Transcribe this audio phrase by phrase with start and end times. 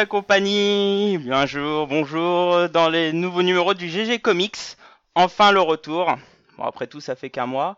[0.00, 4.78] Salut la compagnie, bonjour, bonjour dans les nouveaux numéros du GG Comics.
[5.14, 6.16] Enfin le retour.
[6.56, 7.76] Bon après tout ça fait qu'un mois.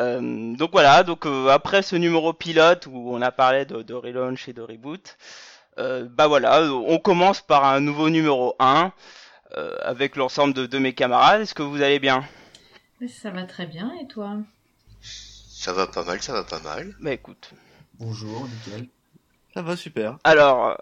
[0.00, 3.94] Euh, donc voilà, donc euh, après ce numéro pilote où on a parlé de, de
[3.94, 5.16] relaunch et de reboot,
[5.78, 8.90] euh, bah voilà, on commence par un nouveau numéro 1
[9.56, 11.42] euh, avec l'ensemble de, de mes camarades.
[11.42, 12.24] Est-ce que vous allez bien?
[13.00, 14.38] Mais Ça va très bien, et toi?
[15.00, 16.96] Ça va pas mal, ça va pas mal.
[17.00, 17.52] Bah écoute.
[17.94, 18.88] Bonjour, nickel.
[19.54, 20.18] Ça va super.
[20.24, 20.76] Alors,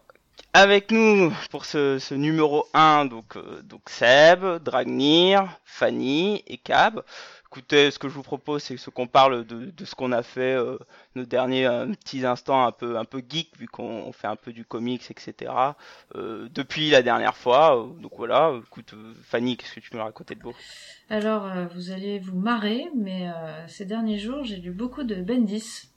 [0.56, 7.02] avec nous pour ce, numéro 1, donc, euh, donc Seb, Dragnir, Fanny et Cab.
[7.50, 10.54] Écoutez, ce que je vous propose, c'est ce qu'on parle de, ce qu'on a fait
[10.54, 10.78] euh,
[11.14, 14.36] nos derniers euh, petits instants un peu, un peu geek, vu qu'on on fait un
[14.36, 15.52] peu du comics, etc.
[16.14, 17.86] depuis la dernière fois.
[18.00, 20.54] Donc voilà, écoute, Fanny, qu'est-ce que tu peux me raconter de beau?
[21.10, 23.30] Alors, vous allez vous marrer, mais
[23.68, 25.90] ces derniers jours, j'ai lu beaucoup de Bendis.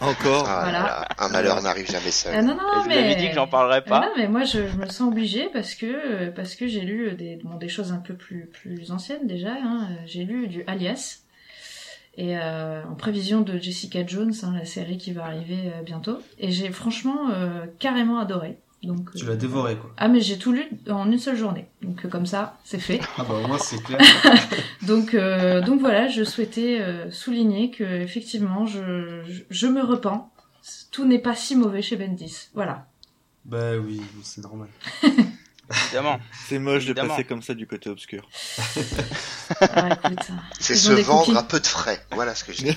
[0.00, 0.46] Encore.
[0.48, 0.78] Ah, Voilà.
[0.80, 2.32] là là, un malheur n'arrive jamais seul.
[2.34, 2.98] Ah non, non, Et je vous mais...
[2.98, 4.00] avais dit que j'en parlerais Ah pas.
[4.00, 7.36] non, mais moi, je, je me sens obligée parce que, parce que j'ai lu des,
[7.36, 9.52] bon, des choses un peu plus, plus anciennes déjà.
[9.62, 9.88] Hein.
[10.06, 11.18] J'ai lu du Alias.
[12.16, 16.18] Et euh, en prévision de Jessica Jones, hein, la série qui va arriver euh, bientôt.
[16.38, 18.58] Et j'ai franchement euh, carrément adoré.
[18.82, 19.90] Donc, Tu euh, l'as dévoré, quoi.
[19.98, 21.66] Ah mais j'ai tout lu en une seule journée.
[21.82, 23.00] Donc euh, comme ça, c'est fait.
[23.18, 24.00] Ah bah au moins c'est clair.
[24.82, 30.32] Donc, euh, donc voilà, je souhaitais euh, souligner que effectivement, je, je, je me repens.
[30.90, 32.48] Tout n'est pas si mauvais chez Bendis.
[32.54, 32.86] Voilà.
[33.44, 34.68] bah oui, c'est normal.
[35.86, 36.18] Évidemment.
[36.48, 38.28] C'est moche de passer comme ça du côté obscur.
[39.60, 39.98] Ah,
[40.60, 41.36] C'est se vendre cookies.
[41.38, 42.00] à peu de frais.
[42.12, 42.74] Voilà ce que j'ai.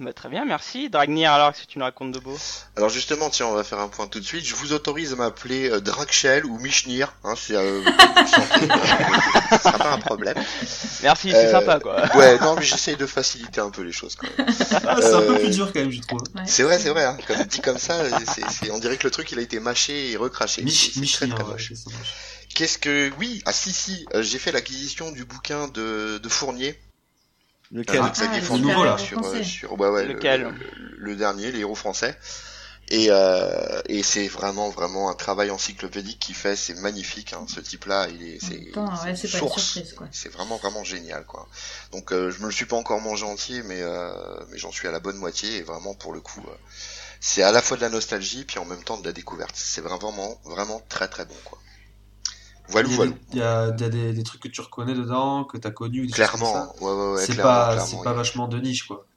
[0.00, 0.88] Bah, très bien, merci.
[0.90, 2.38] Dragnir, alors, que tu nous racontes de beau?
[2.76, 4.44] Alors justement, tiens, on va faire un point tout de suite.
[4.46, 7.12] Je vous autorise à m'appeler euh, Dragshell ou Michnir.
[7.24, 8.76] Hein, c'est euh, vous sentez, euh,
[9.50, 10.36] ce sera pas un problème.
[11.02, 12.00] Merci, c'est Euh, sympa, quoi.
[12.16, 14.46] Ouais, non, mais j'essaye de faciliter un peu les choses quand même.
[14.86, 16.20] Ah, c'est un peu Euh, plus dur quand même, je trouve.
[16.36, 16.42] Ouais.
[16.46, 17.04] C'est vrai, c'est vrai.
[17.04, 19.58] Hein, comme dit comme ça, c'est, c'est- on dirait que le truc il a été
[19.58, 20.62] mâché et recraché.
[20.62, 21.72] Mich, C'est- très, très moche.
[22.54, 26.78] Qu'est-ce que oui Ah si si, euh, j'ai fait l'acquisition du bouquin de, de Fournier.
[27.70, 28.98] Lequel Ah, Fournier, nouveau, là.
[28.98, 32.16] sur, euh, sur ouais, ouais, le- Lequel le, le- le dernier, les héros français.
[32.90, 37.34] Et, euh, et c'est vraiment vraiment un travail encyclopédique qu'il fait, c'est magnifique.
[37.34, 38.56] Hein, ce type-là, il est, c'est,
[38.94, 39.74] ouais, source.
[40.10, 41.46] C'est vraiment vraiment génial, quoi.
[41.92, 44.10] Donc euh, je me le suis pas encore mangé entier, mais euh,
[44.50, 46.54] mais j'en suis à la bonne moitié et vraiment pour le coup, euh,
[47.20, 49.54] c'est à la fois de la nostalgie puis en même temps de la découverte.
[49.54, 51.58] C'est vraiment vraiment très très bon, quoi.
[52.68, 53.12] Voilà, Il y a, voilà.
[53.12, 55.70] des, il y a- y a des, des trucs que tu reconnais dedans, que t'as
[55.70, 58.86] connu, des choses comme Clairement, ouais, ouais, ouais, c'est pas, clairement, pas vachement de niche,
[58.86, 59.07] quoi.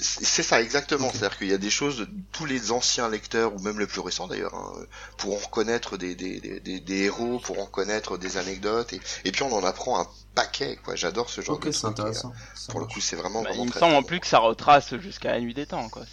[0.00, 3.80] C'est ça exactement, c'est-à-dire qu'il y a des choses, tous les anciens lecteurs, ou même
[3.80, 4.72] les plus récents d'ailleurs, hein,
[5.16, 9.42] pourront reconnaître des, des, des, des, des héros, pourront reconnaître des anecdotes, et, et puis
[9.42, 10.06] on en apprend un
[10.36, 10.94] paquet, quoi.
[10.94, 12.28] J'adore ce genre Ok, de truc, et, intéressant.
[12.28, 12.32] euh,
[12.68, 14.38] pour le coup, c'est vraiment, Bah, vraiment il me très, semble en plus que ça
[14.38, 16.04] retrace jusqu'à la nuit des temps, quoi.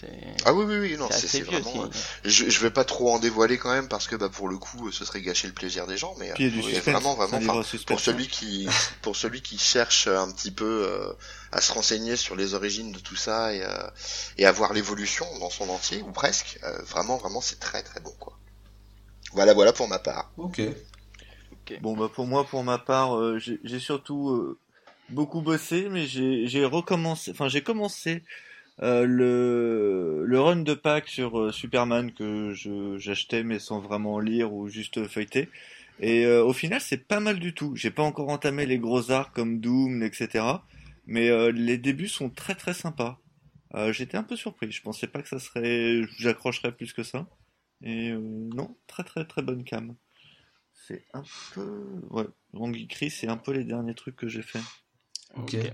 [0.46, 1.84] Ah oui, oui, oui, non, c'est vraiment...
[1.84, 1.90] euh,
[2.24, 4.92] Je, je vais pas trop en dévoiler quand même, parce que bah, pour le coup,
[4.92, 6.74] ce serait gâcher le plaisir des gens, mais, euh, Puis il y a du mais
[6.74, 6.94] suspense.
[6.94, 7.40] vraiment, vraiment,
[7.86, 8.00] pour hein.
[8.00, 8.68] celui qui
[9.02, 11.14] pour celui qui cherche un petit peu euh,
[11.52, 13.90] à se renseigner sur les origines de tout ça et, euh,
[14.38, 18.00] et à voir l'évolution dans son entier ou presque euh, vraiment vraiment c'est très très
[18.00, 18.38] bon quoi
[19.34, 20.62] voilà voilà pour ma part Ok.
[21.81, 24.57] Bon bah pour moi, pour ma part, euh, j'ai surtout euh,
[25.09, 28.24] beaucoup bossé, mais j'ai recommencé, enfin j'ai commencé
[28.81, 32.53] euh, le le run de Pâques sur euh, Superman que
[32.97, 35.50] j'achetais mais sans vraiment lire ou juste feuilleter.
[36.00, 37.75] Et euh, au final, c'est pas mal du tout.
[37.75, 40.46] J'ai pas encore entamé les gros arcs comme Doom, etc.
[41.07, 43.19] Mais euh, les débuts sont très très sympas.
[43.73, 44.72] Euh, J'étais un peu surpris.
[44.72, 47.28] Je pensais pas que ça serait, j'accrocherais plus que ça.
[47.81, 49.95] Et euh, non, très très très bonne cam.
[50.74, 51.24] C'est un
[51.54, 54.62] peu, ouais, Rangy Chris, c'est un peu les derniers trucs que j'ai fait.
[55.35, 55.56] Ok.
[55.56, 55.71] Ok.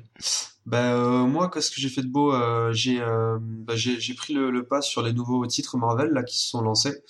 [0.66, 2.34] Bah, euh, moi, qu'est-ce que j'ai fait de beau?
[2.34, 6.24] Euh, j'ai euh, bah, j'ai pris le, le pas sur les nouveaux titres Marvel là
[6.24, 7.04] qui se sont lancés.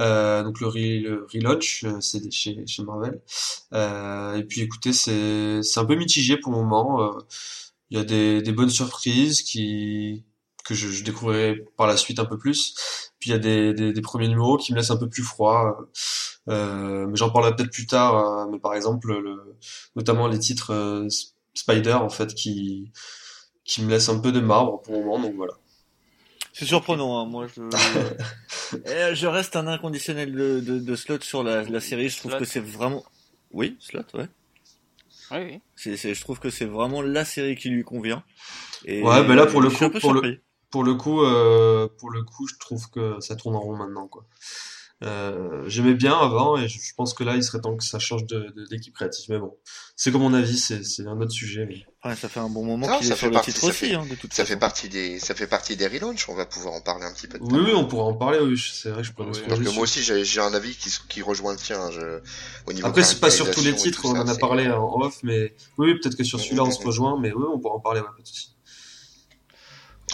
[0.00, 3.20] Euh, donc le, re- le relaunch, euh, c'est chez, chez Marvel.
[3.74, 7.12] Euh, et puis écoutez, c'est c'est un peu mitigé pour le moment.
[7.90, 10.24] Il y a des, des bonnes surprises qui
[10.64, 12.74] que je, je découvrirai par la suite un peu plus.
[13.18, 15.22] Puis il y a des, des, des premiers numéros qui me laissent un peu plus
[15.24, 15.78] froid.
[16.46, 18.48] Mais j'en parlerai peut-être plus tard.
[18.50, 19.56] mais par exemple, le,
[19.96, 21.06] notamment les titres
[21.54, 22.90] Spider en fait qui
[23.64, 25.20] qui me laissent un peu de marbre pour le moment.
[25.20, 25.54] Donc voilà.
[26.52, 27.62] C'est surprenant, hein, moi je,
[28.86, 32.08] Eh, je reste un inconditionnel de, de, de slot sur la, la série.
[32.08, 32.40] Je trouve Slot.
[32.40, 33.04] que c'est vraiment,
[33.52, 34.28] oui, slot, ouais.
[35.30, 35.60] Oui, oui.
[35.76, 38.22] C'est, c'est, je trouve que c'est vraiment la série qui lui convient.
[38.84, 40.42] Et Ouais, ben là, pour le coup, pour le-.
[40.70, 44.08] Pour le coup, euh, pour le coup, je trouve que ça tourne en rond maintenant
[44.08, 44.24] quoi.
[45.02, 48.24] Euh, J'aimais bien avant et je, pense que là, il serait temps que ça change
[48.24, 49.26] d'équipe de, d'équipe créative.
[49.30, 49.56] Mais bon,
[49.96, 51.66] c'est comme mon avis, c'est un autre sujet.
[52.04, 54.32] Ouais, ça fait un bon moment qu'il est sur le titre aussi, hein, de toute
[54.32, 56.28] ça fait partie des, ça fait partie des relaunchs.
[56.28, 57.38] On va pouvoir en parler un petit peu.
[57.40, 58.38] oui, oui, on pourra en parler.
[58.40, 59.26] Oui, c'est vrai que je pourrais.
[59.26, 61.90] Parce que moi aussi, j'ai un avis qui, qui rejoint le tien.
[61.90, 62.20] Je,
[62.66, 64.04] au niveau Après, c'est pas sur tous les titres.
[64.04, 67.18] On en a parlé en off, mais oui, peut-être que sur celui-là, on se rejoint.
[67.20, 68.00] Mais oui, on pourra en parler.
[68.00, 68.54] Ouais, pas de souci.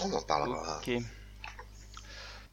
[0.01, 0.81] On en parlera.
[0.81, 1.03] Ok.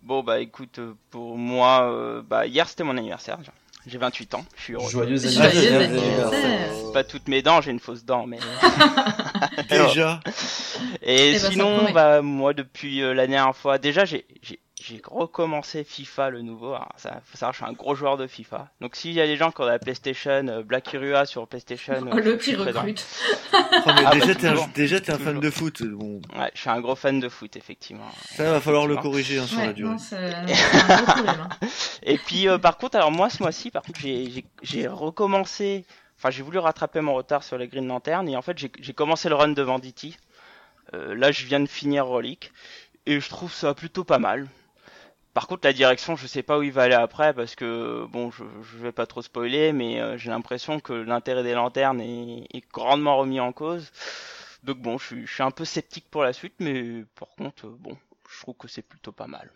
[0.07, 3.39] Bon bah écoute, euh, pour moi, euh, bah hier c'était mon anniversaire.
[3.89, 4.89] J'ai 28 ans, je suis heureux.
[4.89, 6.71] Joyeux anniversaire.
[6.93, 8.39] Pas toutes mes dents, j'ai une fausse dent, mais
[9.69, 10.21] déjà.
[11.03, 14.25] Et, eh ben, sinon, bah moi depuis euh, la dernière fois, déjà j'ai
[14.87, 16.69] j'ai recommencé FIFA le nouveau.
[16.69, 18.69] Alors, ça, faut savoir, je suis un gros joueur de FIFA.
[18.81, 22.05] Donc s'il y a des gens qui ont la PlayStation, euh, Black Irua sur PlayStation,
[22.13, 23.05] oh, le qui recrute.
[23.53, 25.83] Ah, déjà, bah, t'es un, fan de foot.
[25.83, 26.21] Bon.
[26.39, 28.09] Ouais, je suis un gros fan de foot, effectivement.
[28.37, 29.97] Ça va falloir le corriger hein, sur la durée.
[30.13, 31.49] Hein.
[32.03, 35.85] Et puis euh, par contre, alors moi ce mois-ci, par contre, j'ai recommencé.
[36.19, 39.29] Enfin, j'ai voulu rattraper mon retard sur les Green Lantern et en fait, j'ai commencé
[39.29, 40.17] le run de Venditi.
[40.95, 42.53] Euh, là, je viens de finir Relic
[43.05, 44.49] et je trouve ça plutôt pas mal.
[45.37, 48.31] Par contre, la direction, je sais pas où il va aller après parce que bon,
[48.31, 52.65] je, je vais pas trop spoiler, mais euh, j'ai l'impression que l'intérêt des lanternes est,
[52.73, 53.93] grandement remis en cause.
[54.63, 57.99] Donc bon, je je suis un peu sceptique pour la suite, mais par contre, bon,
[58.31, 59.51] je trouve que c'est plutôt pas mal.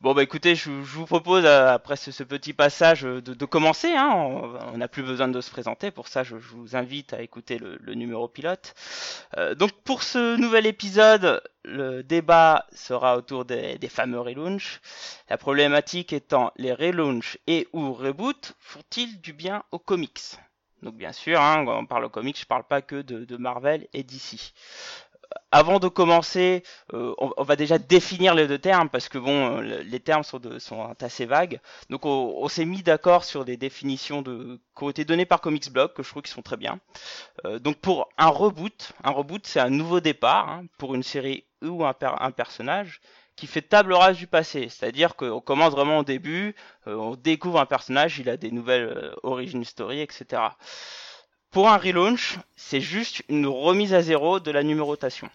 [0.00, 3.88] Bon bah écoutez, je, vous propose euh, après ce, petit passage de, commencer.
[3.96, 4.06] Hein.
[4.72, 5.90] on n'a plus besoin de se présenter.
[5.90, 8.76] Pour ça, je, vous invite à écouter le, numéro pilote.
[9.38, 14.80] Euh, donc pour ce nouvel épisode, le débat sera autour des, fameux relaunch.
[15.28, 20.36] La problématique étant les relaunch et ou reboot font-ils du bien aux comics?
[20.82, 23.88] Donc bien sûr, hein, quand on parle aux comics, je parle pas que de Marvel
[23.92, 24.52] et d'ici
[25.50, 26.62] avant de commencer,
[26.92, 30.40] euh, on, va déjà définir les deux termes parce que bon, euh, les termes sont,
[30.58, 31.60] sont assez vagues.
[31.88, 35.70] Donc on, s'est mis d'accord sur des définitions de, qui ont été données par Comics
[35.70, 36.80] Blog que je trouve qui sont très bien.
[37.46, 41.44] Euh, donc pour un reboot, un reboot c'est un nouveau départ hein, pour une série
[41.62, 43.00] ou un, un, personnage
[43.34, 44.68] qui fait table rase du passé.
[44.68, 46.54] C'est-à-dire qu'on commence vraiment au début,
[46.86, 50.42] on découvre un personnage, il a des nouvelles origin story, etc.
[51.50, 55.30] Pour un relaunch, c'est juste une remise à zéro de la numérotation.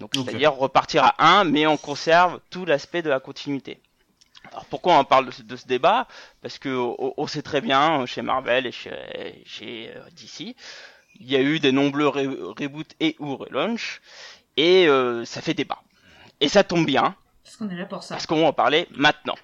[0.00, 3.80] Donc c'est-à-dire repartir à 1, mais on conserve tout l'aspect de la continuité.
[4.50, 6.08] Alors pourquoi on parle de ce, débat?
[6.40, 6.68] Parce que
[7.16, 8.90] on, sait très bien chez Marvel et chez,
[9.46, 10.56] chez euh, DC,
[11.20, 14.00] il y a eu des nombreux reboots et ou relaunch,
[14.56, 15.78] et euh, ça fait débat.
[16.40, 17.14] Et ça tombe bien.
[17.44, 18.16] Parce qu'on est là pour ça.
[18.16, 19.36] Parce qu'on va en parler maintenant.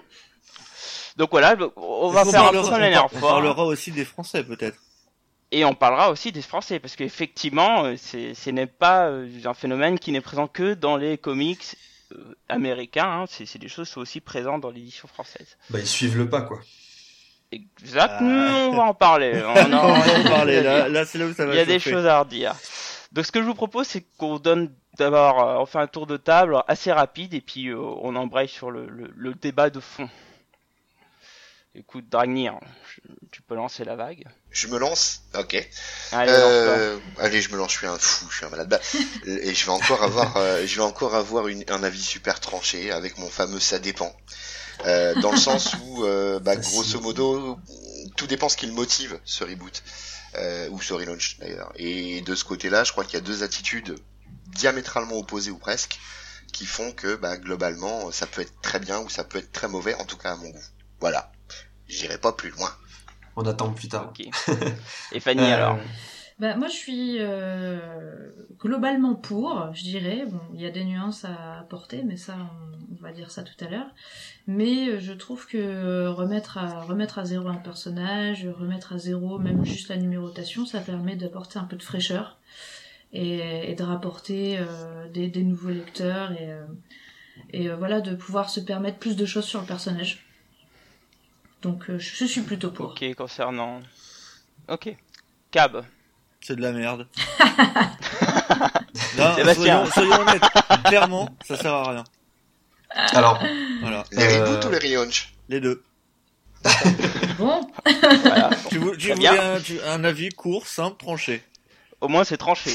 [1.15, 4.77] Donc voilà, on va faire un peu comme la On parlera aussi des Français peut-être.
[5.51, 9.97] Et on parlera aussi des Français, parce qu'effectivement, euh, ce n'est pas euh, un phénomène
[9.97, 11.75] qui n'est présent que dans les comics
[12.11, 13.25] euh, américains, hein.
[13.27, 15.57] c'est des choses qui sont aussi présentes dans l'édition française.
[15.71, 16.59] Bah ils suivent le pas, quoi.
[17.51, 19.41] Exact, on va en parler.
[19.43, 22.05] On, va en parler, là, c'est là où ça va Il y a des choses
[22.05, 22.55] à redire.
[23.11, 26.17] Donc ce que je vous propose, c'est qu'on donne d'abord, on fait un tour de
[26.17, 30.09] table assez rapide, et puis on embraye sur le, le débat de fond.
[31.75, 32.59] Écoute, Dragnir,
[33.31, 34.25] tu peux lancer la vague.
[34.49, 35.53] Je me lance Ok.
[36.11, 38.69] Allez, euh, allez, je me lance, je suis un fou, je suis un malade.
[38.69, 38.79] Bah,
[39.27, 43.19] et je vais encore avoir, euh, je vais encore avoir un avis super tranché avec
[43.19, 44.15] mon fameux ça dépend.
[44.85, 47.59] Euh, dans le sens où, euh, bah, grosso modo,
[48.17, 49.83] tout dépend ce qui le motive, ce reboot.
[50.35, 51.71] Euh, ou ce relaunch d'ailleurs.
[51.75, 53.95] Et de ce côté-là, je crois qu'il y a deux attitudes
[54.47, 55.99] diamétralement opposées ou presque,
[56.53, 59.67] qui font que bah, globalement, ça peut être très bien ou ça peut être très
[59.67, 60.65] mauvais, en tout cas à mon goût.
[60.99, 61.31] Voilà.
[61.89, 62.69] J'irai pas plus loin.
[63.35, 64.13] On attend plus tard.
[65.11, 65.79] Et Fanny euh, alors
[66.39, 70.23] bah, moi, je suis euh, globalement pour, je dirais.
[70.25, 72.37] Bon, il y a des nuances à apporter, mais ça,
[72.91, 73.89] on, va dire ça tout à l'heure.
[74.47, 79.37] Mais euh, je trouve que remettre à remettre à zéro un personnage, remettre à zéro
[79.37, 82.37] même juste la numérotation, ça permet d'apporter un peu de fraîcheur
[83.11, 84.59] et, de rapporter
[85.11, 86.51] des, des, nouveaux lecteurs et,
[87.51, 90.28] et voilà de pouvoir se permettre plus de choses sur le personnage.
[91.61, 92.91] Donc euh, je suis plutôt pour.
[92.91, 93.81] Ok, concernant.
[94.67, 94.95] Ok.
[95.51, 95.83] Cab.
[96.41, 97.07] C'est de la merde.
[99.17, 100.43] non, soyons, soyons, honnêtes.
[100.85, 102.03] Clairement, ça sert à rien.
[102.89, 103.43] Alors.
[103.81, 104.03] Voilà.
[104.11, 104.45] Les euh...
[104.45, 105.83] reboots ou les relaunch Les deux.
[107.37, 107.69] bon.
[108.21, 108.49] Voilà.
[108.69, 111.43] Tu, veux, tu voulais un, tu, un, avis court, simple, tranché.
[112.01, 112.71] Au moins, c'est tranché.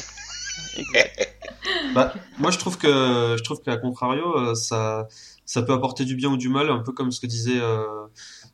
[1.94, 5.08] bah, moi, je trouve que, je trouve qu'à contrario, euh, ça,
[5.44, 8.06] ça peut apporter du bien ou du mal, un peu comme ce que disait euh,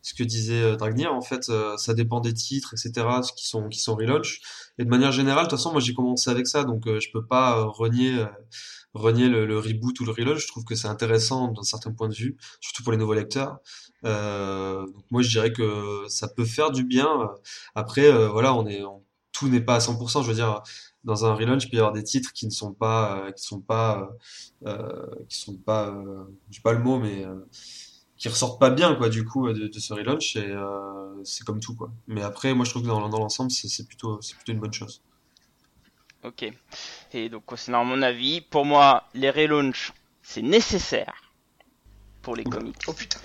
[0.02, 3.68] ce que disait euh, Dragnir, en fait, euh, ça dépend des titres, etc., qui sont
[3.68, 4.40] qui sont relaunch.
[4.78, 7.10] Et de manière générale, de toute façon, moi j'ai commencé avec ça, donc euh, je
[7.12, 8.24] peux pas renier
[8.94, 10.38] renier le, reboot ou le reload.
[10.38, 13.58] Je trouve que c'est intéressant d'un certain point de vue, surtout pour les nouveaux lecteurs.
[14.04, 17.30] Euh, donc moi, je dirais que ça peut faire du bien.
[17.74, 18.82] Après, euh, voilà, on est,
[19.32, 20.22] tout n'est pas à 100%.
[20.22, 20.62] Je veux dire,
[21.04, 23.44] dans un relaunch, il peut y avoir des titres qui ne sont pas, euh, qui
[23.44, 24.10] sont pas,
[25.28, 27.24] qui sont pas, euh, j'ai pas le mot, mais
[28.20, 30.36] qui ressortent pas bien, quoi, du coup, de, ce relaunch.
[30.36, 30.54] Et
[31.24, 31.90] c'est comme tout, quoi.
[32.06, 34.74] Mais après, moi, je trouve que dans, dans l'ensemble, c'est plutôt, c'est plutôt une bonne
[34.74, 35.02] chose.
[36.22, 36.44] Ok.
[37.14, 41.32] Et donc, concernant mon avis, pour moi, les relaunchs, c'est nécessaire
[42.20, 42.76] pour les comics.
[42.86, 43.18] Oh putain.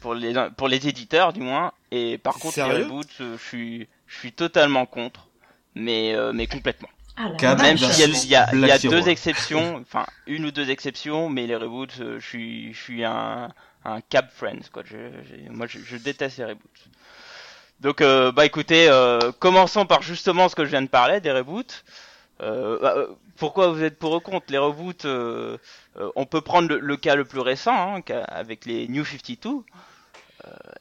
[0.00, 1.72] Pour les, pour les éditeurs, du moins.
[1.90, 5.28] Et par contre, les reboots, je suis, je suis totalement contre.
[5.74, 6.88] Mais, mais complètement.
[7.22, 11.46] Ah, Même s'il y a, y a, deux exceptions, enfin une ou deux exceptions, mais
[11.46, 13.50] les reboots, euh, je suis, je suis un,
[13.84, 14.82] un cap friends quoi.
[14.84, 14.96] Je,
[15.50, 16.88] moi, je, déteste les reboots.
[17.80, 21.32] Donc, euh, bah écoutez, euh, commençons par justement ce que je viens de parler des
[21.32, 21.84] reboots.
[22.38, 22.94] Bah,
[23.36, 25.06] pourquoi vous êtes pour ou contre les reboots
[26.16, 29.50] On peut prendre le, cas le plus récent, hein, avec les New 52.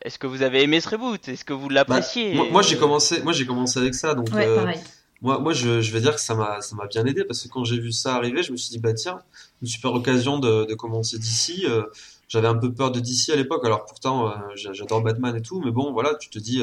[0.02, 1.28] Est-ce que vous avez aimé ce reboot?
[1.28, 2.36] Est-ce que vous l'appréciez?
[2.36, 4.30] Bah, Moi, j'ai commencé, moi j'ai commencé avec ça, donc.
[4.34, 4.80] Ouais, pareil.
[5.22, 7.50] Moi, moi je, je vais dire que ça m'a, ça m'a bien aidé parce que
[7.50, 9.20] quand j'ai vu ça arriver, je me suis dit, bah tiens,
[9.62, 11.66] une super occasion de, de commencer d'ici.
[12.30, 15.42] Euh, j'avais un peu peur de DC à l'époque, alors pourtant, euh, j'adore Batman et
[15.42, 16.62] tout, mais bon, voilà, tu te dis,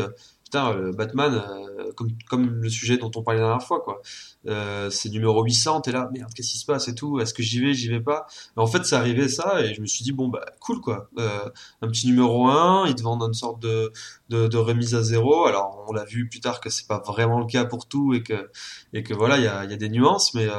[0.56, 1.42] euh, putain, Batman,
[1.78, 1.92] euh,
[2.28, 4.00] comme, le sujet dont on parlait la dernière fois, quoi.
[4.48, 7.42] Euh, c'est numéro 800, t'es là, merde, qu'est-ce qui se passe et tout, est-ce que
[7.42, 8.26] j'y vais, j'y vais pas?
[8.56, 11.08] En fait, ça arrivait ça, et je me suis dit, bon, bah, cool, quoi.
[11.18, 11.48] Euh,
[11.82, 13.92] un petit numéro 1, ils te vendent une sorte de,
[14.28, 15.46] de, remise à zéro.
[15.46, 18.22] Alors, on l'a vu plus tard que c'est pas vraiment le cas pour tout, et
[18.22, 18.50] que,
[18.92, 20.56] et que voilà, il y a, des nuances, mais euh,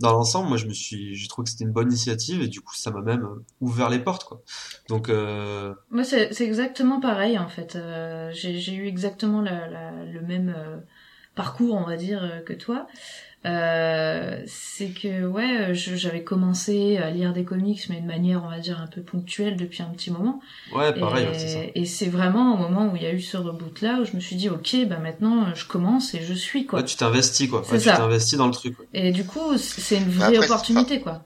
[0.00, 2.60] dans l'ensemble, moi, je me suis, j'ai trouvé que c'était une bonne initiative, et du
[2.60, 3.26] coup, ça m'a même
[3.60, 4.42] ouvert les portes, quoi.
[4.88, 5.74] Donc, euh...
[5.90, 7.76] Moi, c'est, c'est exactement pareil, en fait.
[7.76, 10.54] Euh, j'ai eu exactement la, la, le même
[11.34, 12.86] parcours, on va dire, que toi.
[13.46, 18.58] Euh, c'est que ouais, j'avais commencé à lire des comics, mais de manière, on va
[18.58, 20.40] dire, un peu ponctuelle depuis un petit moment.
[20.74, 21.60] Ouais, pareil, c'est ça.
[21.76, 24.20] Et c'est vraiment au moment où il y a eu ce reboot-là où je me
[24.20, 26.80] suis dit, ok, bah maintenant je commence et je suis quoi.
[26.80, 27.60] Ouais, tu t'investis quoi.
[27.70, 28.76] Ouais, tu t'investis dans le truc.
[28.92, 31.22] Et du coup, c'est une vraie opportunité quoi.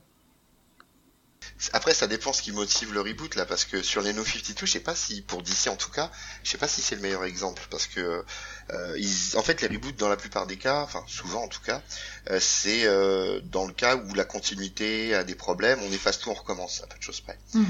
[1.72, 4.66] Après, ça dépend ce qui motive le reboot là, parce que sur les No 52,
[4.66, 6.10] je sais pas si pour DC en tout cas,
[6.42, 8.24] je sais pas si c'est le meilleur exemple, parce que
[8.70, 11.60] euh, ils, en fait les reboots dans la plupart des cas, enfin souvent en tout
[11.60, 11.82] cas,
[12.30, 16.30] euh, c'est euh, dans le cas où la continuité a des problèmes, on efface tout,
[16.30, 17.38] on recommence, à peu de choses près.
[17.54, 17.64] Hmm.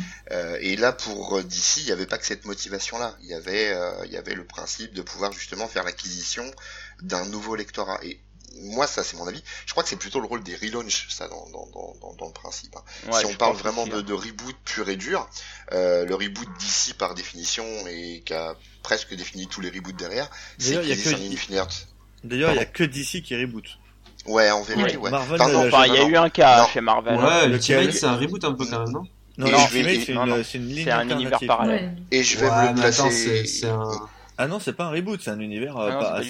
[0.60, 3.76] et là pour DC, il n'y avait pas que cette motivation là, il y avait
[4.04, 6.50] il y avait le principe de pouvoir justement faire l'acquisition
[7.02, 7.98] d'un nouveau lectorat.
[8.02, 8.20] Et
[8.60, 9.42] moi, ça c'est mon avis.
[9.66, 12.32] Je crois que c'est plutôt le rôle des relaunch, ça, dans, dans, dans, dans le
[12.32, 12.76] principe.
[12.76, 13.12] Hein.
[13.12, 15.28] si on parle vraiment de, de, reboot pur et dur,
[15.72, 20.28] euh, le reboot d'ici par définition et qui a presque défini tous les reboots derrière,
[20.58, 20.72] c'est.
[22.24, 23.64] D'ailleurs, il y a que DC qui reboot.
[24.26, 25.10] Ouais, en vérité, ouais.
[25.10, 25.40] Marvel,
[25.88, 27.16] il y a eu un cas chez Marvel.
[27.16, 29.04] Ouais, le Ultimate, c'est un reboot un peu quand même, non?
[29.38, 31.96] Non, non, c'est une, ligne un univers parallèle.
[32.10, 33.46] Et je vais me le placer.
[33.46, 34.08] C'est un
[34.42, 35.76] ah non, c'est pas un reboot, c'est un univers.
[35.76, 36.20] Ah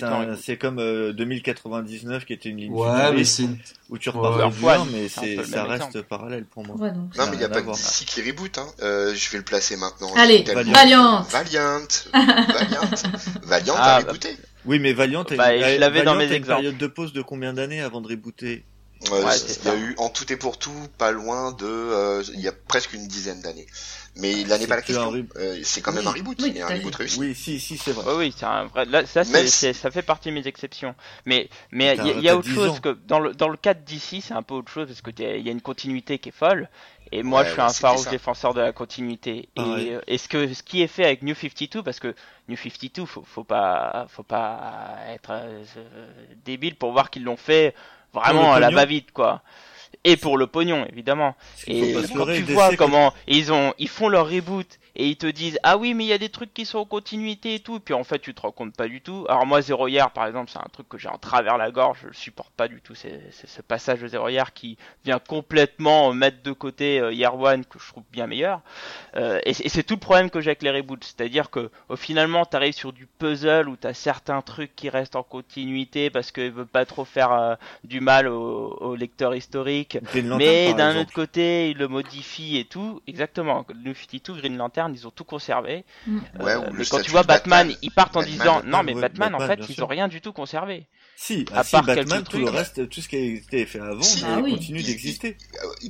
[0.40, 3.48] c'est comme 2099 euh, qui était une ligne ouais, mais c'est
[3.88, 6.76] où tu repars ouais, mais c'est ça reste parallèle pour moi.
[6.76, 8.58] non, mais il y a pas que DC qui reboot.
[8.58, 8.66] Hein.
[8.82, 10.12] Euh, je vais le placer maintenant.
[10.14, 11.22] Allez, Valiant.
[11.22, 11.22] Valiant.
[11.30, 11.80] Valiant.
[13.42, 14.08] Valiant a ah, bah.
[14.08, 14.36] rebooté.
[14.64, 16.60] Oui, mais Valiant, bah, je l'avais dans mes exemples.
[16.60, 18.64] Période de pause de combien d'années avant de rebooter?
[19.10, 22.40] Ouais, il y a eu en tout et pour tout pas loin de, euh, il
[22.40, 23.66] y a presque une dizaine d'années.
[24.16, 25.12] Mais là n'est pas la question.
[25.36, 26.38] Euh, c'est quand même un reboot.
[26.42, 27.18] Oui, un reboot réussi.
[27.18, 28.14] Oui, si, si, c'est vrai.
[28.14, 28.84] oui, c'est un vrai.
[28.84, 30.94] Là, ça, c'est, ça fait partie de mes exceptions.
[31.24, 34.34] Mais, mais il y, a, autre chose que dans le dans le cas d'ici, c'est
[34.34, 36.68] un peu autre chose parce que il y a une continuité qui est folle.
[37.10, 39.48] Et moi, je suis un farouche défenseur de la continuité.
[39.56, 42.14] et, euh, et ce que ce qui est fait avec New 52, parce que
[42.48, 45.64] New 52, faut, faut pas, faut pas être euh,
[46.44, 47.74] débile pour voir qu'ils l'ont fait
[48.12, 49.42] vraiment à la va-vite, quoi.
[50.04, 51.36] Et pour le pognon évidemment.
[51.66, 55.58] Et quand tu vois comment ils ont ils font leur reboot et ils te disent
[55.62, 57.76] ah oui mais il y a des trucs qui sont en continuité et tout.
[57.76, 59.26] Et puis en fait tu te rends compte pas du tout.
[59.28, 62.00] Alors moi Zéro Hier par exemple c'est un truc que j'ai en travers la gorge,
[62.02, 66.12] je le supporte pas du tout, c'est ce passage de Zéro Hier qui vient complètement
[66.12, 68.60] mettre de côté euh, Year One que je trouve bien meilleur.
[69.16, 72.44] Euh, et, c'est tout le problème que j'ai avec les reboots, c'est-à-dire que au finalement
[72.44, 76.32] tu arrives sur du puzzle où tu as certains trucs qui restent en continuité parce
[76.32, 81.12] qu'ils veulent pas trop faire euh, du mal au, au lecteur historique, mais d'un autre
[81.12, 83.64] côté ils le modifient et tout, exactement.
[83.84, 85.84] Le 52 Green Lantern Ils ont tout conservé.
[86.06, 86.18] Mm.
[86.40, 87.78] Ouais, Euh, ou le mais quand tu vois Batman, Batman.
[87.82, 89.84] ils partent en Batman, disant Batman, non mais Batman, en Batman, fait ils sûr.
[89.84, 90.86] ont rien du tout conservé.
[91.14, 92.56] Si, À ah, si, part Batman, quelques tout le trucs.
[92.58, 94.24] reste, tout ce qui a été fait avant, Si.
[94.26, 94.52] Ah oui.
[94.54, 95.36] continue d'exister.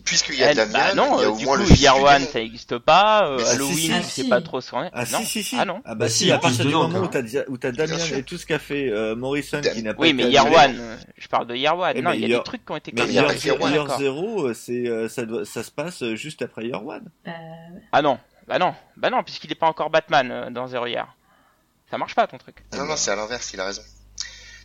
[0.04, 2.26] Puisqu'il y a Damian, bah non, il y a au du moins coup le démon.
[2.30, 4.22] ça n'existe pas, euh, si, Halloween si, si.
[4.24, 4.90] c'est pas trop ce qu'on est.
[4.92, 5.18] Ah non.
[5.20, 5.56] si, si, si.
[5.58, 5.80] Ah non.
[5.86, 6.98] Ah bah si, si, à partir du moment
[7.48, 10.24] où t'as Damien et tout ce qu'a fait euh, Morrison qui n'a pas Oui mais
[10.24, 10.58] Year annulé.
[10.58, 11.92] One, euh, je parle de Year One.
[11.94, 13.12] Eh non, mais il y a des trucs qui ont été conservés.
[13.14, 13.98] Year.
[13.98, 17.08] Zero, c'est, ça, se passe juste après Year One.
[17.92, 21.06] Ah non, bah non, bah non, puisqu'il est pas encore Batman euh, dans Zero Year.
[21.90, 22.64] Ça marche pas ton truc.
[22.72, 23.82] Non, non, c'est à l'inverse, il a raison.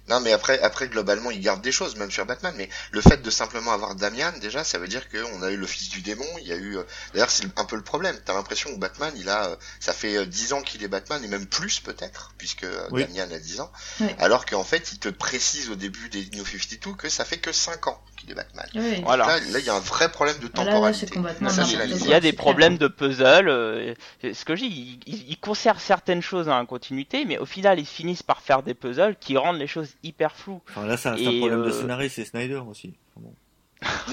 [0.10, 3.22] Non, mais après, après, globalement, il garde des choses, même sur Batman, mais le fait
[3.22, 6.26] de simplement avoir Damian, déjà, ça veut dire qu'on a eu le fils du démon,
[6.42, 6.84] il y a eu, euh,
[7.14, 8.18] d'ailleurs, c'est un peu le problème.
[8.26, 11.24] T'as l'impression que Batman, il a, euh, ça fait euh, 10 ans qu'il est Batman,
[11.24, 13.06] et même plus, peut-être, puisque euh, Oui.
[13.06, 13.72] Damian a 10 ans.
[14.00, 14.08] Oui.
[14.20, 17.52] Alors qu'en fait, il te précise au début des New 52 que ça fait que
[17.52, 18.66] 5 ans qu'il est Batman.
[18.76, 19.02] oui.
[19.06, 19.26] Voilà.
[19.28, 21.08] Là, là, il y a un vrai problème de là, temporalité.
[21.50, 21.64] Ça.
[21.64, 23.48] Il y a des problèmes de puzzle.
[23.50, 27.38] euh, ce que je dis, ils, ils- ils conservent certaines choses dans la continuité, mais
[27.38, 30.62] au final, ils finissent par faire des puzzles qui rendent les choses hyper floues.
[30.70, 32.94] Enfin là, Et, un problème de euh, scénariste et Snyder aussi.
[33.16, 33.34] Bon.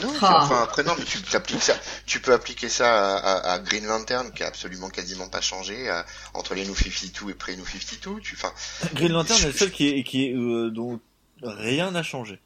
[0.02, 0.40] Non, Ah.
[0.42, 1.16] enfin après non, mais tu
[1.58, 1.74] ça,
[2.04, 5.88] tu peux appliquer ça à, à- à Green Lantern qui a absolument quasiment pas changé
[5.88, 8.20] à- entre les New 52 et pré New 52.
[8.20, 8.36] Tu,
[8.94, 11.00] Green Lantern je- est le seul qui est, qui est euh, dont
[11.42, 12.40] rien n'a changé.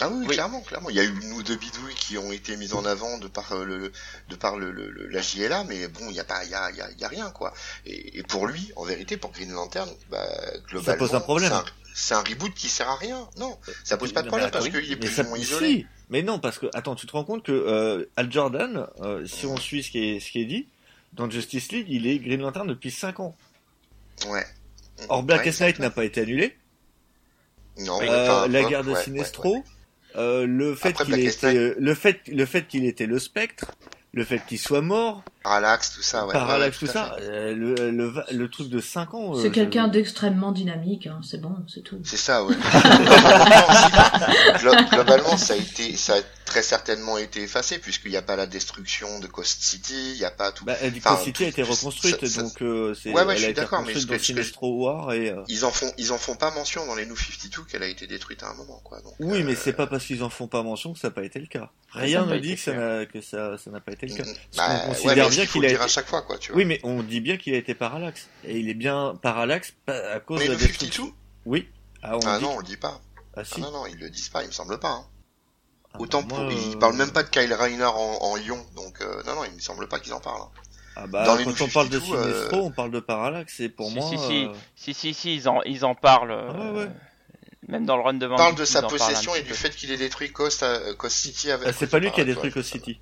[0.00, 0.34] Ah oui, Oui.
[0.34, 0.90] clairement, clairement.
[0.90, 3.52] Il y a eu nous deux bidouilles qui ont été mises en avant de par
[3.52, 3.92] euh, le,
[4.28, 6.54] de par le, le- le- la JLA, mais bon, il y a pas, il y
[6.54, 7.52] a, il y a, il y a rien quoi.
[7.86, 10.26] Et, et pour lui, en vérité, pour Green Lantern, bah,
[10.68, 11.52] globalement, pose un problème.
[11.94, 13.28] c'est un- reboot qui sert à rien.
[13.38, 15.42] Non, ça pose pas de problème parce qu'il est plus ça- ou moins si.
[15.44, 15.86] isolé.
[16.08, 19.46] Mais non, parce que attends, tu te rends compte que euh, Al Jordan, euh, si
[19.46, 20.66] on suit ce qui est ce qui est dit,
[21.12, 23.36] dans Justice League, il est Green Lantern depuis 5 ans.
[24.28, 24.44] Ouais.
[25.08, 26.56] Or Black Ouais, Knight n'a pas été annulé.
[27.78, 29.62] Non, Euh, la ouais, guerre de ouais, Sinestro, ouais.
[30.16, 33.66] Euh, le fait qu'il était, euh, le fait, le fait qu'il était le spectre,
[34.12, 36.32] le fait qu'il soit mort, Parallax, tout ça, ouais.
[36.32, 39.36] Parallax, ouais, tout ça, euh, le, le, le truc de 5 ans.
[39.36, 41.98] euh, C'est quelqu'un je- d'extrêmement dynamique, hein, c'est bon, c'est tout.
[42.02, 42.54] C'est ça, ouais.
[44.90, 46.18] Globalement, ça a été, ça a
[46.50, 50.24] très certainement été effacé puisqu'il n'y a pas la destruction de Coast City, il n'y
[50.24, 50.64] a pas tout.
[50.66, 53.50] Bah, Eddie Enfin, City a été reconstruite, ça- donc euh, c'est, Ouais, ouais, je suis
[53.52, 55.30] été d'accord, mais ce que- ce que- Sinestro War et.
[55.30, 57.86] euh, Ils en font, ils en font pas mention dans les New 52 qu'elle a
[57.86, 59.00] été détruite à un moment, quoi.
[59.00, 61.12] Donc, Oui, euh, mais c'est pas parce qu'ils en font pas mention que ça n'a
[61.14, 61.70] pas été le cas.
[61.94, 64.14] Ça Rien ne été dit que ça n'a que ça ça n'a pas été le
[64.16, 64.24] cas.
[64.24, 66.22] mm, qu'on bah, considère ouais, mais est-ce bien qu'il a dire à été- chaque fois,
[66.22, 66.58] quoi, tu vois.
[66.58, 68.26] Oui, mais on dit bien qu'il a été parallaxe.
[68.44, 71.04] Et il est bien parallaxe pa- à cause de la New destruction.
[71.04, 71.14] 52?
[71.46, 71.68] Oui.
[72.02, 73.00] Ah, on Ah dit non, on le dit pas.
[73.36, 73.60] Ah Ah si.
[73.60, 74.88] non, non, ils le disent pas, il me semble pas.
[74.90, 75.04] Hein.
[75.94, 78.64] Ah, Autant pour, moi, ils euh, parlent même pas de Kyle Rayner en, en Lyon,
[78.76, 80.42] donc euh, non, non, il me semble pas qu'ils en parlent.
[80.42, 80.50] hein.
[80.96, 83.60] Ah bah, dans quand on parle de 52, euh, Sinestro, on parle de parallaxe.
[83.60, 86.32] Et pour si, moi, si, si, euh, si, si, si, ils en, ils en parlent.
[86.32, 86.90] Ah ouais, ouais.
[87.68, 89.96] Même dans le run de Van parle de sa possession et du fait qu'il ait
[89.96, 90.64] détruit Coast,
[90.96, 91.68] Coast City avec.
[91.68, 93.00] ah, c'est pas lui qui a détruit Coast City.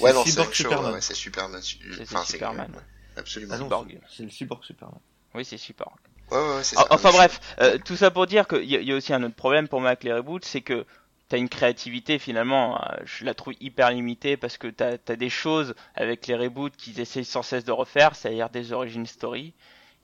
[0.00, 0.92] Ouais, C'est non, c'est Cyborg Superman.
[0.94, 1.60] ouais, c'est Superman.
[1.62, 2.70] C'est Enfin, c'est Superman.
[2.74, 2.82] ouais,
[3.16, 3.54] absolument.
[3.56, 4.00] Ah Cyborg.
[4.16, 5.00] c'est le cyborg Superman.
[5.34, 5.88] Oui, c'est super.
[6.30, 6.86] Ouais, ouais, ouais, c'est Ah, ça.
[6.90, 9.66] Enfin bref, euh, tout ça pour dire qu'il y, y a aussi un autre problème
[9.68, 10.84] pour moi avec les reboots, c'est que
[11.28, 15.30] t'as une créativité finalement, euh, je la trouve hyper limitée parce que t'as as des
[15.30, 19.52] choses avec les reboots qu'ils essayent sans cesse de refaire, c'est-à-dire des origin story.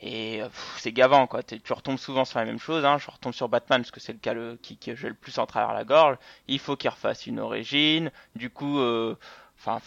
[0.00, 2.98] Et euh, c'est gavant quoi, tu retombes souvent sur la même chose, hein.
[2.98, 5.38] je retombe sur Batman parce que c'est le cas le, qui, que j'ai le plus
[5.38, 9.16] en travers la gorge, il faut qu'il refasse une origine, du coup, euh,
[9.58, 9.80] enfin,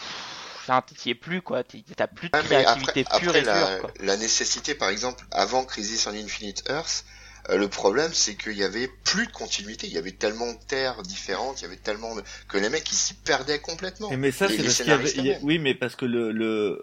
[0.62, 3.82] enfin, t'y es plus quoi, t'as plus de créativité après, pure après et la, dure
[3.82, 3.92] quoi.
[4.00, 7.17] la nécessité, par exemple, avant Crisis on Infinite Earth, euh,
[7.50, 11.02] le problème c'est qu'il y avait plus de continuité, il y avait tellement de terres
[11.04, 12.22] différentes, il y avait tellement de...
[12.50, 14.10] que les mecs ils s'y perdaient complètement.
[14.10, 15.08] Mais, mais ça, c'est les parce qu'il y avait.
[15.08, 15.44] scénaristes il y a- même.
[15.44, 16.82] Oui, mais parce que le, le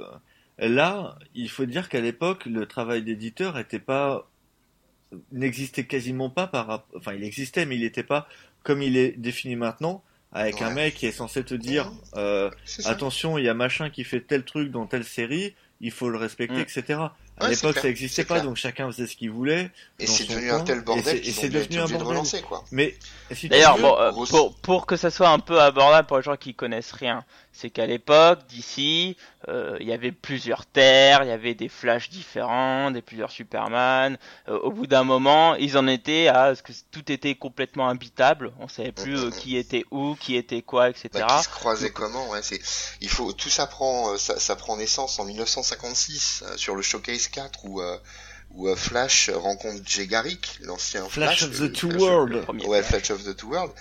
[0.58, 4.30] là, il faut dire qu'à l'époque, le travail d'éditeur était pas
[5.32, 8.26] n'existait quasiment pas par rap- enfin il existait mais il n'était pas
[8.64, 12.50] comme il est défini maintenant avec un mec qui est censé te dire euh,
[12.86, 16.18] attention il y a machin qui fait tel truc dans telle série il faut le
[16.18, 16.60] respecter Mm.
[16.60, 17.00] etc
[17.38, 18.44] à Ouais, l'époque ça n'existait pas clair.
[18.44, 21.32] donc chacun faisait ce qu'il voulait Et c'est devenu coin, un tel bordel c'est- et
[21.32, 22.06] c'est devenu un de bordel.
[22.08, 22.64] relancer quoi.
[22.70, 22.94] mais
[23.32, 26.22] si tu D'ailleurs, bon, euh, pour, pour que ça soit un peu abordable pour les
[26.22, 27.24] gens qui connaissent rien,
[27.56, 29.16] c'est qu'à l'époque, d'ici,
[29.48, 34.18] euh, il y avait plusieurs terres, il y avait des flashs différents, des plusieurs Superman.
[34.48, 38.52] Euh, au bout d'un moment, ils en étaient à ce que tout était complètement habitable.
[38.58, 41.10] On savait plus euh, qui était où, qui était quoi, etc.
[41.14, 42.60] Bah, qui se croisait comment ouais, c'est
[43.00, 46.82] il faut tout ça prend euh, ça, ça prend naissance en 1956 euh, sur le
[46.82, 47.96] showcase 4 où euh,
[48.50, 53.04] où Flash rencontre Jay Garrick l'ancien Flash Flash, of the Two Flash- Worlds ouais Flash.
[53.06, 53.74] Flash of the Two Worlds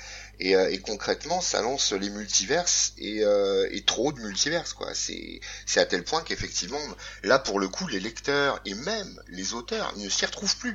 [0.46, 4.94] et, euh, et concrètement ça lance les multiverses et, euh, et trop de multiverses quoi
[4.94, 6.80] c'est c'est à tel point qu'effectivement
[7.24, 10.74] là pour le coup les lecteurs et même les auteurs ne s'y retrouvent plus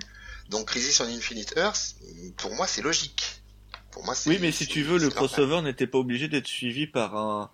[0.49, 1.97] donc Crisis on Infinite Earth
[2.39, 3.43] pour moi c'est logique
[3.91, 6.87] pour moi c'est oui mais si tu veux le crossover n'était pas obligé d'être suivi
[6.87, 7.51] par un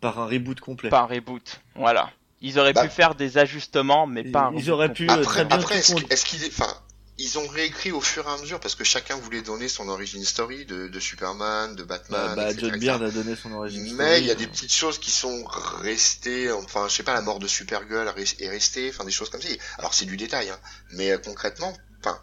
[0.00, 1.60] par un reboot complet Par reboot.
[1.74, 2.10] Voilà.
[2.40, 2.84] Ils auraient Bah.
[2.84, 5.20] pu faire des ajustements, mais pas un Ils reboot auraient pu complet.
[5.20, 6.74] euh, Après, très bien après est-ce que- est-ce enfin,
[7.20, 10.24] ils ont réécrit au fur et à mesure parce que chacun voulait donner son origin
[10.24, 12.78] story de, de Superman, de Batman, Bah, bah, etc., John.
[12.78, 13.94] Byrne a donné son origine.
[13.94, 17.20] Mais il y a des petites choses qui sont restées, enfin, je sais pas, la
[17.20, 19.48] mort de Supergirl est restée, enfin, des choses comme ça.
[19.78, 20.58] Alors, c'est du détail, hein.
[20.92, 22.18] Mais euh, concrètement, enfin,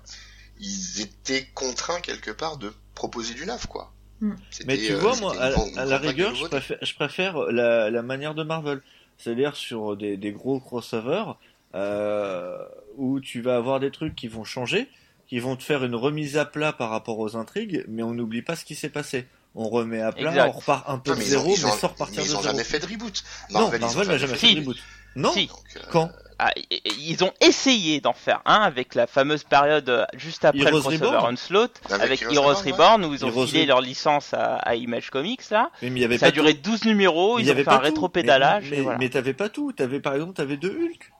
[0.59, 3.93] ils étaient contraints quelque part de proposer du neuf, quoi.
[4.21, 4.33] Mm.
[4.49, 8.01] C'était, Mais tu euh, vois, moi, à, la rigueur, je préfère, je préfère la, la
[8.01, 8.81] manière de Marvel.
[9.19, 11.37] C'est-à-dire sur des, des gros crossovers,
[11.75, 12.57] euh,
[12.97, 14.87] où tu vas avoir des trucs qui vont changer,
[15.27, 18.41] qui vont te faire une remise à plat par rapport aux intrigues, mais on n'oublie
[18.41, 19.27] pas ce qui s'est passé.
[19.55, 20.47] On remet à plat, Exact.
[20.49, 22.41] on repart un peu Non, de ils zéro, ils mais sans repartir de ils ont
[22.41, 22.53] zéro.
[22.53, 23.23] jamais fait de reboot.
[23.49, 24.77] Non, Marvel, ils n'a jamais fait de reboot.
[25.15, 25.47] Non, Si.
[25.47, 26.51] Donc, euh, quand Ah,
[26.99, 30.81] ils ont essayé d'en faire un avec la fameuse période euh, juste après Heroes le
[30.81, 33.67] crossover Reborn Onslaught, Avec avec, Heroes Heroes Reborn, Reborn, où ils ont Heroes filé Re-
[33.69, 35.71] leur licence à, à Image Comics là.
[35.81, 36.69] mais il y avait Ça pas a duré tout.
[36.69, 38.97] 12 numéros, Il y ils ont avait fait un rétropédalage Mais, et mais, voilà.
[38.99, 39.71] mais t'avais pas tout.
[39.73, 41.11] T'avais par exemple, t'avais deux Hulk.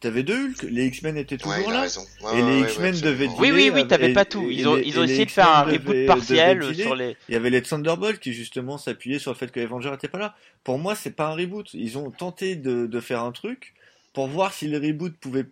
[0.00, 0.62] T'avais deux Hulk.
[0.62, 1.86] Les X-Men étaient toujours ouais, là.
[2.22, 3.28] Ouais, Et les ouais, X-Men ouais, devaient.
[3.38, 4.48] Oui, oui, oui, t'avais pas tout.
[4.50, 6.74] Ils ont, ils ont essayé de faire un reboot partiel dealer.
[6.74, 7.16] sur les.
[7.28, 10.18] Il y avait les Thunderbolts qui justement s'appuyaient sur le fait que Avenger était pas
[10.18, 10.34] là.
[10.64, 11.68] Pour moi, c'est pas un reboot.
[11.74, 13.74] Ils ont tenté de, de faire un truc
[14.14, 15.44] pour voir si le reboot pouvait.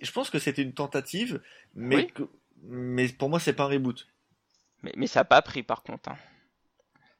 [0.00, 1.40] Je pense que c'était une tentative,
[1.74, 2.06] mais Oui.
[2.14, 2.22] que-
[2.68, 4.06] mais pour moi, c'est pas un reboot.
[4.82, 6.10] Mais, mais ça a pas pris par contre.
[6.10, 6.16] hein.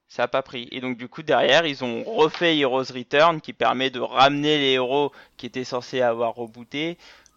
[0.08, 0.68] Ça a pas pris.
[0.70, 4.72] Et donc du coup derrière ils ont refait Heroes Return qui permet de ramener les
[4.72, 6.96] héros qui étaient censés avoir rebooté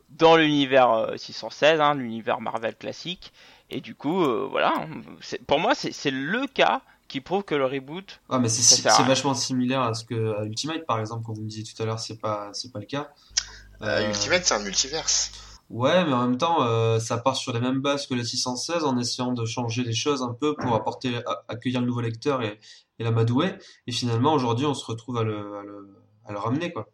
[0.10, 3.34] dans l'univers euh, 616, hein, l'univers Marvel classique.
[3.70, 4.74] Et du coup euh, voilà,
[5.22, 8.20] c'est- pour moi c'est c'est le cas qui prouve que le reboot.
[8.30, 11.48] Ah, mais c'est vachement similaire à ce que à Ultimate, par exemple, quand vous me
[11.50, 13.10] disiez tout à l'heure, c'est pas c'est pas le cas.
[13.82, 15.32] Euh, Euh, Ultimate, c'est un multiverse.
[15.70, 18.84] Ouais, mais en même temps, euh, ça part sur les mêmes bases que le 616
[18.86, 22.42] en essayant de changer les choses un peu pour apporter, a- accueillir le nouveau lecteur
[22.42, 22.60] et,
[22.98, 23.54] et l'amadouer.
[23.86, 26.88] Et finalement, aujourd'hui, on se retrouve à le, à le, à le ramener, quoi.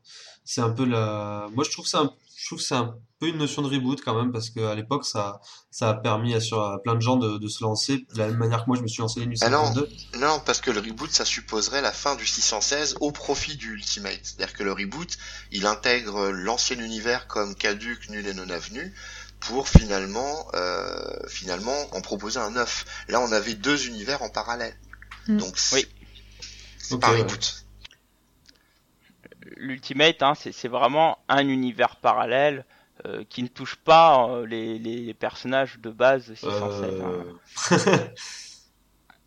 [0.44, 3.62] C'est un peu la, moi, je trouve ça, un- je trouve un peu une notion
[3.62, 5.40] de reboot quand même parce qu'à l'époque, ça,
[5.72, 8.28] ça a permis à, sur, à plein de gens de, de se lancer de la
[8.28, 9.66] même manière que moi, je me suis lancé les nuits Ah non.
[9.66, 9.90] 52.
[10.20, 14.20] Non, parce que le reboot, ça supposerait la fin du 616 au profit du Ultimate.
[14.24, 15.18] C'est-à-dire que le reboot,
[15.52, 18.94] il intègre l'ancien univers comme caduc, nul et non avenu,
[19.40, 22.86] pour finalement, euh, finalement en proposer un neuf.
[23.08, 24.76] Là, on avait deux univers en parallèle.
[25.28, 25.38] Mm.
[25.38, 25.88] Donc, c'est Oui.
[26.78, 27.22] c'est pas un ouais.
[27.22, 27.66] reboot.
[29.58, 32.66] L'Ultimate, hein, c'est c'est vraiment un univers parallèle
[33.06, 37.02] euh, qui ne touche pas euh, les, les personnages de base 616.
[37.02, 37.26] hein.
[37.72, 38.08] Euh...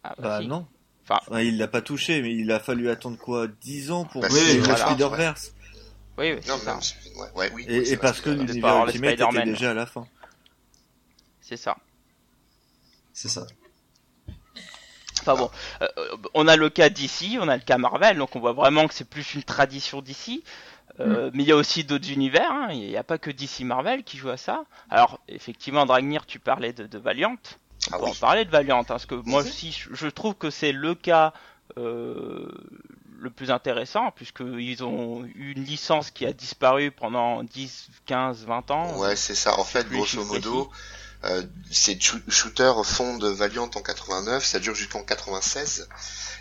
[0.04, 0.46] Ah, bah, Bah si.
[0.48, 0.66] non.
[1.04, 4.20] Enfin- Enfin, il l'a pas touché, mais il a fallu attendre quoi 10 ans pour
[4.22, 4.86] Bah, Oui, créer le voilà.
[4.86, 5.52] Spider-Verse.
[6.18, 6.78] Oui, oui, Non, c'est ça.
[7.16, 7.64] ouais, ouais, oui.
[7.68, 10.06] Et, oui, et parce que l'univers Ultimate était déjà à la fin.
[11.40, 11.76] C'est ça.
[13.12, 13.46] C'est ça.
[15.20, 15.50] Enfin bon,
[15.82, 15.88] euh,
[16.34, 18.94] on a le cas d'ici, on a le cas Marvel, donc on voit vraiment que
[18.94, 20.44] c'est plus une tradition d'ici.
[21.00, 22.68] Euh, Mais il y a aussi d'autres univers, hein.
[22.72, 24.64] il n'y a pas que DC Marvel qui joue à ça.
[24.90, 27.36] Alors effectivement, Dragnir, tu parlais de, de Valiant.
[27.90, 28.18] On Ah peut oui.
[28.20, 31.32] parler de Valiant, hein, parce que moi aussi, je, je trouve que c'est le cas
[31.78, 32.50] euh,
[33.20, 38.70] le plus intéressant, puisqu'ils ont eu une licence qui a disparu pendant 10, 15, 20
[38.70, 38.98] ans.
[38.98, 39.58] Ouais, c'est ça.
[39.58, 40.70] En fait, grosso modo,
[41.24, 45.88] euh, ces shoo- shooters fondent Valiant en 89, ça dure jusqu'en 96.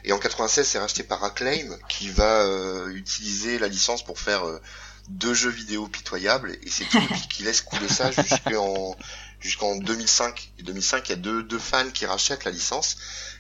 [0.07, 4.47] Et en 96, c'est racheté par Acclaim, qui va euh, utiliser la licence pour faire
[4.47, 4.61] euh,
[5.09, 6.57] deux jeux vidéo pitoyables.
[6.63, 8.95] Et c'est Trippy qui laisse couler ça jusqu'en
[9.41, 10.53] jusqu'en 2005.
[10.59, 12.97] Et 2005, il y a deux, deux fans qui rachètent la licence.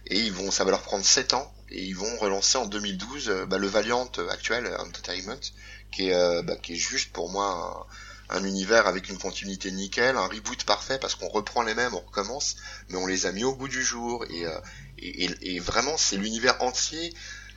[0.07, 1.53] Et ils vont, ça va leur prendre 7 ans.
[1.69, 5.39] Et ils vont relancer en 2012 euh, bah, le Valiant euh, actuel, euh, Entertainment,
[5.93, 9.71] qui est, euh, bah, qui est juste pour moi un, un univers avec une continuité
[9.71, 12.55] nickel, un reboot parfait parce qu'on reprend les mêmes, on recommence,
[12.89, 14.51] mais on les a mis au goût du jour et, euh,
[14.97, 17.13] et, et- et vraiment c'est l'univers entier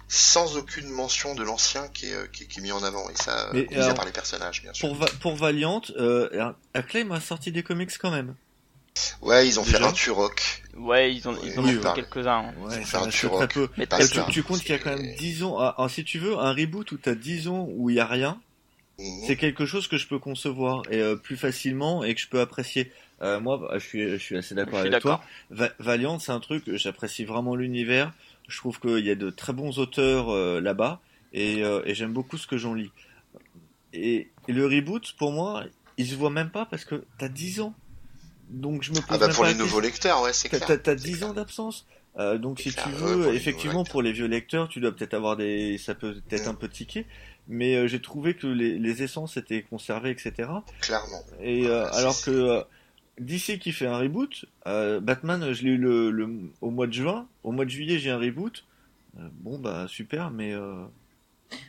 [0.09, 3.09] sans aucune mention de l'ancien qui est, euh, qui, est- qui est mis en avant
[3.11, 4.89] et ça euh, mis à alors, part les personnages bien sûr.
[4.89, 8.35] Pour, Va- pour Valiant, euh, Acclaim a sorti des comics quand même.
[9.23, 10.63] Ouais, ils ont fait un Turok.
[10.77, 12.53] Ouais, ils ont, ils ont Oui, fait quelques-uns.
[12.59, 13.55] Ouais, Faut ça faire un Turok.
[13.55, 13.69] peu.
[13.77, 15.59] Mais tu, tu comptes qu'il y a quand même 10 ans.
[15.59, 18.07] Ah, ah, si tu veux, un reboot où t'as 10 ans où il y a
[18.07, 18.41] rien,
[19.01, 19.23] Mhm.
[19.27, 22.41] c'est quelque chose que je peux concevoir et euh, plus facilement et que je peux
[22.41, 22.93] apprécier.
[23.23, 25.23] Euh, moi, bah, je suis, je suis assez d'accord avec toi.
[25.51, 28.13] Va- Valiant, c'est un truc, j'apprécie vraiment l'univers.
[28.49, 31.01] Je trouve qu'il y a de très bons auteurs euh, là-bas
[31.33, 32.91] et, euh, et j'aime beaucoup ce que j'en lis.
[33.93, 35.65] Et, et le reboot, pour moi,
[35.97, 37.75] il se voit même pas parce que t'as 10 ans.
[38.49, 40.65] Donc je me pose Ah bah même pour pas les nouveaux lecteurs, ouais, c'est clair.
[40.67, 41.29] t'as, t'as C'est 10 clair.
[41.31, 41.87] ans d'absence.
[42.19, 44.91] Euh, donc si tu veux, ouais, pour les effectivement, pour les vieux lecteurs, tu dois
[44.91, 46.51] peut-être avoir des, ça peut peut-être Mm.
[46.51, 47.07] un peu tiquer,
[47.49, 50.49] mais euh, j'ai trouvé que les, les essences étaient conservées, etc.
[50.81, 51.23] Clairement.
[51.41, 52.63] Et euh, c'est- alors que euh,
[53.19, 56.29] DC qui fait un reboot, euh, Batman, je l'ai eu le, le,
[56.61, 58.65] au mois de juin, au mois de juillet j'ai un reboot.
[59.41, 60.55] Bon bah super, mais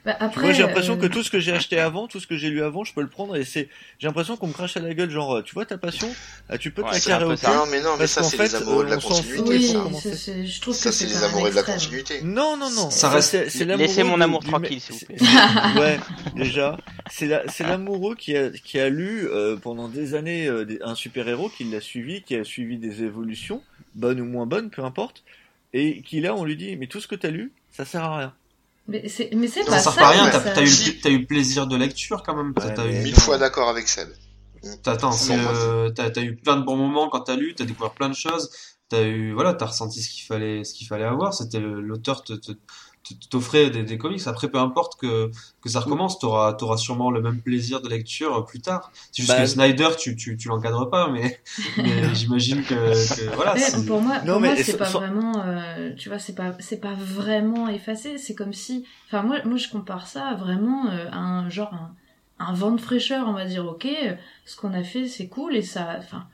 [0.05, 2.27] Bah, après, Moi, j'ai l'impression euh, que tout ce que j'ai acheté avant, tout ce
[2.27, 3.67] que j'ai lu avant, je peux le prendre et c'est,
[3.99, 6.07] j'ai l'impression qu'on me crache à la gueule, genre, euh, tu vois ta passion,
[6.49, 7.29] ah, tu peux te Ouais, la carrer au.
[7.29, 9.41] Non, mais non, mais ça, c'est les amoureux de euh, la continuité.
[9.49, 9.83] Oui, ça.
[10.01, 12.21] c'est- c'est- je trouve Ça, que c'est c'est les amoureux de la continuité.
[12.23, 12.89] Non, non, non.
[12.89, 15.17] Ça c'est- reste- c'est- l'amoureux Laissez mon amour du- tranquille, s'il vous plaît.
[15.79, 15.99] ouais,
[16.35, 16.77] déjà.
[17.09, 20.95] C'est la- c'est l'amoureux qui a, qui a lu euh, pendant des années euh, un
[20.95, 23.61] super-héros, qui l'a suivi, qui a suivi des évolutions,
[23.95, 25.23] bonnes ou moins bonnes, peu importe,
[25.73, 28.17] et qui là, on lui dit, mais tout ce que t'as lu, ça sert à
[28.17, 28.33] rien.
[28.87, 30.01] Mais c'est pas Ça sert ça.
[30.01, 30.61] pas à rien, t'as
[31.11, 32.53] eu, le plaisir de lecture quand même.
[32.53, 34.09] T'as- Ouais, t'as mais- eu, Mille fois d'accord avec Seb.
[34.83, 34.97] T'as-
[35.55, 35.91] euh,
[36.23, 38.49] eu plein de bons moments quand t'as lu, t'as découvert plein de choses,
[38.89, 41.33] t'as eu, voilà, t'as ressenti ce qu'il fallait, ce qu'il fallait avoir.
[41.33, 42.59] C'était l'auteur te, te, te-
[43.29, 44.21] t'offrait des, des comics.
[44.27, 48.35] Après, peu importe que, que ça recommence, t'auras, t'auras sûrement le même plaisir de lecture
[48.37, 48.91] euh, plus tard.
[49.11, 51.41] C'est juste Bah, que Snyder, tu, tu, tu l'encadres pas, mais,
[51.77, 53.53] mais j'imagine que, que voilà.
[53.55, 56.19] Mais c'est- pour moi, Non, pour mais moi, c'est pas sans- vraiment, euh, tu vois,
[56.19, 58.17] c'est pas, c'est pas vraiment effacé.
[58.17, 61.73] C'est comme si, enfin, moi, moi, je compare ça à vraiment euh, à un genre
[61.73, 61.95] un,
[62.39, 63.27] un vent de fraîcheur.
[63.27, 64.13] On va dire, ok, euh,
[64.45, 66.27] ce qu'on a fait, c'est cool et ça, enfin,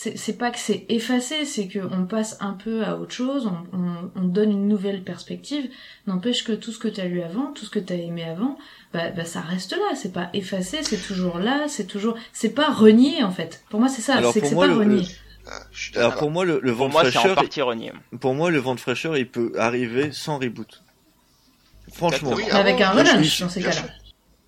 [0.00, 3.48] c'est c'est pas que c'est effacé, c'est que on passe un peu à autre chose,
[3.48, 5.68] on, on, on donne une nouvelle perspective.
[6.06, 8.56] N'empêche que tout ce que t'as lu avant, tout ce que t'as aimé avant,
[8.92, 9.96] bah, bah, ça reste là.
[9.96, 13.64] C'est pas effacé, c'est toujours là, c'est toujours, c'est pas renié en fait.
[13.70, 15.00] Pour moi, c'est ça, c'est que c'est pas le- renié.
[15.02, 15.08] le-
[15.50, 17.34] Ah, je suis Alors pour moi, le, le vent Pour de moi, c'est en fraîcheur,
[17.34, 17.92] partie renié.
[18.20, 20.84] pour moi, le vent de fraîcheur, il peut arriver sans reboot.
[21.92, 22.34] Franchement.
[22.36, 23.82] Oui, ah avec bon, un sûr, dans ces cas-là.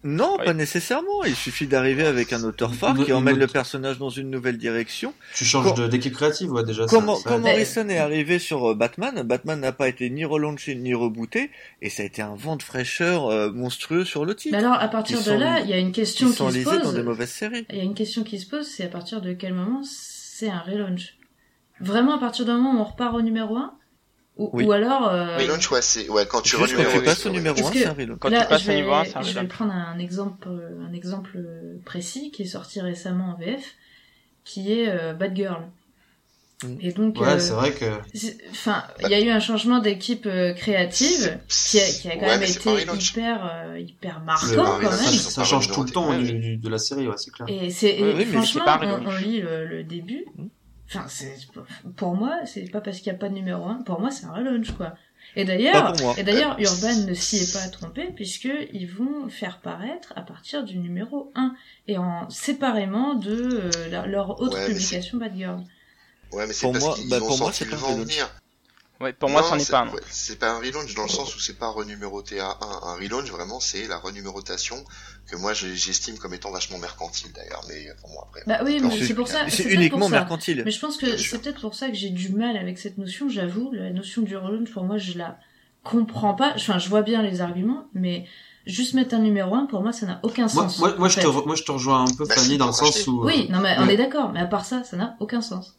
[0.02, 0.46] Non, Oui.
[0.46, 1.24] pas nécessairement.
[1.26, 4.56] Il suffit d'arriver avec un auteur phare Une- qui emmène le personnage dans une nouvelle
[4.56, 5.12] direction.
[5.34, 6.88] Tu changes d'équipe créative, ouais, déjà.
[6.88, 10.08] ça- Comment, ça- quand Mais- Morrison est arrivé sur euh, Batman, Batman n'a pas été
[10.08, 11.50] ni relaunché ni rebooté,
[11.82, 14.56] et ça a été un vent de fraîcheur euh, monstrueux sur le titre.
[14.56, 16.36] Mais alors, à partir Ils de sont- là, il y a une question Ils qui
[16.38, 16.94] sont se lisés dans pose.
[16.94, 17.66] des mauvaises séries.
[17.68, 20.48] Il y a une question qui se pose, c'est à partir de quel moment c'est
[20.48, 21.16] un relaunch?
[21.80, 23.74] Vraiment à partir du moment où on repart au numéro 1
[24.40, 24.64] ou, Oui.
[24.64, 25.09] ou alors...
[25.09, 27.35] euh, Mais Launch, ouais, c'est, ouais, quand tu Juste quand renuméros, tu passes au ouais.
[27.37, 28.18] numéro Est-ce 1, que- c'est un relaunch.
[28.18, 29.48] Quand là, tu passes je au vais, niveau 1, c'est un je vais relaunch.
[29.53, 30.48] prendre un exemple,
[30.88, 31.38] un exemple
[31.85, 33.64] précis qui est sorti récemment en VF,
[34.44, 35.62] qui est euh, Bad Girl.
[36.62, 36.76] Mm.
[36.83, 37.87] Et donc, Ouais, euh, c'est vrai que.
[38.50, 42.20] enfin, il y a eu un changement d'équipe euh, créative qui a, qui a quand
[42.20, 43.11] Ouais, même été relaunch.
[43.12, 44.46] hyper, euh, hyper marquant
[44.79, 44.90] quand même.
[44.92, 47.46] ça, ça, change tout le temps Ouais, du- du- de la série, ouais, c'est clair.
[47.48, 49.03] Et c'est et Oui, franchement, on, relaunch.
[49.07, 50.26] on lit le, le début.
[50.92, 51.37] Enfin, c'est
[51.96, 53.83] pour moi, c'est pas parce qu'il n'y a pas de numéro 1.
[53.83, 54.94] Pour moi, c'est un relaunch, quoi.
[55.37, 60.12] Et d'ailleurs, et d'ailleurs, Urban ne s'y est pas trompé puisque ils vont faire paraître
[60.16, 61.55] à partir du numéro 1
[61.87, 65.62] et en séparément de euh, leur autre Ouais, publication Bad Girl.
[66.33, 68.26] Ouais, mais c'est Pour parce moi- qu'ils bah, pour moi, c'est le pas un relaunch.
[69.00, 69.88] Ouais, pour moi, c'en est pas un.
[69.88, 72.88] ouais, c'est pas un relaunch dans le sens où c'est pas renuméroté à 1.
[72.88, 74.84] Un relaunch, vraiment, c'est la renumérotation
[75.26, 77.62] que moi j'estime comme étant vachement mercantile d'ailleurs.
[77.68, 78.42] Mais pour moi, après.
[78.46, 79.48] Bah oui, mais c'est- pour ça.
[79.48, 80.16] C'est uniquement ça.
[80.16, 80.62] mercantile.
[80.66, 83.30] Mais je pense que c'est peut-être pour ça que j'ai du mal avec cette notion,
[83.30, 83.70] j'avoue.
[83.72, 85.38] La notion du relaunch, pour moi, je la
[85.82, 86.52] comprends pas.
[86.56, 88.26] Enfin, je vois bien les arguments, mais
[88.66, 90.78] juste mettre un numéro 1, pour moi, ça n'a aucun sens.
[90.78, 92.66] moi, moi, en je te, re- moi, je te rejoins un peu, Bah, Fanny, dans
[92.66, 93.24] le sens où.
[93.24, 93.94] Oui, non, mais on Ouais.
[93.94, 94.30] est d'accord.
[94.32, 95.78] Mais à part ça, ça n'a aucun sens.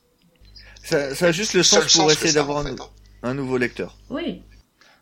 [0.84, 2.88] Ça, ça a juste le seul sens pour que essayer d'avoir en un, fait, hein.
[3.24, 3.96] Un nouveau lecteur.
[4.10, 4.42] Oui.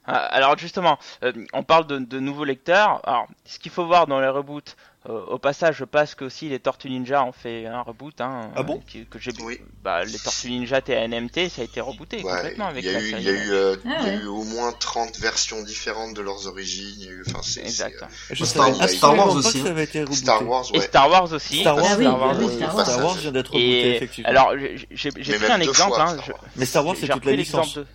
[0.06, 3.00] Ah, Alors justement, euh, on parle de, de nouveaux lecteurs.
[3.08, 4.76] Alors, ce qu'il faut voir dans les reboots,
[5.08, 8.20] euh, au passage, je passe que aussi les Tortues Ninja ont fait un reboot.
[8.20, 8.82] Hein, Ah bon?
[8.96, 9.60] euh, que j'ai Oui.
[9.84, 12.94] bah, les Tortues Ninja TNMT, ça a été rebooté Ouais, complètement avec il y a
[12.94, 13.22] la eu, série.
[13.22, 14.24] il y a eu, euh, Ah il y a ouais.
[14.24, 17.00] eu au moins 30 versions différentes de leurs origines.
[17.02, 18.04] Y a eu, enfin, c'est, Exact.
[18.30, 18.68] c'est, Je Star-
[19.16, 19.64] Wars aussi, que hein.
[19.66, 20.18] ça avait été euh, rebooté.
[20.22, 20.80] Star Wars, Et.
[20.82, 21.60] Star Wars aussi.
[21.62, 22.56] Star Wars, Ah oui, Star Wars oui, aussi.
[22.58, 22.86] Star Wars.
[22.88, 24.30] Star Wars vient d'être rebooté, Et effectivement.
[24.30, 25.94] alors, j'ai j'ai- j'ai Mais pris un exemple.
[25.94, 26.42] fois, hein, Star je- Wars.
[26.56, 27.76] Mais Star Wars, c'est toute la licence.
[27.76, 27.86] de-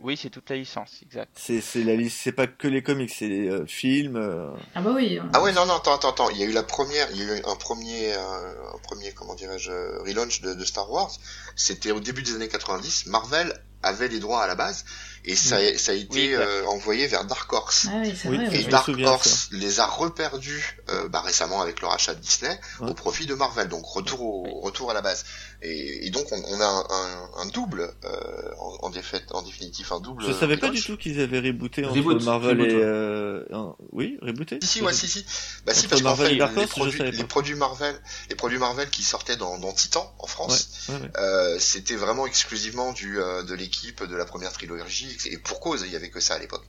[0.00, 1.30] Oui, c'est toute la licence, exact.
[1.34, 4.14] C'est c'est la liste, c'est pas que les comics, c'est les euh, films.
[4.16, 5.18] euh, Ah bah oui.
[5.32, 6.30] Ah ouais, non, non, attends, attends, attends.
[6.30, 9.12] Il y a eu la première, il y a eu un premier, euh, un premier,
[9.12, 11.10] comment dirais-je, euh, relaunch de, de Star Wars.
[11.56, 13.06] C'était au début des années 90.
[13.06, 14.84] Marvel avait les droits à la base
[15.30, 16.40] et ça, a- ça a été Oui, exact.
[16.46, 17.86] euh, envoyé vers Dark Horse.
[17.90, 18.60] Ah oui, c'est Oui, vrai.
[18.60, 22.58] et Dark souviens Horse les a reperdus euh, bah, récemment avec le rachat de Disney
[22.80, 22.90] Ouais.
[22.90, 23.68] au profit de Marvel.
[23.68, 25.24] Donc retour au retour à la base.
[25.62, 30.00] Et, et donc on, on a un, un, un double euh, en, en, définitive un
[30.00, 30.24] double.
[30.26, 30.80] Je savais pas relaunch.
[30.80, 32.76] du tout qu'ils avaient rebooté entre Reboot, Marvel reboot, et.
[32.76, 32.82] ouais.
[32.84, 33.44] Euh...
[33.92, 35.24] Oui, rebooté Si, si, ouais, si, si.
[35.66, 37.24] Bah si, parce qu'en fait, les, Dark Horse, je produits, les pas.
[37.24, 41.10] produits Marvel, les produits Marvel qui sortaient dans, dans Titan en France, Ouais, ouais.
[41.18, 45.82] euh, c'était vraiment exclusivement du euh, de l'équipe de la première trilogie et pour cause,
[45.86, 46.64] il y avait que ça à l'époque.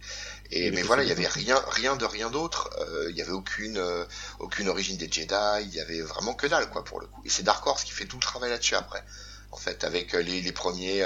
[0.52, 2.70] Et mais voilà, il y avait rien, rien de rien d'autre.
[2.80, 4.06] Euh, il y avait aucune euh,
[4.40, 5.36] aucune origine des Jedi.
[5.62, 7.22] Il y avait vraiment que dalle quoi pour le coup.
[7.26, 9.04] Et c'est Dark Horse qui fait tout le travail là-dessus après.
[9.52, 11.04] En fait, avec les, les premiers,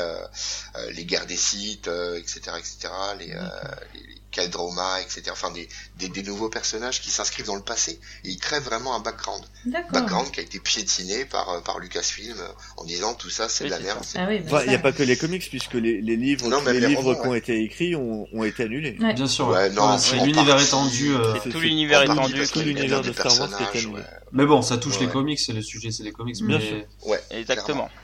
[0.91, 5.23] les guerres des sites, etc., etc., les, les, Kaldroma, etc.
[5.32, 8.95] Enfin, des, des, des, nouveaux personnages qui s'inscrivent dans le passé et ils créent vraiment
[8.95, 9.43] un background.
[9.65, 12.36] Background qui a été piétiné par, par Lucasfilm
[12.77, 14.03] en disant tout ça c'est de la merde.
[14.15, 17.27] Ah il n'y a pas que les comics puisque les, les livres, les, livres qui
[17.27, 18.91] ont été écrits ont, ont été annulés.
[18.91, 19.47] Bien sûr.
[19.47, 21.13] Ouais, non, c'est l'univers étendu.
[21.51, 24.01] tout l'univers étendu, tout l'univers de Star Wars qui est annulé.
[24.32, 26.36] Mais bon, ça touche les comics, c'est le sujet, c'est les comics.
[26.43, 26.67] Bien mais...
[26.67, 26.86] sûr.
[27.06, 27.88] Ouais, exactement.
[27.88, 28.02] Clairement.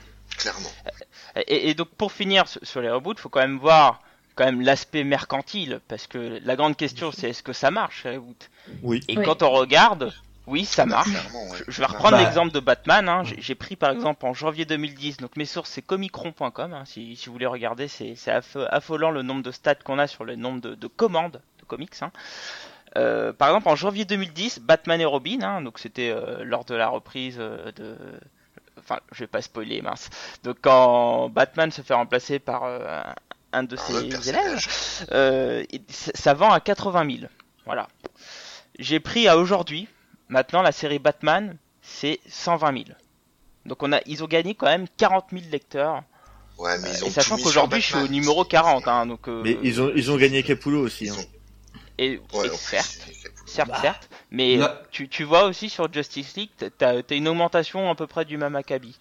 [1.46, 4.00] Et, et, donc pour finir sur les reboots, il faut quand même voir
[4.34, 8.06] quand même l'aspect mercantile, parce que la grande question c'est est-ce que ça marche
[8.82, 9.02] Oui.
[9.08, 10.12] Et quand on regarde,
[10.50, 11.10] oui, ça marche.
[11.68, 12.24] Je vais reprendre bah.
[12.24, 13.08] l'exemple de Batman.
[13.08, 13.22] Hein.
[13.38, 16.72] J'ai pris par exemple en janvier 2010, donc mes sources c'est comicron.com.
[16.72, 16.82] Hein.
[16.86, 18.16] Si, si, vous voulez regarder, c'est
[18.70, 22.02] affolant le nombre de stats qu'on a sur le nombre de, commandes de comics.
[22.02, 22.10] Hein.
[22.96, 26.74] Euh, par exemple, en janvier 2010, Batman et Robin, hein, donc c'était euh, lors de
[26.74, 27.96] la reprise euh, de.
[28.90, 30.10] Enfin, je vais pas spoiler, mince.
[30.42, 32.64] Donc, quand Batman se fait remplacer par
[33.52, 34.66] un de ses élèves,
[35.12, 37.30] euh, ça vend à 80 000.
[37.66, 37.88] Voilà.
[38.78, 39.88] J'ai pris à aujourd'hui,
[40.28, 42.84] maintenant la série Batman, c'est 120 000.
[43.66, 46.02] Donc on a, ils ont gagné quand même 40 000 lecteurs.
[46.58, 49.28] Ouais, mais ils ont et sachant qu'aujourd'hui je suis au numéro 40, hein, donc.
[49.28, 51.10] Euh, mais ils ont ils ont gagné Capullo aussi.
[51.10, 51.16] Hein.
[51.98, 52.20] Et,
[52.56, 53.10] certes,
[53.50, 53.78] certes, bah.
[53.80, 54.58] certes, mais
[54.90, 58.36] tu, tu vois aussi sur Justice League, t'as as une augmentation à peu près du
[58.36, 58.98] même acabit.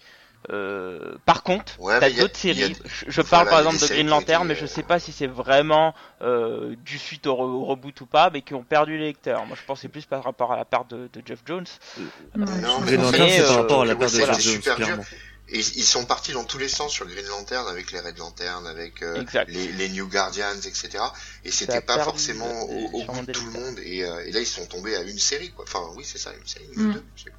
[0.51, 2.75] Euh, par contre, t'as d'autres séries.
[2.85, 6.75] Je, parle par exemple de Green Lantern, mais je sais pas si c'est vraiment euh,
[6.85, 9.45] du suite au, reboot ou pas, mais qui ont perdu les lecteurs.
[9.45, 11.65] Moi, je pensais plus par rapport à la part de, de Jeff Jones.
[12.35, 12.45] non,
[12.85, 15.03] Green Lantern, c'est par rapport à la part de Jeff Jones, clairement.
[15.51, 19.01] Ils sont partis dans tous les sens sur Green Lantern, avec les Red Lantern, avec
[19.01, 21.03] euh, les, les, New Guardians, etc.
[21.43, 23.79] Et c'était pas forcément au, goût de tout le monde.
[23.83, 25.65] Et, euh, et, là, ils sont tombés à une série, quoi.
[25.67, 26.93] Enfin, oui, c'est ça, une série, une mm.
[26.93, 27.35] deux, je sais pas.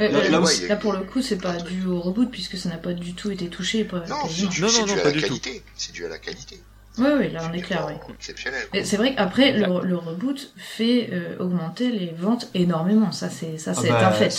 [0.00, 3.14] Euh, là, pour le coup, c'est pas dû au reboot puisque ça n'a pas du
[3.14, 3.84] tout été touché.
[3.84, 5.62] Pas, non, c'est dû, non, non, dû à la qualité.
[5.76, 6.58] C'est dû à la qualité.
[6.98, 7.88] Oui, oui, là on est clair.
[7.88, 8.84] Oui.
[8.84, 13.12] C'est vrai qu'après, le, le, reboot fait euh, augmenter les ventes énormément.
[13.12, 14.30] Ça, c'est ça, ah c'est bah, un fait.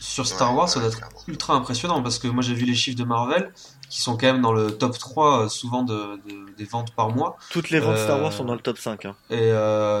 [0.00, 2.98] Sur, Star Wars, ça doit être ultra impressionnant parce que moi j'ai vu les chiffres
[2.98, 3.52] de Marvel
[3.88, 5.94] qui sont quand même dans le top 3 euh, souvent de,
[6.28, 7.36] de, des ventes par mois.
[7.50, 9.04] Toutes les ventes Star Wars sont dans le top 5.
[9.06, 9.16] Hein.
[9.30, 9.52] Et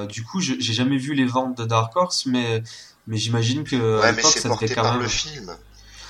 [0.08, 2.62] du coup, j'ai jamais vu les ventes de Dark Horse, mais
[3.08, 5.02] mais j'imagine que ouais, mais c'est porté par même...
[5.02, 5.50] le film.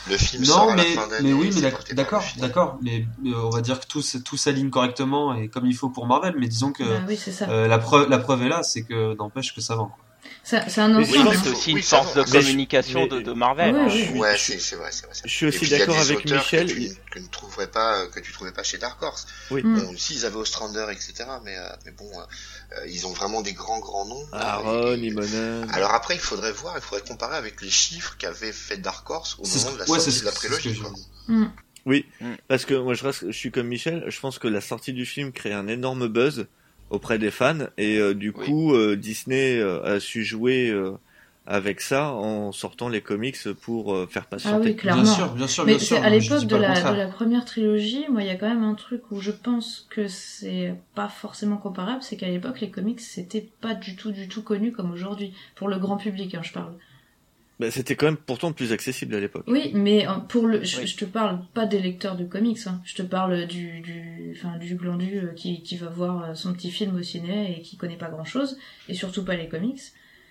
[0.09, 4.03] Le film non, mais, mais oui, mais d'accord, d'accord, mais on va dire que tout,
[4.25, 7.69] tout s'aligne correctement et comme il faut pour Marvel, mais disons que bah oui, euh,
[7.69, 9.87] la, preuve, la preuve est là, c'est que n'empêche que ça vend.
[9.87, 10.05] Quoi.
[10.49, 11.37] C'est un ensemble.
[11.37, 13.75] c'est aussi une force de communication de, de, Marvel.
[14.17, 15.15] Ouais, c'est vrai, c'est vrai.
[15.25, 16.67] Je suis aussi d'accord avec Michel.
[16.67, 19.27] Que tu, que, ne trouverais pas, que tu trouvais pas chez Dark Horse.
[19.51, 19.61] Oui.
[19.63, 19.99] Bon, mm.
[19.99, 21.29] si ils avaient Ostrander, etc.
[21.45, 24.27] Mais, euh, mais bon, euh, ils ont vraiment des grands grands noms.
[24.33, 25.69] Aaron, Imonen.
[25.73, 29.37] Alors après, il faudrait voir, il faudrait comparer avec les chiffres qu'avait fait Dark Horse
[29.39, 30.81] au moment de la sortie de la prélogie.
[31.29, 31.47] Mm.
[31.85, 32.35] Oui, mm.
[32.49, 35.05] parce que moi je, reste, je suis comme Michel, je pense que la sortie du
[35.05, 36.47] film crée un énorme buzz
[36.91, 40.75] auprès des fans et euh, du coup euh, Disney euh, a su jouer
[41.47, 44.57] avec ça en sortant les comics pour faire patienter.
[44.57, 45.03] Ah oui, clairement.
[45.03, 45.97] Bien sûr, bien sûr, Mais sûr.
[46.03, 48.75] à l'époque de la, de la première trilogie, moi, il y a quand même un
[48.75, 53.49] truc où je pense que c'est pas forcément comparable, c'est qu'à l'époque, les comics, c'était
[53.63, 55.33] pas du tout, du tout connu comme aujourd'hui.
[55.55, 56.75] Pour le grand public, hein, je parle.
[57.59, 59.45] Bah, c'était quand même pourtant plus accessible à l'époque.
[59.49, 62.81] Oui, mais euh, pour le, je, te parle pas des lecteurs de comics, hein.
[62.85, 66.53] je te parle du, du, enfin du glandu euh, qui, qui va voir euh, son
[66.53, 69.81] petit film au ciné et qui connaît pas grand chose, et surtout pas les comics.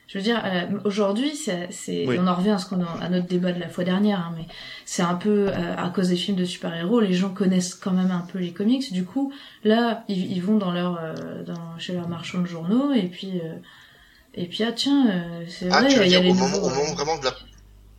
[0.07, 0.41] Je veux dire,
[0.85, 1.67] aujourd'hui, c'est,
[2.07, 4.45] on en revient à, ce qu'on à notre débat de la fois dernière, hein, mais
[4.85, 8.21] c'est un peu à cause des films de super-héros, les gens connaissent quand même un
[8.21, 8.93] peu les comics.
[8.93, 9.33] Du coup,
[9.65, 11.13] là, ils, ils vont dans leur,
[11.45, 13.41] dans, chez leur marchand de journaux et puis
[14.37, 16.47] et puis, ah tiens, euh, c'est ah, vrai, il y a les au nouveaux...
[16.47, 17.35] Moment, au moment vraiment de la,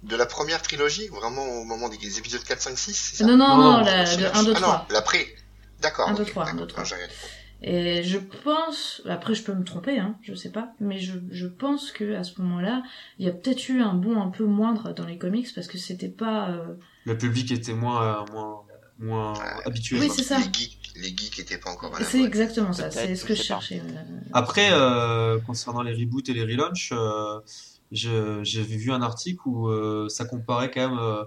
[0.05, 3.27] de la première trilogie, vraiment au moment des épisodes 4, 5, 6, c'est ça?
[3.27, 4.55] Non, non, non, la, de 1, 2, 3.
[4.55, 5.27] Ah non, l'après.
[5.83, 6.09] D'accord.
[6.09, 6.85] 1, 2, 3, 1, 2, 3.
[7.61, 11.49] Et je pense, après je peux me tromper, hein, je sais pas, mais je, je
[11.49, 12.85] pense que à ce moment-là,
[13.19, 15.77] il y a peut-être eu un bond un peu moindre dans les comics parce que
[15.77, 16.51] c'était pas.
[16.51, 16.75] Euh...
[17.05, 18.63] Le public était moins, moins,
[19.01, 19.99] moins habitué.
[19.99, 20.39] Oui, c'est ça.
[20.39, 21.97] Les geeks, les geeks étaient pas encore.
[22.03, 22.91] C'est exactement ça.
[22.91, 23.83] C'est ce que je cherchais.
[24.33, 27.41] Après, euh, concernant les reboots et les relaunchs, euh,
[27.93, 30.99] j'ai vu un article où euh, ça comparait quand même.
[30.99, 31.25] Euh,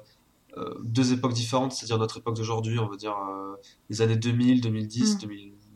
[0.58, 3.16] euh, deux époques différentes, c'est-à-dire notre époque d'aujourd'hui, on va dire
[3.90, 5.20] les années 2000, 2010,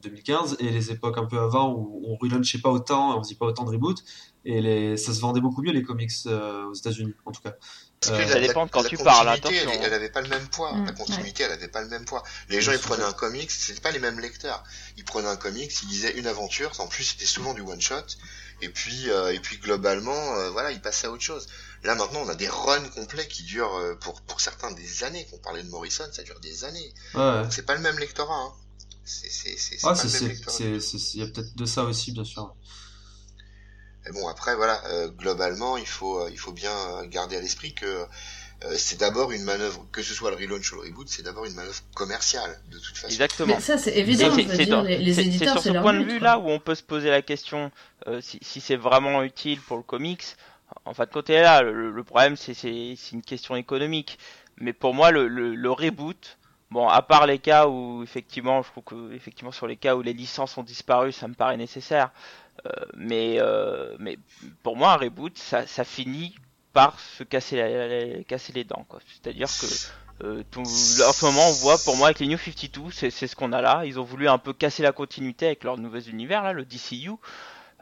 [0.03, 3.45] 2015, et les époques un peu avant où on relaunchait pas autant, on faisait pas
[3.45, 4.03] autant de reboots,
[4.45, 7.55] et les, ça se vendait beaucoup mieux les comics aux États-Unis en tout cas.
[8.12, 9.29] Euh, ça dépend de quand tu parles.
[9.29, 9.71] Attention.
[9.71, 10.71] Elle, elle, avait pas le même poids.
[10.71, 12.23] la mm, continuité, elle avait pas le même poids.
[12.49, 14.63] Les gens, ils prenaient un comics, c'était pas les mêmes lecteurs.
[14.97, 16.71] Ils prenaient un comics, ils lisaient une aventure.
[16.79, 18.05] En plus, c'était souvent du one shot.
[18.61, 21.47] Et puis, euh, et puis globalement, euh, voilà, ils passaient à autre chose.
[21.84, 25.26] Là, maintenant, on a des runs complets qui durent euh, pour pour certains des années.
[25.30, 26.93] Qu'on parlait de Morrison, ça dure des années.
[27.15, 27.43] Ouais.
[27.49, 28.34] C'est pas le même lectorat.
[28.34, 28.53] Hein.
[29.03, 30.57] C'est c'est c'est ah, pas le même lectorat.
[30.59, 32.55] Il y a peut-être de ça aussi, bien sûr.
[34.06, 37.41] Mais bon, après, voilà, euh, globalement, il faut, euh, il faut bien euh, garder à
[37.41, 38.06] l'esprit que
[38.78, 41.53] c'est d'abord une manœuvre, que ce soit le relaunch ou le reboot, c'est d'abord une
[41.53, 43.08] manœuvre commerciale, de toute façon.
[43.08, 43.56] Exactement.
[43.56, 46.39] Mais ça, c'est évident, je veux dire, les, éditeurs, c'est sur ce point de vue-là
[46.39, 47.70] où on peut se poser la question
[48.22, 50.24] si, si c'est vraiment utile pour le comics.
[50.86, 54.18] En fait, côté là, le, le problème, c'est une question économique.
[54.58, 56.38] Mais pour moi, le, le, le reboot,
[56.72, 60.01] Bon, à part les cas où effectivement, je trouve que effectivement sur les cas où
[60.01, 62.12] les licences ont disparu, ça me paraît nécessaire.
[62.66, 64.18] Euh, mais, euh, mais
[64.64, 66.36] pour moi, un reboot, ça, ça finit
[66.74, 68.86] par se casser, la, casser les dents.
[69.08, 69.66] C'est-à-dire que
[70.24, 73.36] euh, tout, en ce moment, on voit pour moi avec les New 52, c'est ce
[73.36, 73.84] qu'on a là.
[73.86, 77.12] Ils ont voulu un peu casser la continuité avec leur nouvel univers, là, le DCU.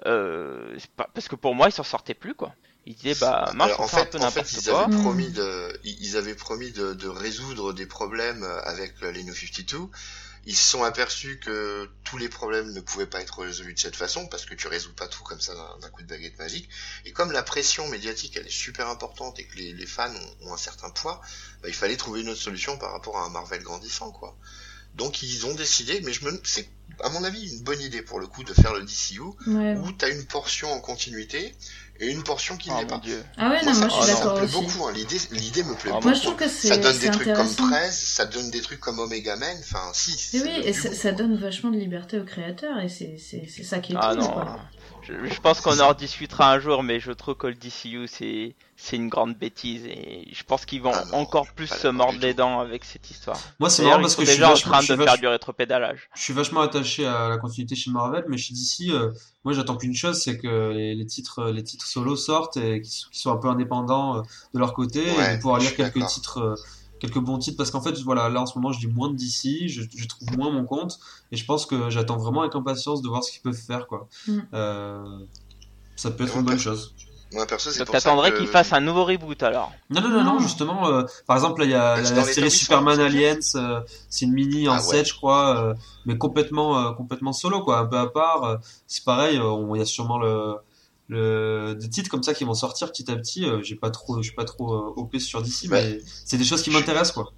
[0.06, 2.54] Euh, pas, parce que pour moi, ils s'en sortaient plus, quoi.
[2.86, 6.72] Ils disaient, bah, marche, en fait, en fait, ils Avaient promis de, ils avaient promis
[6.72, 9.90] de, de résoudre des problèmes avec les New 52
[10.46, 13.96] ils se sont aperçus que tous les problèmes ne pouvaient pas être résolus de cette
[13.96, 16.70] façon parce que tu résous pas tout comme ça d'un coup de baguette magique.
[17.06, 20.58] Et comme la pression médiatique elle est super importante et que les, fans ont, un
[20.58, 21.22] certain poids,
[21.62, 24.36] bah, il fallait trouver une autre solution par rapport à un Marvel grandissant quoi.
[24.96, 26.68] Donc ils ont décidé, mais je me, c'est
[27.04, 30.06] à mon avis une bonne idée pour le coup de faire le DCU où tu
[30.06, 31.56] as une portion en continuité
[32.00, 32.98] et une portion qui oh n'est pas.
[32.98, 33.24] Dieu.
[33.38, 34.54] Ah ouais, non, moi, je suis d'accord aussi.
[34.54, 34.92] beaucoup, hein.
[34.94, 36.08] l'idée, l'idée me plaît ah, beaucoup.
[36.08, 38.80] Moi je trouve que c'est Ça donne des trucs comme Prez, ça donne des trucs
[38.80, 40.38] comme Omega Man, enfin si.
[40.38, 43.80] Et oui, et ça, donne vachement de liberté aux créateurs et c'est, c'est, c'est ça
[43.80, 44.24] qui est ah, cool.
[44.24, 44.32] Non.
[44.32, 44.60] Quoi.
[45.04, 48.56] Je, je, pense qu'on en rediscutera un jour, mais je trouve que le DCU c'est
[48.84, 52.34] c'est une grande bêtise et je pense qu'ils vont ah encore plus se mordre les
[52.34, 53.40] dents avec cette histoire.
[53.58, 56.10] Moi c'est marrant parce que je suis déjà en train de faire du rétropédalage.
[56.14, 59.14] Je suis vachement attaché à la continuité chez Marvel, mais chez DC, euh,
[59.46, 63.32] moi j'attends qu'une chose, c'est que les, titres les titres solo sortent et qu'ils soient
[63.32, 64.22] un peu indépendants euh,
[64.54, 66.56] de leur côté et de pouvoir lire quelques titres euh,
[67.00, 69.16] quelques bons titres parce qu'en fait voilà là en ce moment je dis moins de
[69.16, 71.00] DC je, je trouve moins mon compte
[71.32, 74.08] et je pense que j'attends vraiment avec impatience de voir ce qu'ils peuvent faire quoi
[74.28, 74.40] mm.
[74.54, 75.20] euh,
[75.96, 76.94] ça peut être une bonne chose
[77.34, 78.38] moi, perso, c'est Donc t'attendrais que...
[78.38, 80.88] qu'il fasse un nouveau reboot alors Non, non, non, non, justement.
[80.88, 84.34] Euh, par exemple, là, il y a bah, la, série Superman Aliens, euh, c'est une
[84.34, 85.74] mini en 7, ah je crois, euh,
[86.06, 88.60] mais complètement, complètement solo, quoi, un peu à part.
[88.88, 90.56] c'est pareil, il y a sûrement le,
[91.10, 93.46] le, des titres comme ça qui vont sortir petit à petit.
[93.46, 96.46] Euh, j'ai pas trop, je suis pas trop euh, OP sur DC, mais c'est des
[96.46, 97.32] choses qui m'intéressent quoi.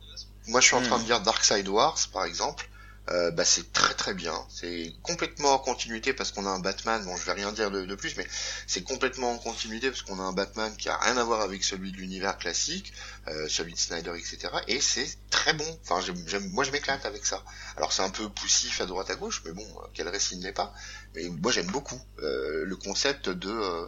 [0.48, 2.70] Moi, je suis en train de lire Dark Side Wars, par exemple.
[3.10, 4.34] Euh, bah, c'est très très bien.
[4.50, 7.04] C'est complètement en continuité parce qu'on a un Batman.
[7.06, 8.28] Bon, je vais rien dire de, plus, mais
[8.68, 11.64] c'est complètement en continuité parce qu'on a un Batman qui a rien à voir avec
[11.64, 12.94] celui de l'univers classique,
[13.28, 14.54] euh, celui de Snyder, etc.
[14.68, 15.80] Et c'est très bon.
[15.84, 17.44] Enfin, j'aime, moi, je m'éclate avec ça.
[17.78, 20.52] Alors, c'est un peu poussif à droite à gauche, mais bon, quel récit ne l'est
[20.52, 20.74] pas.
[21.16, 23.88] Mais moi, j'aime beaucoup euh, le concept de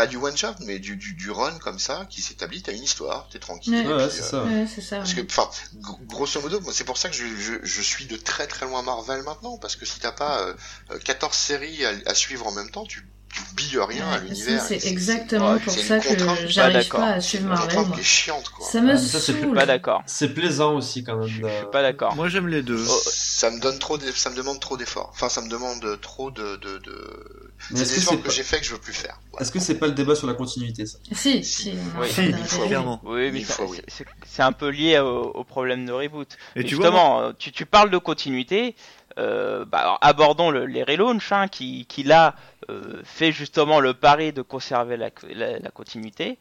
[0.00, 2.82] pas du one shot, mais du, du, du run comme ça, qui s'établit, t'as une
[2.82, 3.86] histoire, t'es tranquille.
[3.86, 4.44] Ouais, ouais, c'est ça.
[4.44, 4.96] Ouais, ça.
[4.96, 5.50] Parce que, enfin,
[6.06, 9.22] grosso modo, c'est pour ça que je, je, je, suis de très très loin Marvel
[9.24, 12.86] maintenant, parce que si t'as pas euh, 14 séries à, à, suivre en même temps,
[12.86, 14.62] tu tu billes rien à l'univers.
[14.62, 16.08] C'est exactement pour ça que
[16.46, 17.86] j'arrive pas à suivre Marvel.
[17.94, 18.66] Qui est chiante, quoi.
[18.66, 19.54] Ça me ça, saoule.
[19.54, 20.02] pas d'accord.
[20.06, 21.28] C'est plaisant aussi quand même.
[21.28, 22.14] Je, suis pas d'accord.
[22.16, 22.84] Moi j'aime les deux.
[22.88, 25.10] Oh, ça me donne trop, ça me demande trop d'efforts.
[25.12, 27.52] Enfin, ça me demande trop de, de, de...
[27.68, 29.20] C'est des efforts que, j'ai fait que je veux plus faire.
[29.38, 30.98] Est-ce que c'est pas le débat sur la continuité ça?
[31.12, 31.72] Si, si.
[32.00, 32.08] Oui,
[32.66, 33.00] clairement.
[33.04, 33.44] Oui, mais
[34.26, 36.36] c'est un peu lié au, problème de reboot.
[36.56, 38.74] Et justement, tu, tu parles de continuité.
[39.20, 42.34] Euh, bah, abordons le, les relaunch hein, qui, qui là
[42.70, 46.38] euh, fait justement le pari de conserver la, la, continuité.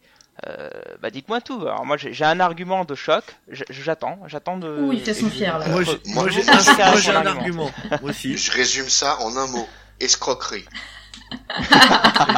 [0.47, 0.69] Euh,
[1.01, 1.59] bah dites-moi tout.
[1.63, 3.25] Alors moi j'ai un argument de choc.
[3.49, 4.77] J'attends, j'attends de.
[4.81, 5.67] Oui, il fait son fier là.
[5.67, 7.69] Moi j'ai un, un, argument.
[8.01, 8.37] Moi aussi.
[8.37, 9.67] Je résume ça en un mot
[9.99, 10.65] escroquerie.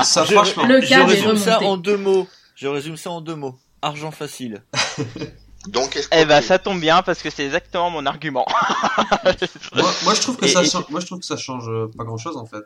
[0.03, 0.65] ça franchement.
[0.65, 2.27] Le je résume ça en deux mots.
[2.55, 3.59] Je résume ça en deux mots.
[3.83, 4.63] Argent facile.
[5.67, 8.45] Donc, eh ben, ça tombe bien parce que c'est exactement mon argument.
[9.75, 12.17] moi, moi, je trouve que ça, change, moi, je trouve que ça change pas grand
[12.17, 12.63] chose en fait,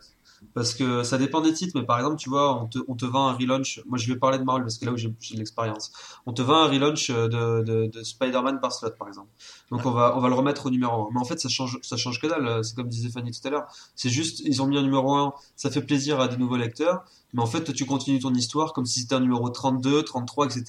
[0.54, 1.74] parce que ça dépend des titres.
[1.76, 3.82] Mais par exemple, tu vois, on te, on te vend un relaunch.
[3.86, 5.92] Moi, je vais parler de Marvel parce que là où j'ai de l'expérience.
[6.26, 9.30] On te vend un relaunch de, de, de Spider-Man par slot, par exemple.
[9.72, 11.10] Donc, on va, on va le remettre au numéro 1.
[11.14, 12.64] Mais en fait, ça change, ça change que dalle.
[12.64, 13.68] C'est comme disait Fanny tout à l'heure.
[13.96, 15.34] C'est juste, ils ont mis un numéro 1.
[15.58, 17.04] Ça fait plaisir à des nouveaux lecteurs
[17.36, 20.64] mais en fait, tu continues ton histoire comme si c'était un numéro 32, 33, etc.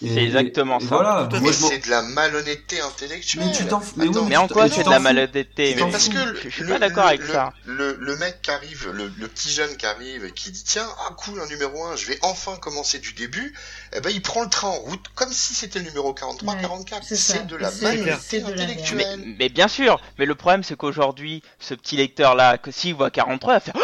[0.00, 0.86] C'est exactement ça.
[0.86, 1.28] Voilà.
[1.42, 3.44] mais c'est de la malhonnêteté intellectuelle.
[3.44, 6.34] Mais tu t'en mais, oui, mais en quoi c'est de la malhonnêteté mais, parce que
[6.42, 7.52] je, suis pas d'accord avec ça.
[7.66, 11.40] Le, le, mec qui arrive, le, petit jeune qui arrive, qui dit tiens, ah cool,
[11.40, 13.54] un numéro 1, je vais enfin commencer du début,
[13.92, 17.04] eh ben il prend le train en route comme si c'était le numéro 43, 44.
[17.04, 19.20] C'est de la malhonnêteté intellectuelle.
[19.26, 22.94] Mais, mais, bien sûr, mais le problème c'est qu'aujourd'hui, ce petit lecteur là, que s'il
[22.94, 23.74] voit 43, il va faire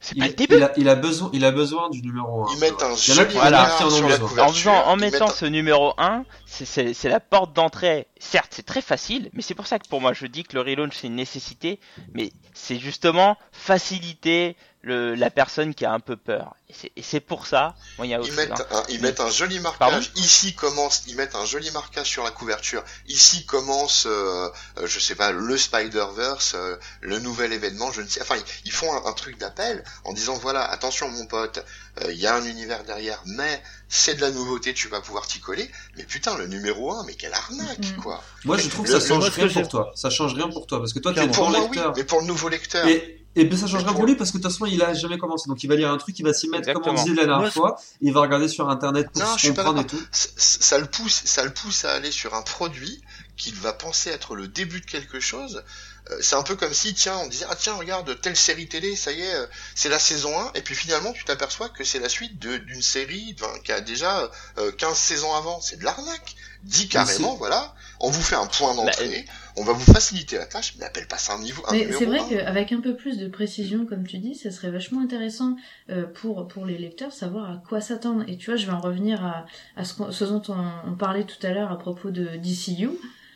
[0.00, 0.56] c'est pas le début.
[0.56, 2.54] Il a, il a, besoin, il a besoin du numéro 1.
[2.54, 7.52] Ils mettent un joli voilà, en, en, en mettant ce numéro 1, c'est la porte
[7.52, 8.06] d'entrée.
[8.18, 10.60] Certes, c'est très facile, mais c'est pour ça que pour moi je dis que le
[10.62, 11.80] relaunch c'est une nécessité,
[12.14, 14.56] mais c'est justement faciliter
[14.88, 16.56] le, la personne qui a un peu peur.
[16.96, 19.58] Et c'est pour ça, bon, il y a ils, mettent un, ils mettent un joli
[19.58, 20.12] marquage.
[20.16, 22.84] Ici commence, ils mettent un joli marquage sur la couverture.
[23.06, 24.50] Ici commence, euh,
[24.84, 27.90] je sais pas, le Spider-Verse, euh, le nouvel événement.
[27.90, 28.20] Je ne sais.
[28.20, 28.34] Enfin,
[28.66, 31.64] ils, font un, truc d'appel en disant voilà, attention mon pote,
[32.02, 35.26] euh, il y a un univers derrière, mais c'est de la nouveauté, tu vas pouvoir
[35.26, 35.70] t'y coller.
[35.96, 38.02] Mais putain, le numéro 1, mais quelle arnaque, mm.
[38.02, 38.22] quoi.
[38.44, 39.92] Moi, je trouve que ça change rien pour toi.
[39.94, 41.86] Ça change rien pour toi parce que toi, t'es pour moi, lecteur.
[41.88, 42.86] Oui, mais pour le nouveau lecteur.
[42.86, 45.48] Et ben ça changera pour lui parce que de toute façon il a jamais commencé.
[45.48, 47.52] Donc il va lire un truc, il va s'y mettre comme on disait la dernière
[47.52, 50.00] fois, il va regarder sur internet pour se comprendre et tout.
[50.12, 53.02] Ça le pousse, ça le pousse à aller sur un produit
[53.36, 55.62] qu'il va penser être le début de quelque chose.
[56.10, 58.96] Euh, c'est un peu comme si, tiens, on disait, ah tiens, regarde, telle série télé,
[58.96, 61.98] ça y est, euh, c'est la saison 1, et puis finalement, tu t'aperçois que c'est
[61.98, 65.60] la suite d'une série qui a déjà 15 euh, saisons avant.
[65.60, 66.36] C'est de l'arnaque.
[66.64, 69.24] Dis carrément, voilà, on vous fait un point bah, d'entrée,
[69.58, 71.62] on va vous faciliter la tâche, mais appelle pas ça un niveau.
[71.72, 75.00] mais c'est vrai qu'avec un peu plus de précision, comme tu dis, ça serait vachement
[75.00, 75.56] intéressant
[75.90, 78.24] euh, pour pour les lecteurs savoir à quoi s'attendre.
[78.28, 79.46] Et tu vois, je vais en revenir à,
[79.76, 82.90] à ce, ce dont on, parlait tout à l'heure à propos de DCU.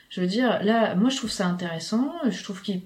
[0.08, 2.12] Je veux dire, là, moi, je trouve ça intéressant.
[2.28, 2.82] Je trouve qu'ils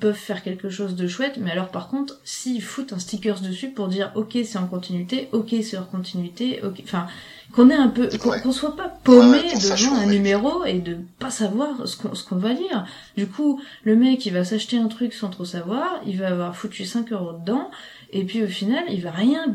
[0.00, 3.70] peuvent faire quelque chose de chouette, mais alors par contre, s'ils foutent un stickers dessus
[3.70, 7.06] pour dire ok c'est en continuité, ok c'est hors continuité, ok, enfin
[7.52, 8.08] qu'on ait un peu,
[8.42, 12.86] qu'on soit pas paumé devant un numéro et de pas savoir ce qu'on va lire.
[13.16, 16.56] Du coup, le mec il va s'acheter un truc sans trop savoir, il va avoir
[16.56, 17.70] foutu 5 euros dedans,
[18.12, 19.54] et puis au final il va rien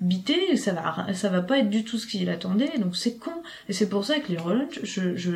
[0.00, 3.42] biter, ça va ça va pas être du tout ce qu'il attendait, donc c'est con.
[3.68, 5.32] Et c'est pour ça que les relaunchs, je je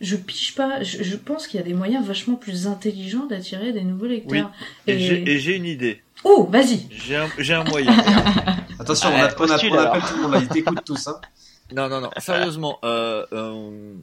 [0.00, 0.82] je piche pas.
[0.82, 4.50] Je, pense qu'il y a des moyens vachement plus intelligents d'attirer des nouveaux lecteurs.
[4.86, 4.92] Oui.
[4.94, 6.02] Et, j'ai une idée.
[6.24, 6.86] Oh, vas-y.
[6.90, 7.92] J'ai un, moyen.
[8.78, 10.42] Attention, on, a, on, a, on appelle tout le monde.
[10.42, 11.08] Ils t'écoutent tous.
[11.08, 11.20] Hein.
[11.72, 12.10] Non, non, non.
[12.18, 13.94] Sérieusement, euh, euh,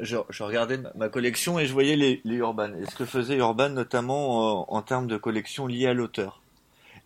[0.00, 2.70] je, je, regardais ma, collection et je voyais les, les Urban.
[2.74, 6.42] Et ce que faisait Urban, notamment euh, en termes de collection liée à l'auteur.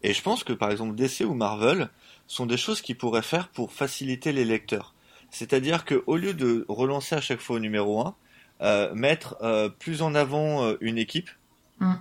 [0.02, 1.90] Et je pense que, par exemple, DC ou Marvel
[2.26, 4.94] sont des choses qu'ils pourraient faire pour faciliter les lecteurs.
[5.30, 8.14] C'est-à-dire qu'au lieu de relancer à chaque fois au numéro 1,
[8.62, 11.30] euh, mettre euh, plus en avant euh, une équipe.
[11.78, 11.94] Mm.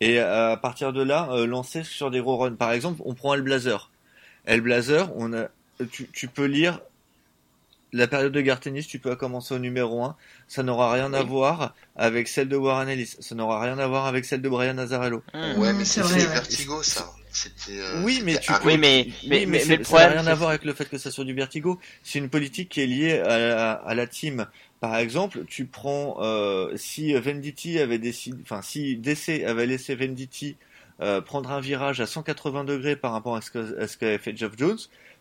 [0.00, 2.56] Et à partir de là, lancer sur des gros runs.
[2.56, 3.88] Par exemple, on prend Elblazer.
[4.46, 5.46] Elblazer, on a,
[5.92, 6.80] tu, tu peux lire
[7.92, 10.16] la période de Gartenis, tu peux commencer au numéro 1.
[10.48, 13.14] Ça n'aura rien à voir avec celle de Warren Ellis.
[13.20, 15.22] Ça n'aura rien à voir avec celle de Brian Nazarello.
[15.56, 17.08] Ouais, mais c'est Vertigo, ça.
[17.70, 20.74] Euh, oui, mais tu oui, mais, mais, mais, ça n'a rien à voir avec le
[20.74, 21.78] fait que ça soit du vertigo.
[22.02, 24.46] C'est une politique qui est liée à, à, la team.
[24.80, 30.56] Par exemple, tu prends euh, si Venditti avait décidé, enfin si DC avait laissé Venditti
[31.00, 34.52] euh, prendre un virage à 180 degrés par rapport à ce qu'avait ce fait Geoff
[34.58, 34.78] Jones,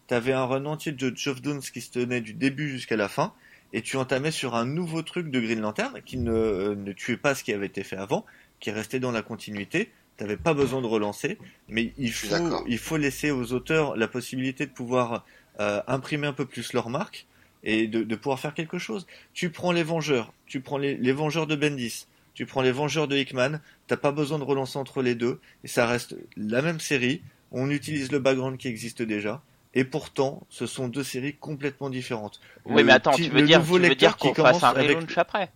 [0.07, 3.33] t'avais un run entier de Geoff Jones qui se tenait du début jusqu'à la fin,
[3.73, 7.35] et tu entamais sur un nouveau truc de Green Lantern qui ne, ne tuait pas
[7.35, 8.25] ce qui avait été fait avant,
[8.59, 9.91] qui restait dans la continuité
[10.21, 14.67] t'avais pas besoin de relancer, mais il faut, il faut laisser aux auteurs la possibilité
[14.67, 15.25] de pouvoir
[15.59, 17.25] euh, imprimer un peu plus leur marque
[17.63, 19.07] et de, de, pouvoir faire quelque chose.
[19.33, 22.05] Tu prends les Vengeurs, tu prends les, les Vengeurs de Bendis,
[22.35, 25.67] tu prends les Vengeurs de Hickman, t'as pas besoin de relancer entre les deux, et
[25.67, 29.41] ça reste la même série, on utilise le background qui existe déjà,
[29.73, 32.41] et pourtant, ce sont deux séries complètement différentes.
[32.65, 35.49] Oui, mais attends, tu veux dire, tu veux dire qu'on fasse un relaunch après?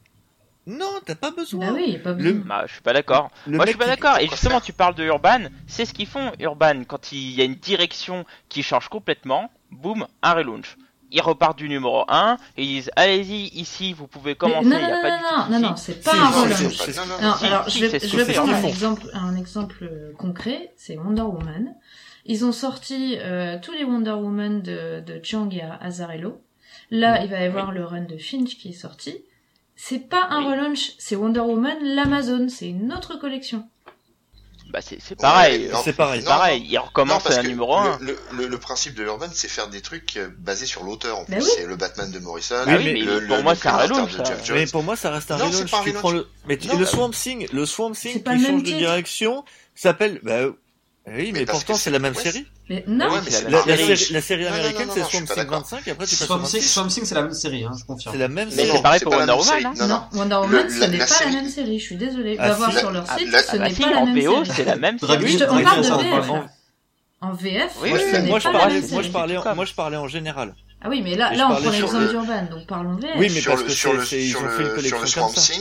[0.68, 1.68] Non, t'as pas besoin.
[1.70, 2.42] Ah oui, pas besoin.
[2.46, 3.30] Bah, je suis pas d'accord.
[3.46, 4.18] Moi, je suis pas d'accord.
[4.20, 5.42] Et justement, tu parles de Urban.
[5.68, 6.84] C'est ce qu'ils font, Urban.
[6.88, 10.78] Quand il y a une direction qui change complètement, boum, un relaunch.
[11.12, 14.82] Ils repartent du numéro 1 et ils disent allez-y ici vous pouvez commencer non, non,
[14.82, 18.34] non, pas non, non, non, c'est pas un relaunch non, alors je vais, je vais
[18.34, 21.76] prendre un exemple un exemple concret c'est Wonder Woman
[22.26, 26.42] ils ont sorti euh, tous les Wonder Woman de, de Chiang et Azarello
[26.90, 29.24] là il va y avoir le run de Finch qui est sorti
[29.76, 33.68] c'est pas un relaunch, c'est Wonder Woman l'Amazon, c'est une autre collection.
[34.72, 36.66] Bah c'est pareil, c'est pareil, pareil.
[36.68, 38.00] Il recommence à numéro 1.
[38.02, 41.20] Le, le, le, principe de Urban, c'est faire des trucs euh, basés sur l'auteur.
[41.20, 42.56] En bah plus, c'est le Batman de Morrison.
[42.66, 44.12] Ah oui, mais pour moi, c'est un relaunch.
[44.52, 45.72] Mais pour moi, ça reste un relaunch.
[45.84, 49.46] Tu prends le, mais le Swamp Thing, le Swamp Thing qui change de direction,
[49.76, 50.48] s'appelle, bah,
[51.08, 52.48] Oui, mais, pourtant c'est la même série.
[52.68, 56.28] Mais non, la, série, la, série, américaine c'est Swamp Thing 25 et après tu passes
[56.28, 56.62] Swamp Thing.
[56.62, 58.16] Swamp Thing c'est la même série, hein, je confirme.
[58.16, 58.68] C'est la même série.
[58.68, 59.74] Mais c'est pareil pour Wonder Woman.
[59.78, 61.80] Non, non, Wonder Woman ce n'est pas la même série.
[61.80, 62.38] Je suis désolé.
[62.38, 64.28] Va voir sur leur site, ce n'est pas la même série.
[64.28, 65.38] En VO c'est la même série.
[65.48, 66.32] On parle de VF.
[67.22, 67.90] En VF, oui,
[68.28, 70.56] moi je parlais, moi je parlais, moi je parlais en général.
[70.82, 73.12] Ah oui, mais là, là, on prend l'exemple d'Urban, donc parlons VF.
[73.18, 75.54] Oui, mais parce que sur le, ils ont fait une collection comme ça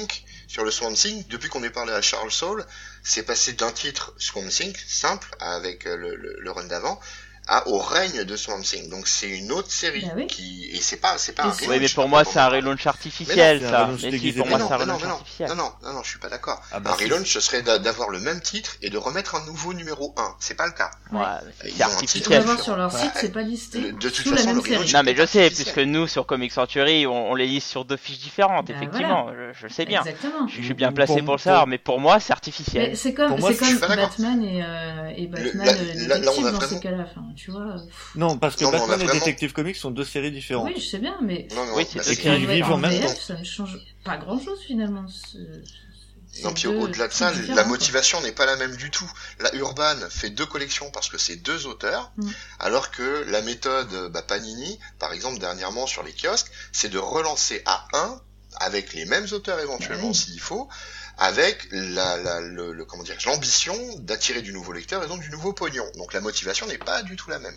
[0.49, 2.65] sur le Swamp Thing, depuis qu'on est parlé à Charles Soule,
[3.03, 7.01] c'est passé d'un titre Swamp Thing simple avec euh, le run d'avant
[7.47, 8.89] à, au règne de Swamp Thing.
[8.89, 11.69] Donc c'est une autre série bah qui et c'est pas c'est pas un relaunch.
[11.69, 13.91] Oui, mais pour moi c'est un relaunch artificiel ça.
[14.03, 15.49] Mais si, pour moi c'est un relaunch artificiel.
[15.51, 16.63] Non non non non, je suis pas d'accord.
[16.73, 19.75] Ah bah un relaunch ce serait d'avoir le même titre et de remettre un nouveau
[19.75, 20.37] numéro 1.
[20.41, 20.91] C'est pas le cas.
[21.13, 21.21] Ouais,
[21.63, 22.43] c'est artificiel.
[22.43, 23.93] voir sur leur site, c'est pas listé.
[23.93, 27.47] De toute façon, le Non mais je sais puisque nous sur Comic Century, on, les
[27.47, 30.03] liste sur deux fiches différentes bah effectivement, je, sais bien.
[30.03, 30.49] Exactement.
[30.49, 32.97] Je suis bien placé pour le savoir mais pour moi c'est artificiel.
[32.97, 37.76] C'est comme c'est comme Batman et Batman détective dans ces cas-là, tu vois.
[38.14, 40.66] Non, parce que Batman et Detective Comics sont deux séries différentes.
[40.66, 41.49] Oui, je sais bien, mais.
[41.55, 43.09] Non, non, oui, c'est et qui vivent en même temps.
[43.09, 45.07] Ça ne change pas grand chose finalement.
[46.43, 49.11] Non, puis au-delà de ça, la motivation n'est pas la même du tout.
[49.41, 52.30] La Urban fait deux collections parce que c'est deux auteurs, mm.
[52.59, 57.62] alors que la méthode bah, Panini, par exemple, dernièrement sur les kiosques, c'est de relancer
[57.66, 58.20] à un
[58.57, 60.68] avec les mêmes auteurs éventuellement s'il faut,
[61.19, 65.31] avec la, la le, le, comment dire l'ambition d'attirer du nouveau lecteur et donc du
[65.31, 65.85] nouveau pognon.
[65.97, 67.57] Donc la motivation n'est pas du tout la même.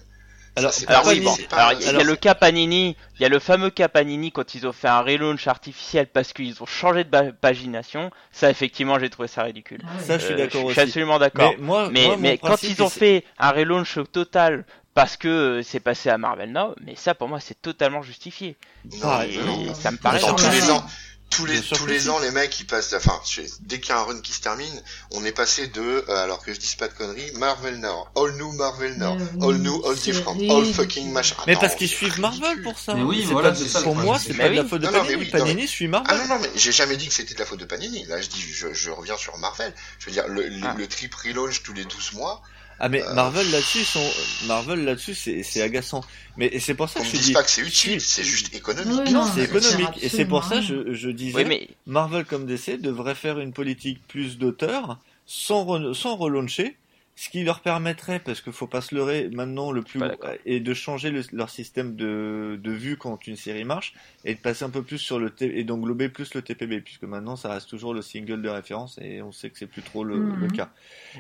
[0.58, 0.74] Alors,
[1.06, 1.38] oui, bon.
[1.52, 4.56] alors il y, a le cas Panini, il y a le fameux cas Panini quand
[4.56, 8.10] ils ont fait un relaunch artificiel parce qu'ils ont changé de pagination.
[8.32, 9.82] Ça, effectivement, j'ai trouvé ça ridicule.
[9.86, 10.74] Ah ça, je suis d'accord aussi.
[10.74, 11.54] Je suis absolument d'accord.
[11.92, 16.18] Mais, mais, quand ils ont fait un relaunch total parce que euh, c'est passé à
[16.18, 18.58] Marvel Now, mais ça, pour moi, c'est totalement justifié.
[19.00, 20.20] Non, ça me paraît.
[20.22, 20.84] Tous les ans,
[21.30, 23.20] tous les tous les ans les mecs ils passent enfin
[23.62, 26.42] dès qu'il y a un run qui se termine on est passé de euh, alors
[26.42, 28.08] que je dise pas de conneries Marvel Now.
[28.16, 29.18] All new Marvel Now.
[29.42, 30.40] All new all different.
[30.50, 31.36] All fucking machin.
[31.46, 32.94] Mais parce qu'ils suivent Marvel pour ça.
[32.94, 33.54] Mais oui voilà
[33.84, 35.26] pour moi c'est pas de la faute de Panini.
[35.26, 36.10] Panini suit Marvel.
[36.14, 38.06] Ah non non mais j'ai jamais dit que c'était de la faute de Panini.
[38.06, 39.74] Là je dis je, je reviens sur Marvel.
[40.00, 40.76] Je veux dire le, ah.
[40.78, 42.42] le trip relaunch tous les 12 mois
[42.80, 44.12] ah mais euh, Marvel là-dessus sont
[44.46, 46.04] Marvel là-dessus c'est c'est agaçant.
[46.38, 49.12] Mais c'est pour ça que je dis pas que c'est utile, c'est juste économique.
[49.12, 51.70] non, c'est économique et c'est pour ça je je disais mais...
[51.86, 56.76] Marvel comme DC devrait faire une politique plus d'auteur sans sans relauncher
[57.18, 60.00] ce qui leur permettrait, parce qu'il faut pas se leurrer, maintenant le plus
[60.46, 64.66] et de changer leur système de, de vue quand une série marche et de passer
[64.66, 67.96] un peu plus sur le et d'englober plus le TPB, puisque maintenant ça reste toujours
[67.96, 70.52] le single de référence et on sait que c'est plus trop le, le, mhm.
[70.52, 70.70] cas.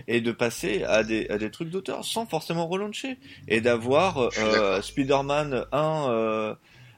[0.07, 3.17] Et de passer à des, à des trucs d'auteur sans forcément relancer
[3.47, 6.55] et d'avoir euh, Spider-Man 1 euh,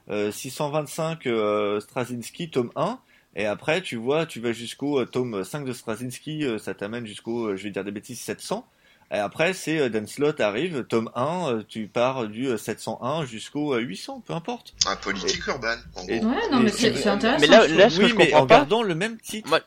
[0.10, 3.00] euh, 625 euh, Straczynski tome 1
[3.36, 7.06] et après, tu vois, tu vas jusqu'au euh, tome 5 de Straczynski, euh, ça t'amène
[7.06, 8.68] jusqu'au, je vais dire des bêtises, 700.
[9.12, 13.26] Et après, c'est euh, Dan Slott arrive, tome 1, euh, tu pars du 701 euh,
[13.26, 14.76] jusqu'au 800, peu importe.
[14.86, 16.14] Un politique urbaine, en gros.
[16.14, 17.41] Ouais, non, mais c'est intéressant.
[17.41, 19.49] Mais là, là ce que je comprends en pas, gardant le même titre.
[19.49, 19.62] Moi,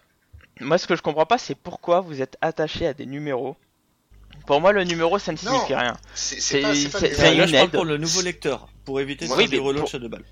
[0.60, 3.56] moi, ce que je comprends pas, c'est pourquoi vous êtes attaché à des numéros.
[4.46, 5.96] Pour moi, le numéro, ça ne signifie rien.
[6.14, 7.70] C'est une aide.
[7.70, 10.24] pour le nouveau lecteur, pour éviter de faire des relaunchs de balles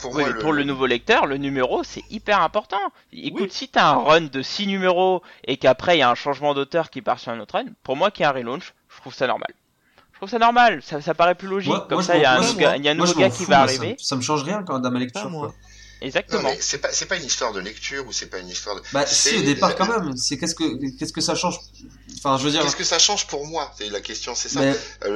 [0.00, 2.80] pour, pour le nouveau lecteur, le numéro c'est hyper important.
[3.12, 6.54] Écoute, si t'as un run de 6 numéros et qu'après il y a un changement
[6.54, 9.14] d'auteur qui part sur un autre run, pour moi qui est un relaunch, je trouve
[9.14, 9.50] ça normal.
[10.12, 11.72] Je trouve ça normal, ça, ça paraît plus logique.
[11.88, 13.94] Comme ça, il y a un, nouveau gars qui va arriver.
[14.00, 15.30] Ça, me change rien quand dans ma lecture.
[15.30, 15.54] moi.
[16.00, 16.50] Exactement.
[16.60, 18.82] C'est pas, c'est pas une histoire de lecture ou c'est pas une histoire de.
[18.92, 20.16] Bah, si, au départ, quand même.
[20.16, 21.58] C'est qu'est-ce que, qu'est-ce que ça change?
[22.18, 22.62] Enfin, je veux dire.
[22.62, 23.72] Qu'est-ce que ça change pour moi?
[23.78, 24.60] C'est la question, c'est ça.
[24.60, 24.74] Euh,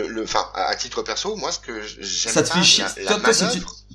[0.08, 2.84] le, enfin, à titre perso, moi, ce que j'aime ça te fait chier.
[3.06, 3.18] toi,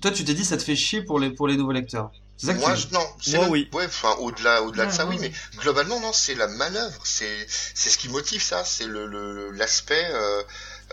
[0.01, 2.11] toi, tu, t'es dit, ça te fait chier pour les pour les nouveaux lecteurs.
[2.37, 2.93] Ça que moi, tu...
[2.93, 3.05] non,
[3.39, 3.67] moi, oui.
[3.73, 7.89] Ouais, enfin, au-delà, au-delà de ça, oui, mais globalement, non, c'est la manœuvre, c'est, c'est
[7.89, 10.07] ce qui motive ça, c'est le, l'aspect.
[10.11, 10.43] Euh,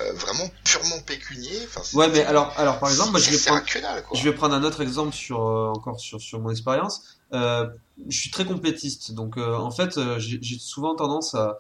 [0.01, 1.57] euh, vraiment purement pécunier.
[1.65, 3.63] Enfin, ouais, mais alors, alors par exemple, moi, je vais prendre,
[4.15, 7.19] je vais prendre un autre exemple sur euh, encore sur sur mon expérience.
[7.33, 7.69] Euh,
[8.09, 11.59] je suis très complétiste, donc euh, en fait, j'ai souvent tendance à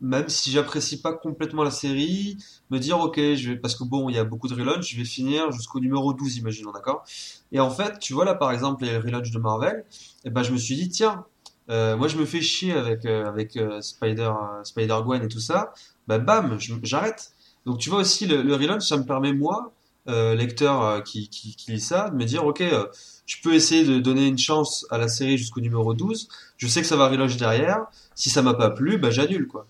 [0.00, 2.38] même si j'apprécie pas complètement la série,
[2.70, 4.96] me dire ok, je vais parce que bon, il y a beaucoup de relaunch, je
[4.96, 7.04] vais finir jusqu'au numéro 12, imaginons, d'accord?
[7.50, 10.44] Et en fait, tu vois là par exemple les relaunch de Marvel, et eh ben
[10.44, 11.24] je me suis dit tiens,
[11.68, 15.72] euh, moi je me fais chier avec avec Spider Spider Gwen et tout ça,
[16.06, 17.31] bah bam, j'arrête.
[17.66, 19.72] Donc tu vois aussi le, le relaunch, ça me permet moi,
[20.08, 22.86] euh, lecteur euh, qui, qui, qui, lit ça, de me dire ok, euh,
[23.26, 26.28] je peux essayer de donner une chance à la série jusqu'au numéro 12.
[26.56, 27.78] Je sais que ça va relaunch derrière.
[28.14, 29.66] Si ça m'a pas plu, bah j'annule quoi.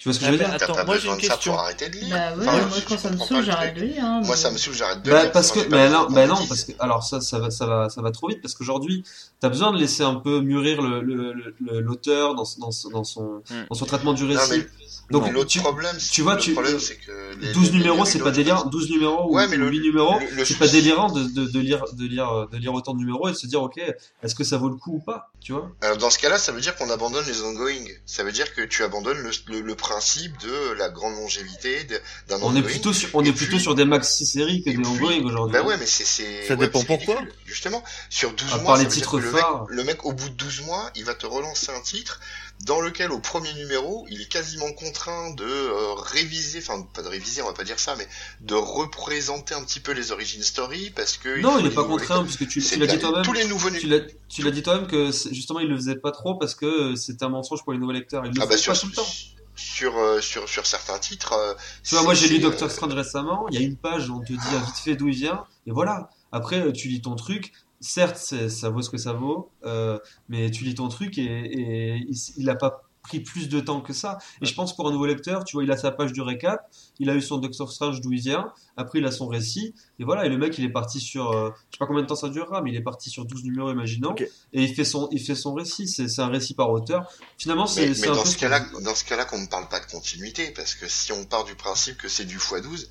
[0.00, 0.54] Tu vois ce que je veux Ah, dire?
[0.54, 1.52] Attends, T'as pas moi, j'ai une de ça question.
[1.52, 2.08] pour arrêter de lire.
[2.10, 4.04] Bah ouais, Enfin, moi je- quand ça me saoule, le j'arrête de lire.
[4.04, 5.32] Hein, Moi, ça mais- me saoule, j'arrête de Bah, lire.
[5.32, 8.00] parce que, besoin non, bah non, parce que, alors ça, ça va, ça va, ça
[8.00, 9.02] va trop vite parce qu'aujourd'hui,
[9.40, 12.90] t'as besoin de laisser un peu mûrir le, le, le- l'auteur dans, son- dans, son-
[12.90, 13.64] dans son, Hmm.
[13.70, 14.50] dans son traitement du Non, récit.
[14.58, 14.66] mais
[15.10, 18.04] Donc, l'autre tu, problème, tu vois, le tu- problème, c'est que les- 12 les- numéros,
[18.04, 18.66] c'est pas délirant.
[18.66, 21.46] 12 numéros Ouais, ou, mais le- 8 numéros, le- le c'est pas délirant de, de,
[21.46, 23.78] de lire, de lire, de lire autant de numéros et de se dire, ok,
[24.22, 25.70] est-ce que ça vaut le coup ou pas, tu vois?
[25.80, 27.84] Alors, dans ce cas-là, ça veut dire qu'on abandonne les ongoing.
[28.04, 31.84] Ça veut dire que tu abandonnes le, le, le principe de la grande longévité
[32.28, 32.56] d'un On ongoing.
[32.56, 35.24] est plutôt sur, on est puis- plutôt sur des maxi séries que des puis- ongoing
[35.24, 35.52] aujourd'hui.
[35.54, 37.14] Bah ouais, mais c'est, c'est, Ça ouais, dépend pourquoi.
[37.16, 37.34] ridicule.
[37.46, 40.12] Justement, sur 12 À mois, part ça les veut dire titres mec, le mec, au
[40.12, 42.20] bout de 12 mois, il va te relancer un titre
[42.64, 47.08] dans lequel, au premier numéro, il est quasiment contraint de euh, réviser, enfin, pas de
[47.08, 48.06] réviser, on va pas dire ça, mais
[48.40, 51.40] de représenter un petit peu les origin story parce que.
[51.40, 53.22] Non, il est les pas contraint, puisque tu, tu l'as dit toi-même.
[53.22, 56.10] Tous les nouveaux Tu l'as, tu l'as dit toi-même que justement il le faisait pas
[56.10, 58.26] trop parce que c'était un mensonge pour les nouveaux lecteurs.
[58.26, 59.06] Il le Ah bah fait sur, pas tout le temps.
[59.54, 61.32] sur, euh, sur, sur certains titres.
[61.34, 61.54] euh,
[61.84, 64.20] Tu vois, moi j'ai lu Doctor Strange récemment, il y a une page où on
[64.20, 66.10] te dit ah, vite fait d'où il vient, et voilà.
[66.32, 69.98] Après, tu lis ton truc, certes, ça vaut ce que ça vaut, euh,
[70.28, 73.58] mais tu lis ton truc et, et il, s- il a pas pris plus de
[73.60, 74.18] temps que ça.
[74.42, 76.70] Et je pense pour un nouveau lecteur, tu vois, il a sa page du récap,
[77.00, 80.04] il a eu son Doctor Strange d'où il vient, après il a son récit, et
[80.04, 82.14] voilà, et le mec il est parti sur, euh, je sais pas combien de temps
[82.16, 84.14] ça durera, mais il est parti sur 12 numéros, imaginons,
[84.52, 87.10] et il fait son, il fait son récit, c'est c'est un récit par auteur.
[87.38, 89.38] Finalement, c'est Mais, c'est mais un dans peu ce qu'on- cas-là, dans ce cas-là, qu'on
[89.40, 92.38] ne parle pas de continuité, parce que si on part du principe que c'est du
[92.38, 92.86] x12,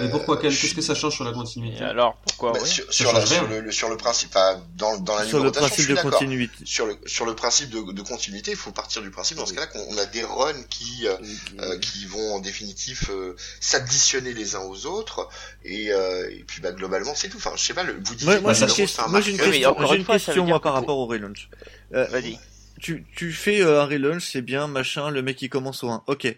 [0.00, 2.52] Mais pourquoi euh, quel- je- Qu'est-ce que ça change sur la Et continuité alors, pourquoi
[2.52, 2.68] bah, oui?
[2.68, 3.38] sur, Ça sur, la- change rien.
[3.40, 4.32] sur le, le- sur le principe,
[4.76, 6.54] dans, dans la Sur le principe suis de continuité.
[6.64, 9.52] Sur le, sur le principe de, de continuité, il faut partir du principe dans ce
[9.54, 11.16] cas-là qu'on on a des runs qui, euh,
[11.60, 15.28] euh, qui vont en définitif euh, s'additionner les uns aux autres,
[15.64, 17.36] et, euh, et puis bah, globalement c'est tout.
[17.38, 19.08] Enfin, je sais pas, le, vous disiez Moi, que moi, j'ai une question, c'est un
[19.08, 19.74] moi, j'ai une question,
[20.04, 21.48] fois, question, moi, par pour- rapport au relaunch.
[21.94, 22.38] Euh, Vas-y.
[22.80, 26.04] tu, tu fais euh, un relaunch, c'est bien, machin, le mec il commence au 1.
[26.06, 26.34] Ok.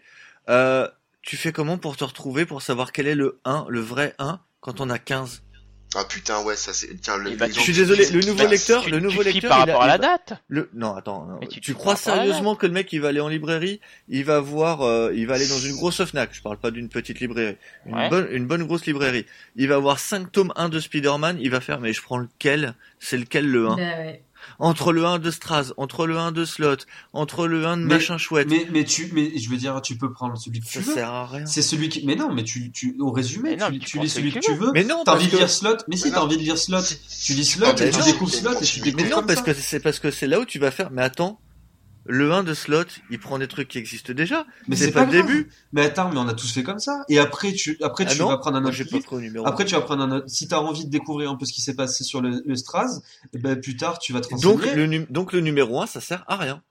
[0.49, 0.88] Euh,
[1.22, 4.40] tu fais comment pour te retrouver, pour savoir quel est le 1, le vrai 1,
[4.61, 5.42] quand on a 15
[5.97, 7.01] Ah putain, ouais, ça c'est.
[7.01, 9.70] Tiens, le, bah, Je suis désolé, le nouveau bah, lecteur, le nouveau lecteur, par il
[9.70, 10.32] a- rapport à il la date.
[10.49, 10.68] Le...
[10.74, 11.24] Non, attends.
[11.26, 11.40] non.
[11.47, 14.82] Tu crois à sérieusement que le mec il va aller en librairie, il va voir,
[14.82, 16.30] euh, il va aller dans une grosse Fnac.
[16.32, 18.09] Je parle pas d'une petite librairie, une Ouais.
[18.09, 19.26] bonne, une bonne grosse librairie.
[19.57, 21.38] Il va voir 5 tomes 1 de Spider-Man.
[21.40, 22.74] Il va faire, mais je prends lequel?
[22.99, 24.22] C'est lequel le 1 Bah ouais.
[24.59, 26.76] Entre le 1 de Straz, entre le 1 de Slot,
[27.12, 28.49] entre le 1 de Mais- machin chouette.
[28.51, 30.95] Mais, mais tu, mais je veux dire, tu peux prendre celui que tu ça veux.
[30.95, 31.47] sert à rien.
[31.47, 33.99] C'est celui qui, mais non, mais tu, tu, au résumé, non, tu, mais tu tu
[34.01, 34.70] lis celui que tu veux.
[34.72, 35.36] Mais non, T'as parce envie de que...
[35.38, 36.82] lire Slot, mais si t'as envie de lire Slot,
[37.24, 39.16] tu lis Slot Ah, et mais tu non, découvres Slot et tu découvres Mais non,
[39.16, 39.45] comme parce ça.
[39.45, 40.90] que c'est parce que c'est là où tu vas faire.
[40.90, 41.40] Mais attends,
[42.07, 44.47] le 1 de Slot, il prend des trucs qui existent déjà.
[44.69, 45.27] Mais c'est pas pas le grave.
[45.27, 45.51] début.
[45.73, 47.05] Mais attends, mais on a tous fait comme ça.
[47.09, 49.47] Et après, tu, après, Ah tu non vas prendre un autre livre.
[49.47, 50.29] Après, tu vas prendre un autre.
[50.29, 53.01] Si t'as envie de découvrir un peu ce qui s'est passé sur le, le Straz,
[53.33, 54.55] et ben, plus tard, tu vas te renseigner.
[54.55, 56.63] donc le, donc le numéro 1, ça sert à rien.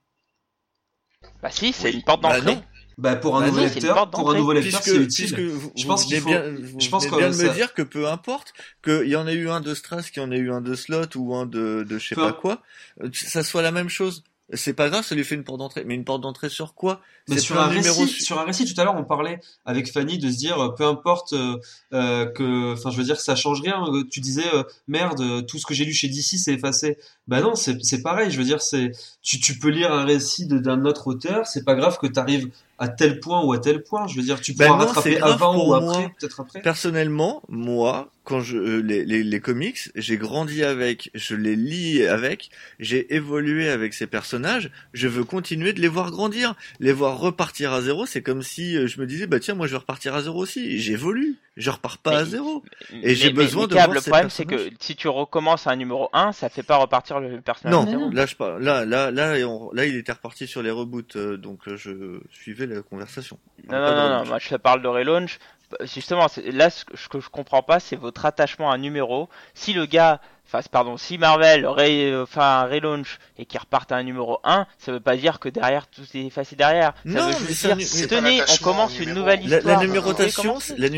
[1.42, 1.94] Bah si, c'est Oui.
[1.96, 2.54] une porte Bah d'entrée.
[2.56, 2.62] non.
[2.96, 5.34] Bah, pour un Bah nouveau non, lecteur, pour un nouveau lecteur, c'est utile.
[5.34, 6.44] puisque vous, Je pense qu'il faut- bien,
[6.78, 8.52] je pense bien de ça- me dire que peu importe
[8.84, 10.74] qu'il y en ait eu un de Stras, qu'il y en ait eu un de
[10.76, 12.62] Slot ou un de, de je sais Peu- pas quoi,
[13.02, 14.22] euh, que ça soit la même chose.
[14.52, 15.84] C'est pas grave, ça lui fait une porte d'entrée.
[15.86, 17.00] Mais une porte d'entrée sur quoi?
[17.28, 20.18] Mais sur un récit, su- sur un récit, tout à l'heure, on parlait avec Fanny
[20.18, 21.56] de se dire, euh, peu importe euh,
[21.94, 23.82] euh, que, enfin, je veux dire que ça change rien.
[23.88, 26.98] Euh, Tu disais, euh, merde, tout ce que j'ai lu chez DC, c'est effacé.
[27.26, 28.30] Bah non, c'est c'est pareil.
[28.30, 28.92] Je veux dire, c'est,
[29.22, 31.46] tu, tu peux lire un récit d'un autre auteur.
[31.46, 34.06] C'est pas grave que t'arrives à tel point ou à tel point.
[34.08, 36.60] Je veux dire, tu Ben pourras non, rattraper avant ou après, peut-être après.
[36.60, 42.04] Personnellement, moi, quand je euh, les, les, les comics, j'ai grandi avec, je les lis
[42.06, 42.50] avec,
[42.80, 47.72] j'ai évolué avec ces personnages, je veux continuer de les voir grandir, les voir repartir
[47.72, 50.14] à zéro, c'est comme si euh, je me disais bah tiens moi je vais repartir
[50.14, 52.62] à zéro aussi, j'évolue, je repars pas Mais- à zéro.
[52.92, 55.70] Mais- j'ai besoin mais de voir Le ces problème, c'est que si tu recommences à
[55.72, 57.74] un numéro 1, ça fait pas repartir le personnage.
[57.74, 58.10] Non, Mais non.
[58.10, 61.16] là je parle, là là là et on- là il était reparti sur les reboots
[61.16, 63.38] euh, donc je suivais la conversation.
[63.64, 65.38] Non, Pas non, non, non, moi je te parle de relaunch.
[65.82, 68.78] Justement, c'est- là, ce que ce que je comprends pas, c'est votre attachement à un
[68.78, 69.28] numéro.
[69.54, 73.90] Si le gars, enfin, pardon, si Marvel ré- euh, fait un relaunch et qu'il reparte
[73.90, 76.92] à un numéro 1, ça veut pas dire que derrière tout est effacé derrière.
[76.94, 79.78] Ça Non, veut mais juste c'est un dire, tenez, on commence une nouvelle La, histoire.
[79.80, 80.88] la numérotation, la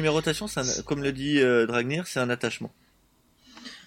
[0.60, 2.70] un- comme le dit euh, Dragnir, c'est un attachement.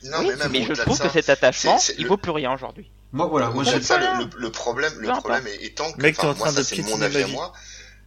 [0.06, 2.32] Non, Oui, mais même mais je trouve ça, que cet attachement, il le- vaut plus
[2.32, 2.90] rien aujourd'hui.
[3.12, 3.50] Moi, voilà.
[3.50, 6.34] Moi, j'ai ça, pas le, problème, le problème est- étant que, Mec, t'es enfin, en
[6.36, 7.52] train moi, ça, de c'est mon avis à moi.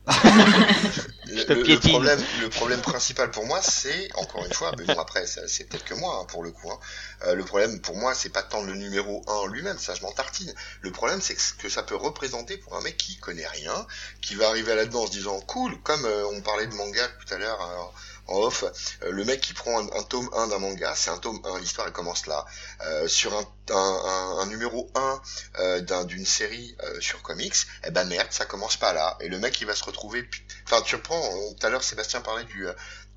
[1.26, 5.64] le, problème, le problème principal pour moi, c'est encore une fois, mais bon après, c'est
[5.68, 6.70] peut-être que moi hein, pour le coup.
[6.70, 6.78] hein.
[7.26, 10.02] Euh, le problème pour moi, c'est pas tant le numéro 1 en lui-même, ça je
[10.02, 10.52] m'en tartine.
[10.80, 13.86] Le problème, c'est que ce que ça peut représenter pour un mec qui connaît rien,
[14.20, 17.34] qui va arriver là-dedans en se disant cool, comme euh, on parlait de manga tout
[17.34, 17.92] à l'heure.
[18.32, 18.64] Euh, en off,
[19.02, 21.92] le mec qui prend un, tome 1 d'un manga, c'est un tome 1, l'histoire elle
[21.92, 22.44] commence là,
[22.84, 25.22] euh, sur un, un, un, numéro 1
[25.58, 29.16] euh, d'une série sur comics, et eh ben merde, ça commence pas là.
[29.20, 30.28] Et le mec il va se retrouver,
[30.66, 31.22] enfin tu reprends,
[31.54, 32.66] tout à l'heure Sébastien parlait du,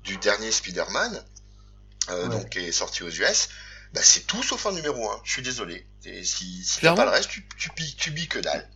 [0.04, 1.24] du dernier Spider-Man,
[2.08, 3.48] donc qui est sorti aux US,
[3.92, 5.86] bah c'est tout sauf un numéro 1, je suis désolé.
[6.02, 8.68] si si t'as pas le reste, tu, tu, tu, tu billes que dalle.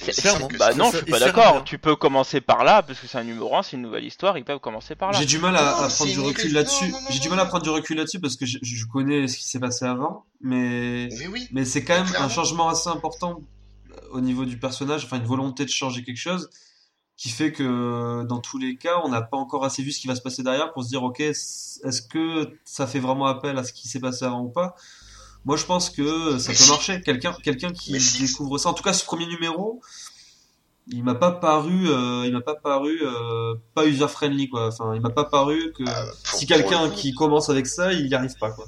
[0.00, 0.48] Clairement.
[0.58, 1.64] Bah non, je suis pas d'accord.
[1.64, 4.36] Tu peux commencer par là parce que c'est un numéro 1, c'est une nouvelle histoire.
[4.38, 5.18] Ils peuvent commencer par là.
[5.18, 6.92] J'ai du mal à, prendre du recul là-dessus.
[7.10, 9.60] J'ai du mal à prendre du recul là-dessus parce que je, connais ce qui s'est
[9.60, 13.40] passé avant, mais mais, oui, mais c'est quand même un changement assez important
[13.90, 15.04] euh, au niveau du personnage.
[15.04, 16.48] Enfin, une volonté de changer quelque chose
[17.16, 20.06] qui fait que dans tous les cas, on n'a pas encore assez vu ce qui
[20.06, 23.64] va se passer derrière pour se dire ok, est-ce que ça fait vraiment appel à
[23.64, 24.76] ce qui s'est passé avant ou pas?
[25.46, 27.00] Moi, je pense que ça peut marcher.
[27.00, 28.68] Quelqu'un, quelqu'un qui découvre ça.
[28.68, 29.80] En tout cas, ce premier numéro,
[30.88, 34.68] il m'a pas paru, euh, il m'a pas paru euh, pas user friendly quoi.
[34.68, 38.14] Enfin, il m'a pas paru que ah, si quelqu'un qui commence avec ça, il y
[38.14, 38.66] arrive pas quoi.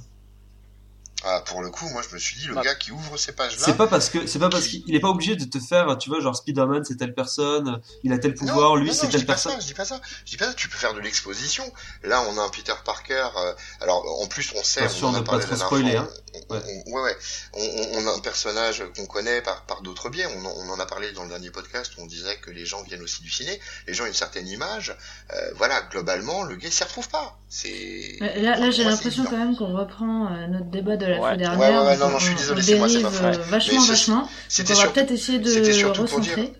[1.24, 3.64] Ah, pour le coup, moi je me suis dit, le gars qui ouvre ces pages-là.
[3.64, 6.10] C'est pas parce que c'est pas parce qu'il est pas obligé de te faire, tu
[6.10, 9.60] vois, genre Spider-Man c'est telle personne, il a tel pouvoir, lui c'est telle personne.
[9.60, 10.54] je dis pas ça, je dis pas ça.
[10.54, 11.64] Tu peux faire de l'exposition.
[12.04, 13.28] Là, on a un Peter Parker.
[13.36, 16.08] Euh, alors, en plus, on sait, on en a parlé pas trop spoiler, hein.
[16.50, 16.82] Ouais.
[16.86, 17.16] ouais, ouais.
[17.54, 20.26] On, a un personnage qu'on connaît par, par d'autres biais.
[20.26, 22.82] On, on, en a parlé dans le dernier podcast où on disait que les gens
[22.82, 23.58] viennent aussi du ciné.
[23.86, 24.96] Les gens ont une certaine image.
[25.34, 27.38] Euh, voilà, globalement, le gars s'y retrouve pas.
[27.48, 28.16] C'est.
[28.20, 31.58] Là, là j'ai l'impression quand même qu'on reprend euh, notre débat de la fois dernière.
[31.58, 33.40] Ouais, ouais, non, non, je suis désolé, c'est moi, c'est ma faute.
[33.46, 34.28] Vachement, vachement.
[34.58, 36.52] on va peut-être essayer de recentrer.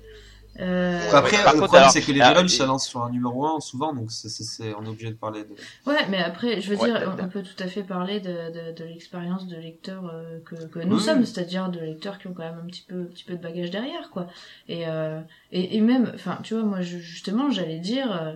[0.60, 0.98] Euh...
[1.12, 3.92] Après, par le problème, c'est que les relaunchs, ça lance sur un numéro 1 souvent,
[3.94, 5.54] donc c'est, c'est, on est obligé de parler de.
[5.88, 8.84] Ouais, mais après, je veux dire, on peut tout à fait parler de, de, de
[8.84, 12.60] l'expérience de lecteurs euh, que, que nous sommes, c'est-à-dire de lecteurs qui ont quand même
[12.62, 14.26] un petit peu, un petit peu de bagage derrière, quoi.
[14.68, 15.20] Et, euh,
[15.52, 18.32] et, et même, enfin, tu vois, moi, justement, j'allais dire, euh,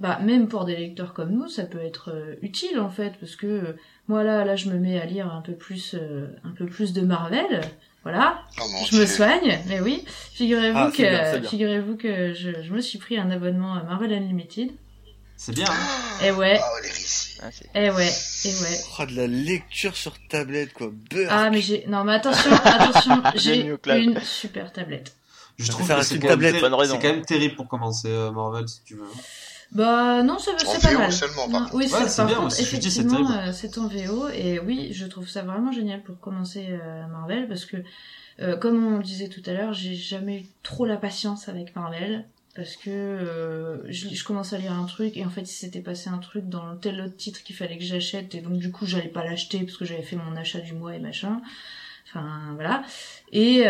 [0.00, 3.36] bah, même pour des lecteurs comme nous, ça peut être euh, utile, en fait, parce
[3.36, 3.76] que
[4.08, 6.92] moi là, là, je me mets à lire un peu plus, euh, un peu plus
[6.92, 7.62] de Marvel.
[8.06, 10.04] Voilà, oh, je me soigne, mais oui.
[10.34, 14.70] Figurez-vous ah, que, figurez-vous que je, je, me suis pris un abonnement à Marvel Unlimited.
[15.36, 15.66] C'est bien.
[15.68, 16.60] Hein et ouais.
[16.62, 17.40] Oh, les récits.
[17.42, 18.08] Ah, et ouais,
[18.44, 18.78] et ouais.
[19.00, 20.92] Oh, de la lecture sur tablette, quoi.
[21.28, 25.12] Ah, mais j'ai, non, mais attention, attention, j'ai une super tablette.
[25.58, 26.60] Je trouve que c'est quand, même...
[26.60, 29.10] quand même terrible pour commencer euh, Marvel, si tu veux.
[29.72, 31.12] Bah non, c'est pas mal.
[31.12, 32.36] Seulement, par oui, c'est bien.
[32.36, 36.66] Contre, effectivement, euh, c'est en VO et oui, je trouve ça vraiment génial pour commencer
[36.70, 37.78] euh, Marvel parce que,
[38.40, 42.26] euh, comme on disait tout à l'heure, j'ai jamais eu trop la patience avec Marvel
[42.54, 46.08] parce que je, je commence à lire un truc et en fait il s'était passé
[46.08, 49.08] un truc dans tel autre titre qu'il fallait que j'achète et donc du coup j'allais
[49.08, 51.42] pas l'acheter parce que j'avais fait mon achat du mois et machin.
[52.08, 52.82] Enfin voilà.
[53.30, 53.64] Et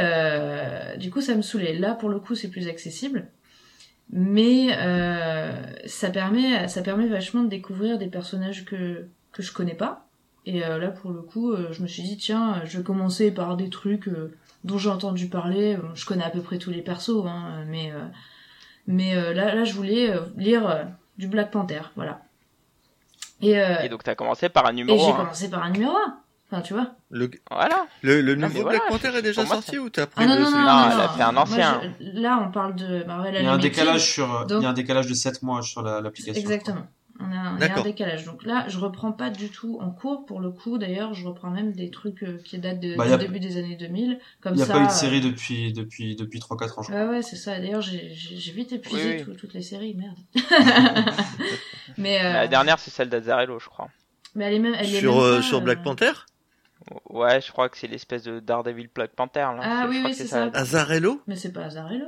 [0.98, 1.74] du coup ça me saoulait.
[1.74, 3.26] Là pour le coup c'est plus accessible
[4.10, 5.52] mais euh,
[5.86, 10.06] ça permet ça permet vachement de découvrir des personnages que que je connais pas.
[10.44, 13.30] Et euh, là pour le coup euh, je me suis dit tiens je vais commencer
[13.32, 14.08] par des trucs
[14.64, 15.76] dont j'ai entendu parler.
[15.94, 17.92] Je connais à peu près tous les persos hein, mais
[18.86, 20.86] mais là là je voulais lire
[21.18, 22.22] du Black Panther voilà.
[23.42, 26.18] Et, et donc t'as commencé par un numéro et j'ai commencé par un numéro 1
[26.50, 26.92] Enfin, tu vois.
[27.10, 27.28] Le...
[27.50, 27.86] Voilà.
[28.02, 30.62] Le, le nouveau Black Panther est déjà sorti ou t'as pris ah, non, non, non,
[30.62, 31.80] non, elle a fait un ancien.
[32.00, 34.72] Là, on parle de Marvel Il y a un décalage sur, il y a un
[34.72, 36.40] décalage de 7 mois sur l'application.
[36.40, 36.86] Exactement.
[37.18, 38.24] On a, on a un décalage.
[38.24, 40.78] Donc là, je reprends pas du tout en cours pour le coup.
[40.78, 43.76] D'ailleurs, je reprends même des trucs euh, qui datent de, bah, du début des années
[43.76, 44.18] 2000.
[44.40, 46.82] Comme il n'y a pas eu de série depuis depuis depuis 3-4 ans.
[46.82, 46.94] Je crois.
[46.94, 47.58] Ouais, ouais, c'est ça.
[47.58, 49.94] D'ailleurs, j'ai vite épuisé toutes les séries.
[49.94, 50.18] Merde.
[51.98, 52.32] Mais euh...
[52.32, 53.88] la dernière, c'est celle d'Azarello, je crois.
[54.34, 54.74] Mais elle est même.
[54.78, 56.12] Elle est sur même euh, pas, sur Black Panther?
[57.10, 59.40] Ouais, je crois que c'est l'espèce de Daredevil Black Panther.
[59.40, 59.60] Là.
[59.62, 60.50] Ah oui, oui, c'est ça.
[60.54, 62.06] Azarello Mais c'est pas Azarello.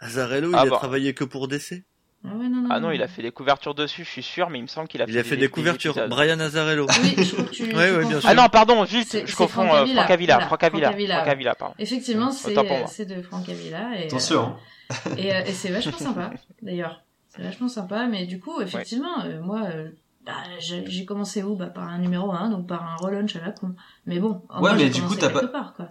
[0.00, 1.84] Azarello, il ah a travaillé que pour DC.
[2.24, 4.48] Ah, ouais, non, non, ah non, il a fait des couvertures dessus, je suis sûr,
[4.48, 5.94] mais il me semble qu'il a il fait, a fait des, couvertures.
[6.08, 6.86] Brian Azarello.
[7.02, 8.28] Oui, je crois que tu, ouais, ouais, bien sûr.
[8.28, 10.40] Ah non, pardon, juste, je confonds Franck Avila.
[10.40, 10.92] Franck Avila.
[10.92, 11.74] Franck Avila, pardon.
[11.78, 12.54] Effectivement, c'est
[12.86, 13.98] c'est de Franck Avila.
[13.98, 14.54] Et, Attention.
[15.06, 16.30] Euh, et, et c'est vachement sympa,
[16.60, 17.02] d'ailleurs.
[17.28, 19.88] C'est vachement sympa, mais du coup, effectivement, euh, moi, euh,
[20.24, 23.50] bah, j'ai commencé où bah, Par un numéro 1, donc par un relaunch à la
[23.50, 23.74] con.
[24.06, 25.46] Mais bon, en ouais, mais du coup, t'as pas...
[25.46, 25.88] Part, quoi.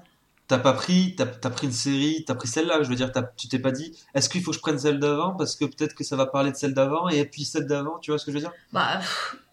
[0.47, 3.47] T'as pas pris, t'as as pris une série, t'as pris celle-là, je veux dire, tu
[3.47, 6.03] t'es pas dit, est-ce qu'il faut que je prenne celle d'avant parce que peut-être que
[6.03, 8.35] ça va parler de celle d'avant et puis celle d'avant, tu vois ce que je
[8.35, 8.51] veux dire?
[8.73, 8.99] Bah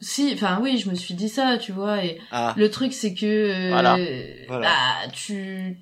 [0.00, 2.52] si, enfin oui, je me suis dit ça, tu vois, et ah.
[2.56, 3.96] le truc c'est que euh, voilà.
[4.48, 5.78] bah tu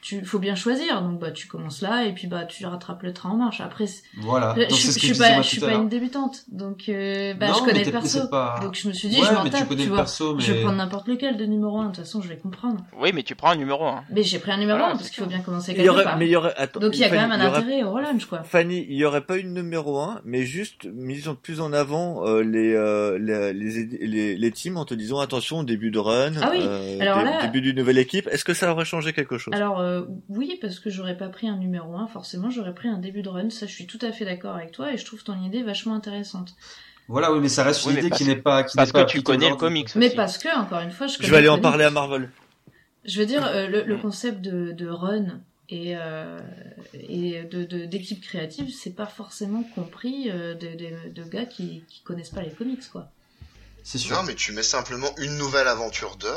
[0.00, 1.02] tu faut bien choisir.
[1.02, 3.60] Donc bah tu commences là et puis bah tu rattrapes le train en marche.
[3.60, 3.86] Après,
[4.18, 4.54] voilà.
[4.56, 7.90] je, je, suis pas, je suis pas une débutante, donc euh, bah je connais le
[7.90, 8.20] perso.
[8.62, 10.04] Donc je me suis dit, je m'en tape, tu, vois.
[10.38, 12.84] Je vais prendre n'importe lequel de numéro 1 De toute façon, je vais comprendre.
[12.98, 15.22] Oui, mais tu prends un numéro 1 Mais j'ai pris un numéro 1 parce qu'il
[15.22, 16.18] faut bien commencer quelque part.
[16.18, 18.42] Mais il y aurait, donc il y a quand même un intérêt au relunch quoi.
[18.42, 22.42] Fanny, il y aurait pas une numéro 1 mais juste mise plus en avant euh,
[22.42, 26.60] les, euh, les, les, les teams en te disant attention début de run, ah oui.
[26.62, 28.28] euh, début d'une nouvelle équipe.
[28.28, 29.54] Est-ce que ça aurait changé quelque chose?
[29.54, 32.98] Alors euh, oui, parce que j'aurais pas pris un numéro 1, forcément j'aurais pris un
[32.98, 33.50] début de run.
[33.50, 35.94] Ça, je suis tout à fait d'accord avec toi et je trouve ton idée vachement
[35.94, 36.54] intéressante.
[37.08, 39.48] Voilà, oui, mais ça reste une idée qui n'est pas qui parce que tu connais
[39.48, 39.88] le comics.
[39.96, 41.16] Mais parce que encore une fois, je.
[41.20, 42.30] Je vais aller en parler à Marvel.
[43.04, 46.38] Je veux dire, euh, le, le, concept de, de run et, euh,
[46.92, 52.02] et de d'équipe créative, c'est pas forcément compris euh, de, de, de, gars qui, qui
[52.02, 53.08] connaissent pas les comics, quoi.
[53.82, 54.14] C'est sûr.
[54.16, 56.28] Non, mais tu mets simplement une nouvelle aventure de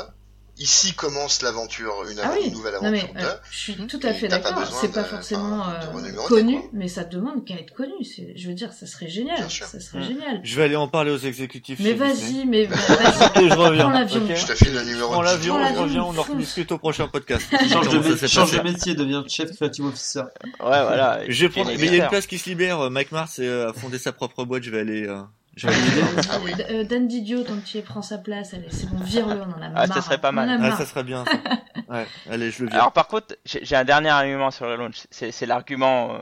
[0.58, 3.20] Ici commence l'aventure, une, ah nouvelle aventure de.
[3.20, 4.66] Euh, je suis tout à fait d'accord.
[4.66, 7.94] C'est pas forcément euh, connu, mais ça demande qu'à être connu.
[8.36, 9.50] Je veux dire, ça serait génial.
[9.50, 10.02] Ça serait mmh.
[10.02, 10.40] génial.
[10.44, 11.80] Je vais aller en parler aux exécutifs.
[11.82, 13.48] Mais vas-y, mais vas-y.
[13.48, 13.84] je reviens.
[13.84, 14.20] Prends l'avion.
[14.28, 15.12] Je te file le numéro.
[15.12, 16.04] Prends l'avion, je reviens.
[16.04, 17.46] On en discute au prochain podcast.
[17.70, 20.20] change de, change de métier, deviens chef creative officer.
[20.44, 21.20] Ouais, voilà.
[21.28, 22.90] Je vais Mais il y a une place qui se libère.
[22.90, 24.64] Mike Mars a fondé sa propre boîte.
[24.64, 25.08] Je vais aller.
[25.64, 26.52] Ah oui.
[26.70, 29.68] Euh, Dan Didio, tant que prend sa place, allez, c'est bon, vire-le, on en a
[29.68, 29.72] marre.
[29.74, 30.58] Ah, ça serait pas mal.
[30.62, 31.24] Ah, ça serait bien.
[31.88, 32.78] ouais, allez, je le vire.
[32.78, 35.06] Alors, par contre, j'ai un dernier argument sur le launch.
[35.10, 36.18] C'est l'argument euh,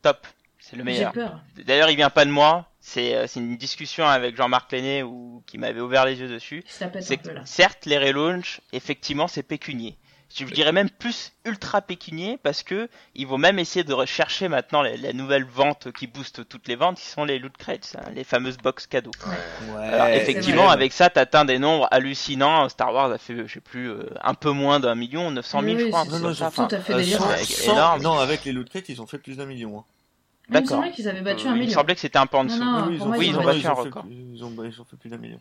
[0.00, 0.26] top.
[0.58, 1.12] C'est le meilleur.
[1.66, 2.66] D'ailleurs, il vient pas de moi.
[2.80, 6.64] C'est euh, une discussion avec Jean-Marc Lenné ou qui m'avait ouvert les yeux dessus.
[6.66, 6.90] C'est
[7.44, 9.98] certes, les relaunch, effectivement, c'est pécunier
[10.34, 14.82] je dirais même plus ultra pécunier parce que ils vont même essayer de rechercher maintenant
[14.82, 18.24] la, nouvelle vente qui booste toutes les ventes, qui sont les loot crates, hein, les
[18.24, 19.10] fameuses box cadeaux.
[19.68, 19.84] Ouais.
[19.84, 22.68] Alors effectivement, avec ça, t'atteins des nombres hallucinants.
[22.68, 25.78] Star Wars a fait, je sais plus, euh, un peu moins d'un million, 900 000,
[25.78, 26.04] je crois.
[26.04, 28.02] Non, non, tout à fait euh, énorme.
[28.02, 29.78] Non, avec les loot crates, ils ont fait plus d'un million.
[29.78, 29.84] Hein.
[30.48, 30.60] D'accord.
[30.60, 31.68] Il me semblait qu'ils avaient battu un million.
[31.68, 32.60] Il semblait que c'était un peu en dessous.
[32.60, 34.04] oui, ils ont, oui, ils ont battu un record.
[34.10, 35.40] Ils ont, ils ont fait plus d'un million.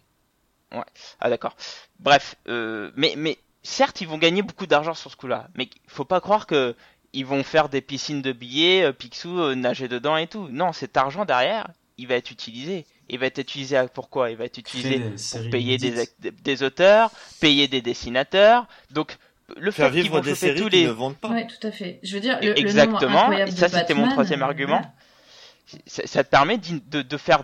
[0.72, 0.84] Ouais.
[1.20, 1.56] Ah d'accord.
[2.00, 5.92] Bref, euh, mais mais certes, ils vont gagner beaucoup d'argent sur ce coup-là, mais il
[5.92, 6.76] faut pas croire que
[7.14, 10.48] ils vont faire des piscines de billets, euh, Picsou euh, nager dedans et tout.
[10.50, 12.86] Non, cet argent derrière, il va être utilisé.
[13.10, 14.32] Il va être utilisé à pourquoi?
[14.32, 18.66] Il va être utilisé pour payer des, des, auteurs, payer des dessinateurs.
[18.92, 19.18] Donc
[19.58, 21.30] le fait qu'ils vont des séries tous les ne vendent pas.
[21.30, 22.00] Ouais, tout à fait.
[22.04, 23.28] Je veux dire le, exactement.
[23.28, 24.82] Le ça, c'était mon troisième argument.
[25.86, 27.44] Ça, ça, te permet de, de faire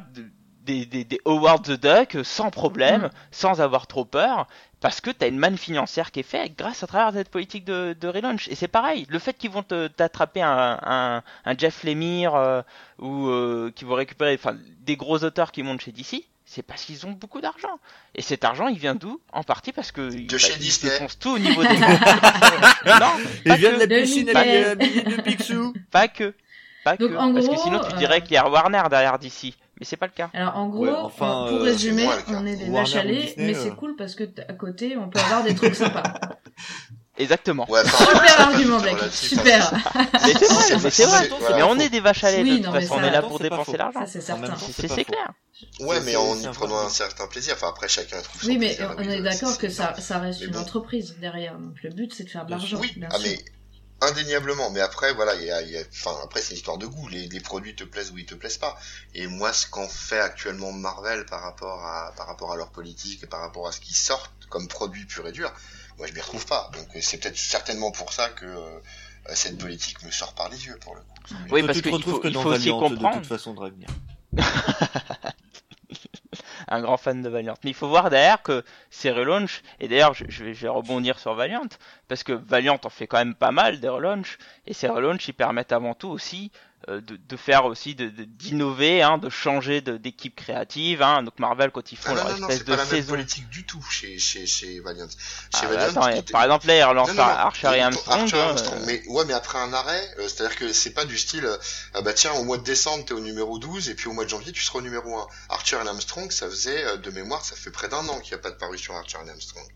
[0.63, 3.09] des, des, des Howard the Duck sans problème, mm.
[3.31, 4.47] sans avoir trop peur,
[4.79, 7.65] parce que tu as une manne financière qui est faite grâce à travers cette politique
[7.65, 8.47] de, de relaunch.
[8.49, 12.61] Et c'est pareil, le fait qu'ils vont t'attraper un, un, un, Jeff Lemire euh,
[12.99, 16.83] ou euh, qu'ils vont récupérer enfin, des gros auteurs qui montent chez DC, c'est parce
[16.83, 17.79] qu'ils ont beaucoup d'argent.
[18.15, 19.19] Et cet argent, il vient d'où?
[19.33, 20.91] En partie parce que de bah, chez ils Disney.
[21.19, 21.69] tout au niveau des.
[21.77, 23.13] non,
[23.45, 25.73] il vient de la piscine de Picsou.
[25.91, 26.33] Pas que.
[26.83, 27.05] Pas que.
[27.05, 30.11] parce que sinon, tu dirais qu'il y a Warner derrière DC mais c'est pas le
[30.11, 30.29] cas.
[30.33, 33.71] Alors en gros, enfin, pour euh, résumer, on est des vaches à lait, mais c'est
[33.71, 33.75] euh.
[33.75, 36.03] cool parce que à côté, on peut avoir des trucs sympas.
[37.19, 37.65] Exactement.
[37.69, 38.97] Ouais, super argument, Black.
[39.11, 39.73] Super.
[39.95, 41.29] mais c'est vrai, mais c'est vrai.
[41.55, 42.95] Mais on est des vaches à lait de toute façon.
[42.97, 44.05] On est là pour dépenser l'argent.
[44.05, 44.55] C'est certain.
[44.55, 45.31] C'est clair.
[45.79, 47.55] Ouais, mais en y prenant un certain plaisir.
[47.55, 51.15] Enfin, après, chacun trouve Oui, mais on est d'accord que ça, ça reste une entreprise
[51.19, 51.57] derrière.
[51.57, 52.77] Donc le but, c'est de faire de l'argent.
[52.79, 53.39] Oui, ah, mais
[54.01, 54.69] indéniablement.
[54.69, 57.07] Mais après voilà il y a, y a, enfin après c'est une histoire de goût.
[57.07, 58.77] Les, les, produits te plaisent ou ils te plaisent pas.
[59.13, 63.23] Et moi ce qu'en fait actuellement Marvel par rapport à par rapport à leur politique
[63.23, 65.51] et par rapport à ce qu'ils sortent comme produit pur et dur
[65.97, 66.69] moi je m'y retrouve pas.
[66.73, 68.79] Donc c'est peut-être certainement pour ça que euh,
[69.33, 71.35] cette politique me sort par les yeux pour le coup.
[71.51, 73.89] Oui parce que, faut, que il faut aussi comprendre de toute façon de revenir
[76.67, 77.55] un grand fan de Valiant.
[77.63, 81.67] Mais il faut voir derrière que ces relaunchs, et d'ailleurs je, vais, rebondir sur Valiant,
[82.07, 85.33] parce que Valiant en fait quand même pas mal des relaunchs, et ces relaunchs ils
[85.33, 86.51] permettent avant tout aussi
[86.87, 91.01] de, de, faire aussi d'innover, de, hein, de changer d'équipe créative.
[91.01, 91.23] Hein.
[91.23, 93.11] Donc Marvel quand ils font ah leur espèce de pas saison.
[93.11, 95.07] la politique du tout chez chez chez Valiant.
[95.09, 98.21] Chez ah, Valiant attends, par exemple là ils relancent Archer et Armstrong.
[98.21, 98.79] Archer, Armstrong.
[98.85, 101.47] Mais ouais mais après un arrêt, euh, c'est-à-dire que c'est pas du style
[101.93, 104.23] ah bah tiens au mois de décembre t'es au numéro 12 et puis au mois
[104.23, 105.27] de janvier tu seras au numéro 1.
[105.49, 108.39] Archer et Armstrong ça faisait euh, de mémoire ça fait près d'un an qu'il n'y
[108.39, 109.67] a pas de parution Archer et Armstrong.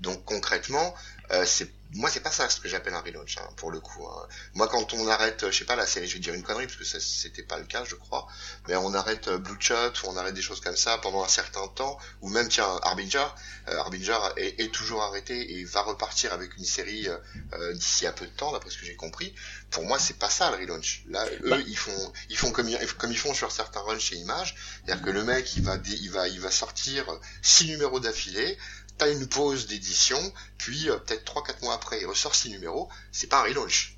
[0.00, 0.94] Donc concrètement
[1.30, 4.06] euh, c'est moi c'est pas ça ce que j'appelle un relaunch hein, pour le coup.
[4.06, 4.26] Hein.
[4.54, 6.76] Moi quand on arrête, je sais pas la série, je vais dire une connerie parce
[6.76, 8.26] que ça c'était pas le cas je crois,
[8.68, 11.28] mais on arrête euh, Blue Shot ou on arrête des choses comme ça pendant un
[11.28, 13.26] certain temps, ou même tiens Harbinger,
[13.68, 17.16] euh, Harbinger est, est, toujours arrêté et va repartir avec une série euh,
[17.54, 19.32] euh d'ici à peu de temps d'après ce que j'ai compris.
[19.70, 21.04] Pour moi c'est pas ça le relaunch.
[21.08, 21.58] Là eux bah.
[21.66, 22.68] ils font ils font comme
[22.98, 26.10] comme ils font sur certains runs chez Image, c'est-à-dire que le mec il va il
[26.10, 27.06] va il va sortir
[27.42, 28.58] six numéros d'affilée
[28.98, 30.18] t'as une pause d'édition,
[30.58, 33.96] puis euh, peut-être 3-4 mois après, il ressort 6 numéros, c'est pas un relaunch.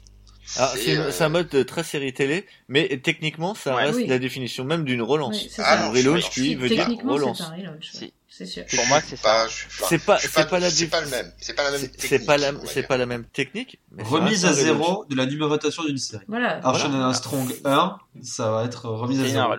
[0.59, 4.85] Ah, c'est euh, un mode très série télé, mais techniquement, ça reste la définition même
[4.85, 5.37] d'une relance.
[5.59, 7.41] ah, un relaunch qui veut dire relance.
[7.41, 7.93] Un relaunch,
[8.29, 8.65] c'est sûr.
[8.67, 9.47] Pour moi, c'est ça.
[9.89, 11.33] C'est pas, c'est pas la, c'est pas le même.
[11.39, 11.91] C'est pas la même.
[11.99, 13.81] C'est pas la, c'est pas la même technique.
[13.99, 16.25] Remise à zéro de la numérotation d'une série.
[16.29, 16.61] Voilà.
[16.63, 19.51] Archer Strong 1, ça va être remise à zéro.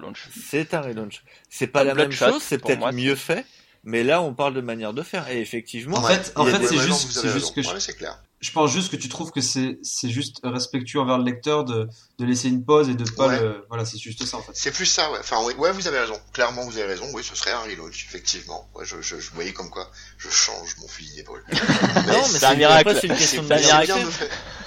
[0.49, 1.23] C'est un relaunch.
[1.49, 3.45] C'est pas la même chose, c'est peut-être mieux fait.
[3.89, 5.29] Mais là, on parle de manière de faire.
[5.29, 7.91] Et effectivement, en fait, en fait, c'est juste, c'est juste que je...
[7.93, 8.21] clair.
[8.41, 11.87] Je pense juste que tu trouves que c'est c'est juste respectueux envers le lecteur de
[12.19, 14.51] de laisser une pause et de pas le voilà c'est juste ça en fait.
[14.53, 15.17] C'est plus ça ouais.
[15.19, 16.19] Enfin ouais, vous avez raison.
[16.33, 17.05] Clairement vous avez raison.
[17.13, 18.69] Oui ce serait un relaunch effectivement.
[18.75, 21.43] Ouais, je, je, je voyais comme quoi je change mon fusil d'épaule.
[21.51, 22.95] Non mais c'est un miracle.
[23.01, 23.55] c'est une question de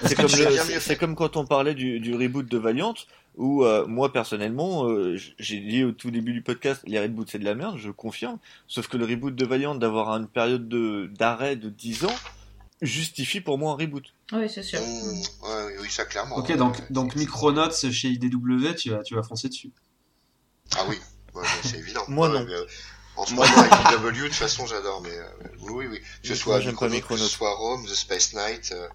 [0.04, 0.28] c'est comme
[0.80, 2.94] c'est comme quand on parlait du, du reboot de Valiant
[3.36, 7.38] où euh, moi personnellement euh, j'ai dit au tout début du podcast les reboots c'est
[7.38, 11.10] de la merde je confirme sauf que le reboot de Valiant d'avoir une période de
[11.16, 12.16] d'arrêt de 10 ans
[12.82, 14.04] justifie pour moi un reboot.
[14.32, 14.80] Oui, c'est sûr.
[14.80, 16.36] ouais, oui, ça clairement.
[16.36, 19.70] Ok, donc, donc Micronauts chez IDW, tu vas, tu vas foncer dessus.
[20.76, 20.98] Ah oui,
[21.64, 22.04] c'est évident.
[22.08, 22.46] moi non.
[23.16, 26.00] en ce moment, IDW, de toute façon, j'adore, mais euh, oui, oui.
[26.22, 28.88] Que ce soit Micronauts, que ce soit Rome, The Space Knight, euh,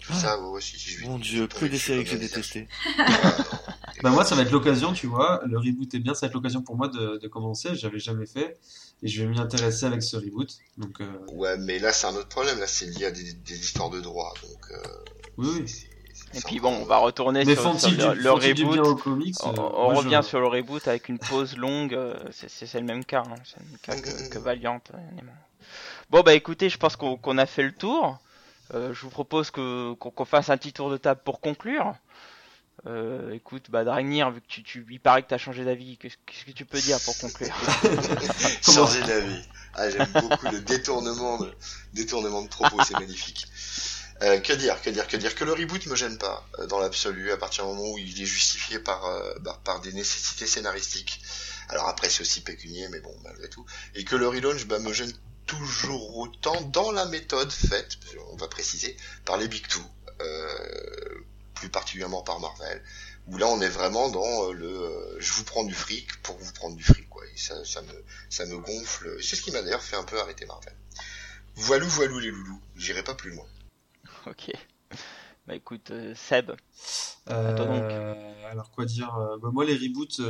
[0.00, 0.20] tout ah.
[0.20, 0.78] ça, aussi.
[0.78, 2.68] Si Mon dieu, que des séries que j'ai détestées.
[4.02, 5.42] Bah moi, ça va être l'occasion, tu vois.
[5.46, 7.74] Le reboot est bien, ça va être l'occasion pour moi de, de commencer.
[7.74, 8.58] J'avais jamais fait
[9.02, 10.56] et je vais m'y intéresser avec ce reboot.
[10.76, 11.06] Donc, euh...
[11.32, 14.00] Ouais, mais là c'est un autre problème, là c'est lié à des, des histoires de
[14.00, 14.70] droit, donc.
[14.72, 14.88] Euh...
[15.36, 15.84] Oui, oui.
[16.34, 19.00] Et puis bon, on va retourner sur, sur le, le reboot.
[19.00, 20.28] Comics, on, euh, on revient je...
[20.28, 21.98] sur le reboot avec une pause longue.
[22.30, 23.34] C'est le même cas, hein.
[23.44, 24.80] c'est le même cas que, que Valiant.
[24.92, 24.98] Euh,
[26.10, 28.18] bon bah écoutez, je pense qu'on qu a fait le tour.
[28.74, 31.94] Euh, je vous propose qu'on qu fasse un petit tour de table pour conclure.
[32.86, 36.44] Euh, écoute, bah Dragnir, vu que tu, tu il paraît que t'as changé d'avis, qu'est-ce
[36.44, 37.48] que tu peux dire pour conclure
[38.62, 39.42] Changer d'avis.
[39.74, 41.52] Ah, j'aime beaucoup le détournement de,
[41.92, 43.46] détournement de propos, c'est magnifique.
[44.22, 46.80] Euh, que dire, que dire, que dire que le reboot me gêne pas euh, dans
[46.80, 50.46] l'absolu à partir du moment où il est justifié par euh, bah, par des nécessités
[50.46, 51.20] scénaristiques.
[51.68, 53.64] Alors après c'est aussi pécunier, mais bon malgré tout.
[53.94, 55.12] Et que le relaunch bah, me gêne
[55.46, 57.96] toujours autant dans la méthode faite,
[58.32, 59.82] on va préciser, par les big two.
[61.58, 62.82] Plus particulièrement par Marvel,
[63.26, 66.36] où là on est vraiment dans euh, le euh, je vous prends du fric pour
[66.38, 67.24] vous prendre du fric quoi.
[67.26, 69.20] Et ça, ça me ça me gonfle.
[69.22, 70.74] C'est ce qui m'a d'ailleurs fait un peu arrêter Marvel.
[71.56, 73.46] Voilou voilou les loulous, j'irai pas plus loin.
[74.26, 74.50] Ok.
[75.46, 76.52] Bah écoute, euh, Seb.
[77.30, 80.20] Euh, alors quoi dire bah, Moi les reboots,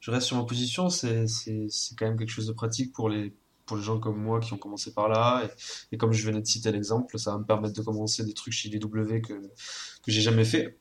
[0.00, 0.90] je reste sur ma position.
[0.90, 3.32] C'est c'est quand même quelque chose de pratique pour les
[3.70, 5.48] pour les gens comme moi qui ont commencé par là.
[5.92, 8.52] Et, comme je venais de citer l'exemple, ça va me permettre de commencer des trucs
[8.52, 10.76] chez DW que, que j'ai jamais fait.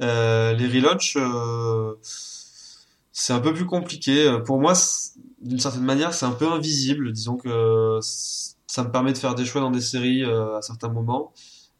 [0.00, 1.96] Euh, les relaunchs, euh,
[3.10, 4.38] c'est un peu plus compliqué.
[4.46, 4.74] Pour moi,
[5.40, 7.12] d'une certaine manière, c'est un peu invisible.
[7.12, 10.90] Disons que ça me permet de faire des choix dans des séries euh, à certains
[10.90, 11.32] moments.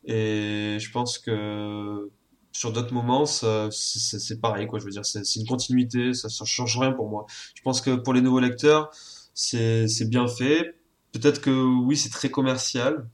[0.07, 2.11] Et je pense que
[2.51, 4.81] sur d'autres moments, c'est pareil, quoi.
[4.81, 7.27] Je veux dire, c'est une continuité, ça, ça change rien pour moi.
[7.55, 8.91] Je pense que pour les nouveaux lecteurs,
[9.39, 10.75] c'est bien fait.
[11.13, 13.09] Peut-être que oui, c'est très commercial.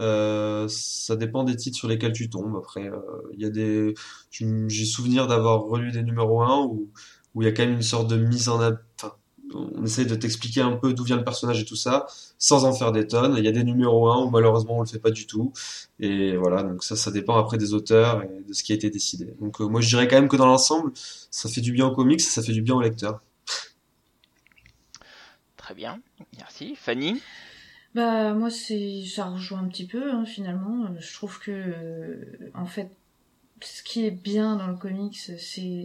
[0.00, 2.56] Euh, ça dépend des titres sur lesquels tu tombes.
[2.56, 2.98] Après, euh,
[3.34, 3.94] il y a des,
[4.30, 6.90] j'ai souvenir d'avoir relu des numéros 1 où
[7.34, 9.14] où il y a quand même une sorte de mise en, enfin,
[9.54, 12.06] on essaie de t'expliquer un peu d'où vient le personnage et tout ça,
[12.38, 13.34] sans en faire des tonnes.
[13.38, 15.52] Il y a des numéros 1 où malheureusement on le fait pas du tout.
[16.00, 18.88] Et voilà, donc ça, ça dépend après des auteurs et de ce qui a été
[18.90, 19.34] décidé.
[19.40, 20.92] Donc euh, moi je dirais quand même que dans l'ensemble,
[21.30, 23.20] ça fait du bien aux comics, ça fait du bien aux lecteurs.
[25.66, 26.00] Très bien,
[26.38, 26.76] merci.
[26.76, 27.20] Fanny
[27.92, 30.86] Bah moi c'est ça rejoint un petit peu hein, finalement.
[31.00, 32.92] Je trouve que euh, en fait
[33.60, 35.84] ce qui est bien dans le comics, c'est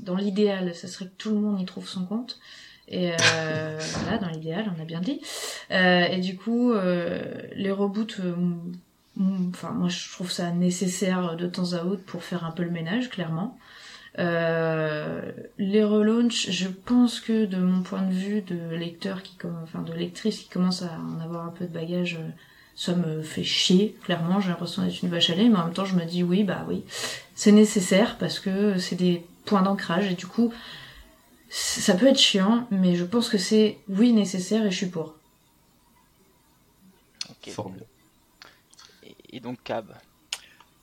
[0.00, 2.40] dans l'idéal, ça serait que tout le monde y trouve son compte.
[2.88, 5.22] Et euh, voilà, dans l'idéal, on a bien dit.
[5.70, 8.20] Euh, et du coup, les reboots,
[9.18, 12.70] enfin moi je trouve ça nécessaire de temps à autre pour faire un peu le
[12.70, 13.58] ménage, clairement.
[14.18, 19.80] Euh, les relaunchs, je pense que de mon point de vue de lecteur qui, enfin
[19.80, 22.28] de lectrice qui commence à en avoir un peu de bagage, euh,
[22.74, 23.96] ça me fait chier.
[24.04, 26.22] Clairement, j'ai l'impression d'être une vache à lait, mais en même temps, je me dis
[26.22, 26.84] oui, bah oui,
[27.34, 30.52] c'est nécessaire parce que c'est des points d'ancrage et du coup,
[31.48, 35.14] ça peut être chiant, mais je pense que c'est oui nécessaire et je suis pour.
[37.30, 37.54] Ok.
[39.30, 39.86] Et donc Cab?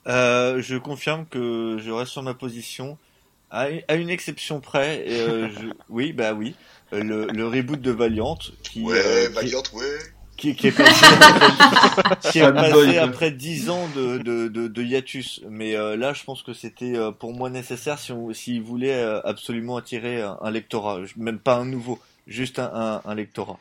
[0.08, 2.98] Euh, je confirme que je reste sur ma position
[3.50, 6.56] à, une exception près, euh, je, oui, bah oui,
[6.94, 9.98] euh, le, le reboot de Valiant, qui, ouais, euh, Valiant, ouais.
[10.38, 14.84] Qui, qui, est passé, après, qui est passé après 10 ans de, de, de, de
[14.84, 15.42] hiatus.
[15.50, 19.02] Mais euh, là, je pense que c'était euh, pour moi nécessaire si on, s'il voulait
[19.26, 23.60] absolument attirer un, lectorat, même pas un nouveau, juste un, un, un lectorat.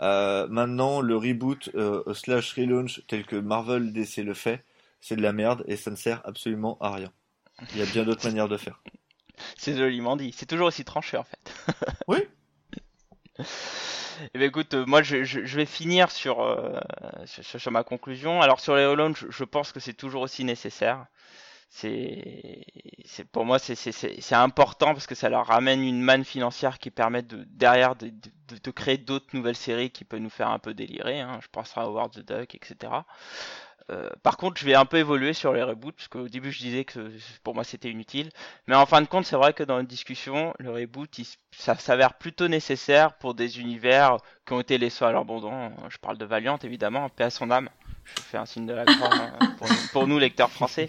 [0.00, 4.64] Euh, maintenant, le reboot euh, slash relaunch tel que Marvel DC le fait,
[5.00, 7.12] c'est de la merde et ça ne sert absolument à rien.
[7.72, 8.80] Il y a bien d'autres manières de faire.
[9.56, 10.32] C'est joliment dit.
[10.36, 11.54] C'est toujours aussi tranché en fait.
[12.08, 12.18] Oui.
[14.34, 16.78] Eh ben écoute, euh, moi je, je, je vais finir sur, euh,
[17.26, 18.40] sur, sur ma conclusion.
[18.42, 21.06] Alors sur les relaunch, je pense que c'est toujours aussi nécessaire.
[21.70, 22.64] C'est,
[23.04, 26.24] c'est pour moi c'est, c'est, c'est, c'est important parce que ça leur ramène une manne
[26.24, 30.30] financière qui permet de derrière de, de, de créer d'autres nouvelles séries qui peuvent nous
[30.30, 31.20] faire un peu délirer.
[31.20, 31.38] Hein.
[31.42, 32.92] Je penserai à Howard the Duck, etc.
[33.90, 36.58] Euh, par contre, je vais un peu évoluer sur les reboots, parce qu'au début je
[36.58, 37.10] disais que
[37.42, 38.28] pour moi c'était inutile.
[38.66, 41.74] Mais en fin de compte, c'est vrai que dans une discussion, le reboot, il, ça
[41.76, 45.72] s'avère plutôt nécessaire pour des univers qui ont été laissés à l'abandon.
[45.88, 47.70] Je parle de Valiant, évidemment, paix à son âme.
[48.16, 50.88] Je fais un signe de la croix hein, pour, pour, nous, lecteurs français.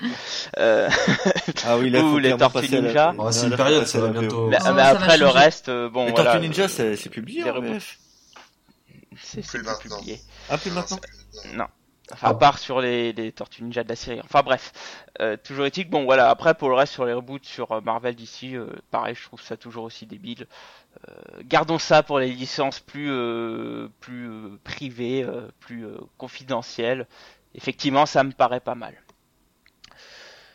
[0.58, 0.90] Euh...
[1.66, 3.14] Ah oui, là, ou les Tortues Ninja.
[3.18, 4.48] Oh, c'est une période, ça va bientôt.
[4.48, 6.32] Mais, Oh, mais ça après, le reste, euh, bon, Les voilà.
[6.32, 7.44] Tortues Ninja, c'est publié.
[9.22, 9.42] C'est
[9.82, 10.22] publié.
[10.50, 11.00] Ah, plus maintenant
[11.54, 11.66] Non.
[12.12, 14.20] Enfin, à part sur les, les Tortues Ninja de la série.
[14.24, 14.72] Enfin bref,
[15.20, 15.90] euh, toujours éthique.
[15.90, 19.16] Bon voilà, après pour le reste sur les reboots sur euh, Marvel d'ici, euh, pareil,
[19.16, 20.48] je trouve ça toujours aussi débile.
[21.08, 21.14] Euh,
[21.44, 27.08] gardons ça pour les licences plus euh, plus euh, privées, euh, plus euh, confidentielles.
[27.54, 28.96] Effectivement, ça me paraît pas mal.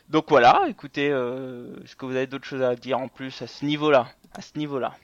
[0.09, 3.47] Donc voilà, écoutez, euh, est-ce que vous avez d'autres choses à dire en plus à
[3.47, 4.09] ce niveau-là?
[4.35, 4.95] À ce niveau-là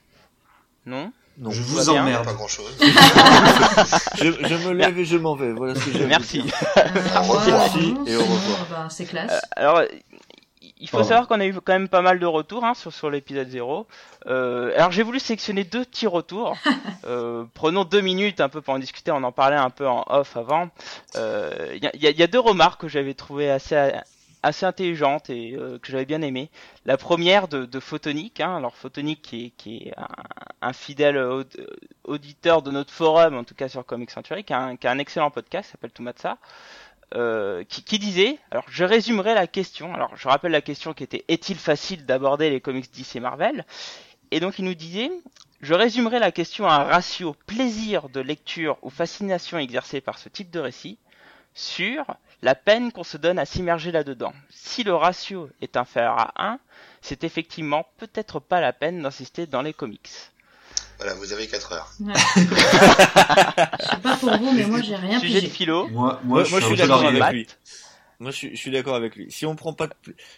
[0.85, 1.11] Non?
[1.37, 1.49] Non.
[1.51, 2.25] Je vous emmerde.
[2.25, 2.75] Pas grand chose.
[4.15, 5.51] Je, je me lève et je m'en vais.
[5.53, 6.43] Voilà ce que j'ai Merci.
[6.77, 7.23] Euh, revoir.
[7.41, 8.67] voilà, Merci et au c'est- revoir.
[8.69, 9.31] bah, c'est classe.
[9.31, 9.81] Euh, alors,
[10.79, 13.09] il faut savoir qu'on a eu quand même pas mal de retours hein, sur, sur
[13.09, 13.87] l'épisode 0.
[14.27, 16.57] Euh, alors j'ai voulu sélectionner deux petits retours.
[17.07, 20.03] Euh, prenons deux minutes un peu pour en discuter, on en parlait un peu en
[20.07, 20.69] off avant.
[21.15, 23.49] Euh, Il y, a, il y a- il y a deux remarques que j'avais trouvées
[23.49, 23.91] assez,
[24.43, 26.49] assez intelligentes et euh, que j'avais bien aimées.
[26.85, 29.93] La première de, de Photonic, hein, alors Photonic qui est, qui est
[30.61, 31.45] un, fidèle aud-
[32.03, 34.91] auditeur de notre forum, en tout cas sur Comic Century, qui a un, qui a
[34.91, 36.37] un excellent podcast s'appelle Toumatsa.
[37.13, 41.03] Euh, qui, qui disait, alors je résumerai la question, alors je rappelle la question qui
[41.03, 43.65] était est-il facile d'aborder les comics DC et Marvel?
[44.31, 45.11] Et donc il nous disait,
[45.59, 50.29] je résumerai la question à un ratio plaisir de lecture ou fascination exercée par ce
[50.29, 50.97] type de récit
[51.53, 52.05] sur
[52.41, 54.33] la peine qu'on se donne à s'immerger là-dedans.
[54.49, 56.59] Si le ratio est inférieur à 1,
[57.01, 60.09] c'est effectivement peut-être pas la peine d'insister dans les comics.
[60.97, 61.91] Voilà, vous avez 4 heures.
[61.99, 62.13] Ouais.
[62.35, 66.59] Je sais pas pour vous, mais moi j'ai rien Sujet de philo, Moi, Moi, moi,
[66.59, 67.47] je suis d'accord avec lui.
[68.19, 69.31] Moi, je suis, je suis d'accord avec lui.
[69.31, 69.93] Si on prend pas de,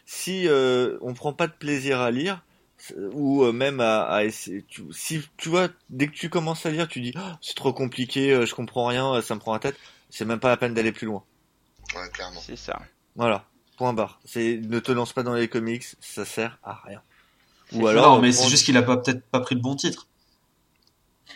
[0.05, 2.41] si euh, on prend pas de plaisir à lire,
[2.77, 6.65] c'est- ou euh, même à, à essayer, tu, si tu vois, dès que tu commences
[6.65, 9.41] à lire, tu dis Ah, c'est trop compliqué, euh, je comprends rien, euh, ça me
[9.41, 9.75] prend la tête.
[10.09, 11.23] C'est même pas la peine d'aller plus loin.
[11.95, 12.41] Ouais, clairement.
[12.45, 12.79] c'est ça.
[13.15, 13.45] Voilà,
[13.77, 14.19] point barre.
[14.25, 17.01] C'est ne te lance pas dans les comics, ça sert à rien.
[17.69, 19.75] C'est Ou alors, non, mais c'est juste qu'il a pas peut-être pas pris le bon
[19.75, 20.07] titre.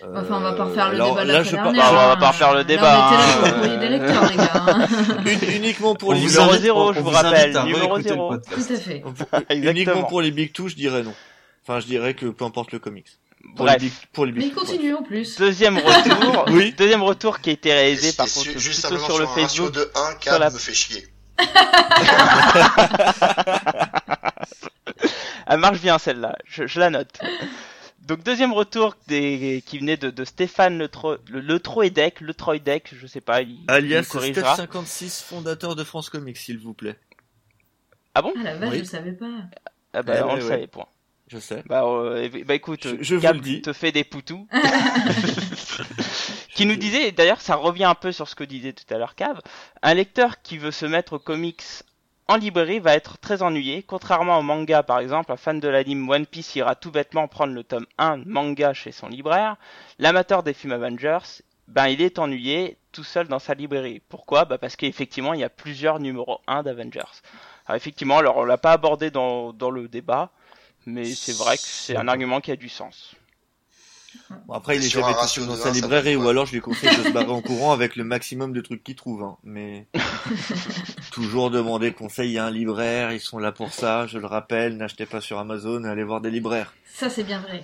[0.04, 1.56] Enfin, on va pas refaire le débat là, la je.
[1.56, 2.18] Bah, on va hein.
[2.18, 3.40] pas refaire le Là, débat, on était là hein.
[3.40, 4.52] pour le courrier des lecteurs, les gars.
[4.54, 4.88] hein.
[5.58, 8.30] Uniquement pour On les numéro invite- zéro, on je vous rappelle, numéro réécouter le zéro.
[8.30, 8.68] podcast.
[8.68, 9.04] Tout à fait.
[9.50, 9.72] Exactement.
[9.72, 11.14] uniquement pour les big two, je dirais non.
[11.64, 13.08] Enfin, je dirais que peu importe le comics.
[13.56, 13.80] Pour Bref.
[13.82, 15.38] big, pour les Mais il continue en plus.
[15.38, 16.74] Deuxième retour, Oui.
[16.78, 19.72] deuxième retour qui a été réalisé par contre juste plutôt simplement sur le Facebook.
[19.74, 21.08] de 1, sur 4 la- me fait chier.
[25.48, 27.20] Elle marche bien celle-là, je, je la note.
[28.02, 32.34] Donc deuxième retour des, qui venait de, de Stéphane Le, Tro, le, le Troedec, le
[32.34, 34.56] Troedec, je sais pas, il, il Alias me corrigera.
[34.56, 36.98] Steph56, fondateur de France Comics, s'il vous plaît.
[38.16, 38.34] Ah bon?
[38.38, 38.80] Ah la vache, Oui.
[38.80, 39.30] je savais pas.
[39.94, 40.50] Ah bah Ouais, on ouais, le ouais.
[40.50, 40.88] savait point.
[41.28, 41.62] Je sais.
[41.68, 43.62] Bah, euh, bah écoute, Je- je vous Cap le dis.
[43.62, 44.48] te fait des poutous.
[46.54, 49.16] qui nous disait, d'ailleurs ça revient un peu sur ce que disait tout à l'heure
[49.16, 49.42] Cave,
[49.82, 51.64] un lecteur qui veut se mettre aux comics
[52.30, 53.84] en librairie va être très ennuyé.
[53.84, 57.54] Contrairement au manga par exemple, un fan de l'anime One Piece ira tout bêtement prendre
[57.54, 59.56] le tome 1 de manga chez son libraire.
[60.00, 64.02] L'amateur des films Avengers, ben il est ennuyé tout seul dans sa librairie.
[64.10, 64.46] Pourquoi?
[64.46, 67.22] Bah Parce qu'effectivement il y a plusieurs numéros 1 d'Avengers.
[67.66, 70.32] Alors effectivement, alors on l'a pas abordé dans, dans le débat,
[70.88, 73.14] mais c'est vrai que c'est un argument qui a du sens.
[74.48, 77.04] Bon, après, il est jamais tout dans sa librairie, ou alors je lui conseille de
[77.04, 79.22] se barrer en courant avec le maximum de trucs qu'il trouve.
[79.22, 79.38] Hein.
[79.44, 79.86] Mais
[81.12, 84.08] toujours demander conseil à un libraire, ils sont là pour ça.
[84.08, 86.74] Je le rappelle, n'achetez pas sur Amazon, allez voir des libraires.
[86.94, 87.64] Ça c'est bien vrai.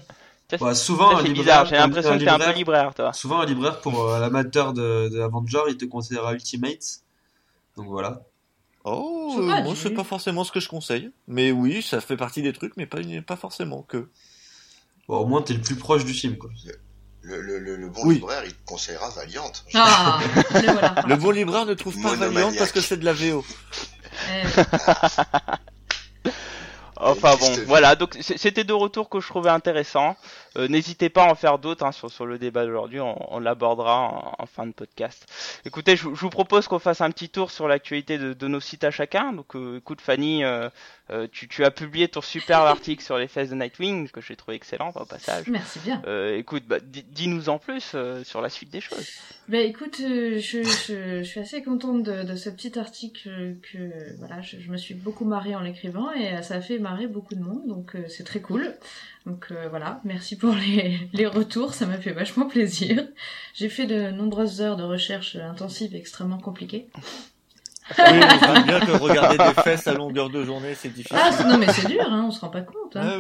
[0.52, 2.56] Ça, Bah, souvent, ça, un c'est libraire- bizarre, j'ai l'impression que t'es un peu libraire-
[2.58, 3.14] libraire toi.
[3.14, 7.00] Souvent, un libraire, pour euh, l'amateur de, de Avenger, il te conseillera Ultimate.
[7.78, 8.22] Donc voilà.
[8.86, 11.12] Oh, C'est euh, pas moi du- c'est pas forcément ce que je conseille.
[11.28, 14.10] Mais oui, ça fait partie des trucs, mais pas, pas forcément que.
[15.08, 16.50] Bon, au moins, t'es le plus proche du film, quoi.
[17.22, 18.16] Le, le, le, le bon Oui.
[18.16, 19.50] libraire, il te conseillera Valiant.
[19.74, 20.20] Ah,
[20.54, 20.96] le voilà.
[21.08, 22.16] Le bon libraire ne trouve pas.
[22.16, 23.46] Valiant parce que c'est de la VO.
[24.30, 24.44] Eh,
[26.96, 30.16] Enfin Enfin bon, voilà, donc c'était deux retours que je trouvais intéressants.
[30.56, 33.40] Euh, n'hésitez pas à en faire d'autres hein, sur, sur le débat d'aujourd'hui, on, on
[33.40, 35.26] l'abordera en, fin de podcast.
[35.66, 38.84] Écoutez, je, vous propose qu'on fasse un petit tour sur l'actualité de, de, nos sites
[38.84, 39.34] à chacun.
[39.34, 40.70] Donc euh, écoute Fanny, euh,
[41.10, 44.36] euh, tu, tu, as publié ton super article sur les fesses de Nightwing, que j'ai
[44.36, 45.48] trouvé excellent au passage.
[45.48, 46.02] Merci bien.
[46.36, 49.10] écoute, bah, dis-nous en plus sur la suite des choses.
[49.48, 54.42] Bah écoute, je, je, je, suis assez contente de, de, ce petit article que voilà,
[54.42, 57.68] je, me suis beaucoup marrée en l'écrivant et ça a fait marrer beaucoup de monde,
[57.68, 58.74] donc c'est très cool.
[59.26, 60.54] Donc euh, voilà, merci pour
[61.14, 63.08] les, retours, ça m'a fait vachement plaisir.
[63.54, 66.90] J'ai fait de nombreuses heures de recherche intensive extrêmement compliquées.
[67.90, 71.18] Oui, on bien que regarder des fesses à longueur de journée, c'est difficile.
[71.20, 72.96] Ah, non, mais c'est dur, hein, on se rend pas compte.
[72.96, 73.20] Hein.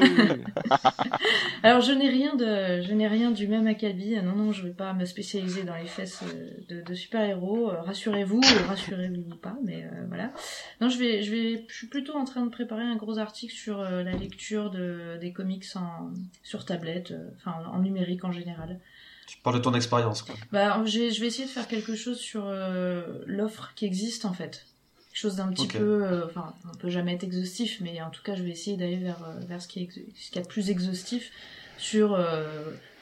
[0.69, 0.79] Ah,
[1.63, 4.15] Alors, je n'ai rien de, je n'ai rien du même acabit.
[4.21, 7.71] Non, non, je vais pas me spécialiser dans les fesses euh, de, de super-héros.
[7.71, 10.31] Euh, rassurez-vous, ou rassurez-vous pas, mais euh, voilà.
[10.79, 13.53] Non, je vais, je vais, je suis plutôt en train de préparer un gros article
[13.53, 16.11] sur la lecture de, des comics en,
[16.41, 18.79] sur tablette, enfin, en numérique en général.
[19.27, 20.35] Tu parles de ton expérience, quoi.
[20.51, 24.65] Bah, je vais essayer de faire quelque chose sur euh, l'offre qui existe, en fait.
[25.09, 26.03] Quelque chose d'un petit peu...
[26.03, 28.97] Euh, enfin, on peut jamais être exhaustif, mais en tout cas, je vais essayer d'aller
[28.97, 31.31] vers, euh, vers ce qui est ce qu'il y a de plus exhaustif
[31.77, 32.17] sur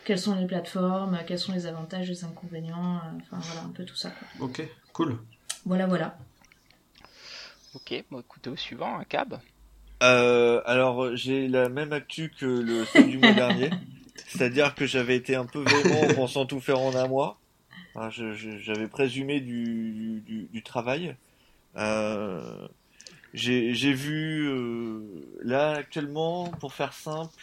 [0.05, 3.95] quelles sont les plateformes, quels sont les avantages, les inconvénients, enfin, voilà, un peu tout
[3.95, 4.09] ça.
[4.09, 4.47] Quoi.
[4.47, 5.19] Ok, cool.
[5.65, 6.17] Voilà, voilà.
[7.75, 9.39] Ok, bon, écoutez, au suivant, un cab.
[9.99, 13.69] alors, j'ai la même actu que le du mois dernier.
[14.27, 17.39] C'est-à-dire que j'avais été un peu véhément en pensant tout faire en un mois.
[17.95, 21.15] j'avais présumé du, du, travail.
[21.77, 22.67] Euh,
[23.33, 25.01] j'ai vu euh,
[25.43, 27.33] là actuellement, pour faire simple,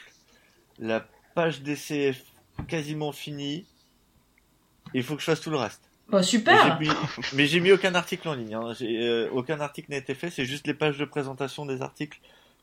[0.79, 3.67] la page d'essai est quasiment finie.
[4.95, 5.83] Il faut que je fasse tout le reste.
[6.09, 6.79] Bah, super.
[7.35, 8.55] Mais j'ai mis, aucun article en ligne.
[8.55, 8.73] Hein.
[8.81, 10.31] Euh, aucun article n'a été fait.
[10.31, 12.19] C'est juste les pages de présentation des articles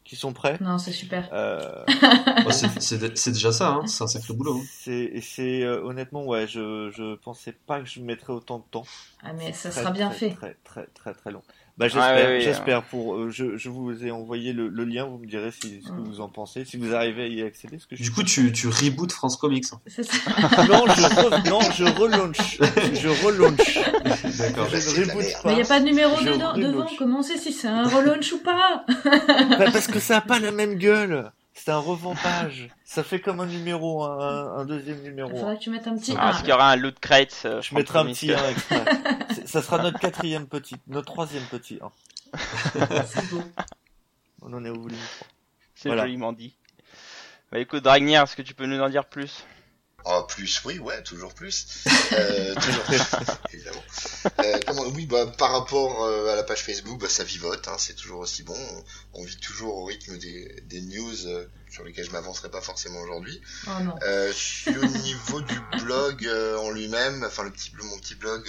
[0.06, 0.57] qui sont prêts.
[0.61, 1.27] Non, c'est super.
[1.34, 1.84] Euh...
[2.52, 3.88] c'est déjà ça, hein.
[3.88, 4.61] c'est un sacré boulot.
[4.61, 5.19] Hein.
[5.22, 8.86] C'est euh, honnêtement, ouais, je, je pensais pas que je mettrais autant de temps.
[9.23, 10.30] Ah, mais ça sera bien fait.
[10.30, 11.41] Très, très, très, très long.
[11.77, 12.84] Bah, j'espère, j'espère.
[12.84, 15.06] Pour, euh, je, je vous ai envoyé le, le, lien.
[15.06, 17.80] Vous me direz si, ce que vous en pensez, si vous arrivez à y accéder.
[17.80, 19.65] Ce que du coup, tu, tu rebootes France Comics.
[19.73, 19.81] Hein.
[19.88, 20.14] C'est ça.
[20.69, 22.60] non, je non, je relaunch.
[22.93, 23.80] Je relaunch.
[24.38, 24.69] D'accord.
[24.69, 25.49] Je ne reboot pas.
[25.49, 26.88] Mais il n'y a pas de numéro dedans, devant.
[26.97, 28.85] Comment on sait si c'est un relaunch ou pas?
[28.88, 31.30] Bah, Parce que ça n'a pas la même gueule.
[31.57, 32.69] C'est un revampage.
[32.84, 35.32] ça fait comme un numéro, un, un deuxième numéro.
[35.34, 37.44] Il faudrait que tu mettes un petit ah, Est-ce qu'il y aura un loot crate
[37.45, 38.84] euh, Je mettrai un petit 1 extra.
[39.45, 42.38] ça sera notre quatrième petit, notre troisième petit 1.
[43.07, 43.41] C'est beau.
[44.41, 45.27] On en est au volume 3.
[45.76, 46.53] C'est joliment dit.
[47.52, 49.45] Bah écoute, Dragnier, est-ce que tu peux nous en dire plus?
[50.07, 51.84] Oh, plus, oui, ouais, toujours plus.
[52.11, 53.02] Euh, toujours plus,
[53.53, 53.84] évidemment.
[54.40, 57.76] Euh, comment, oui, bah, par rapport euh, à la page Facebook, bah, ça vivote, hein,
[57.80, 58.57] c'est toujours aussi bon.
[59.14, 63.02] On, vit toujours au rythme des, des news euh, sur lesquelles je m'avancerai pas forcément
[63.02, 63.41] aujourd'hui.
[63.65, 63.72] Oh.
[64.03, 64.32] Euh,
[64.68, 66.30] le niveau du blog
[66.60, 68.48] en lui-même, enfin le petit, mon petit blog,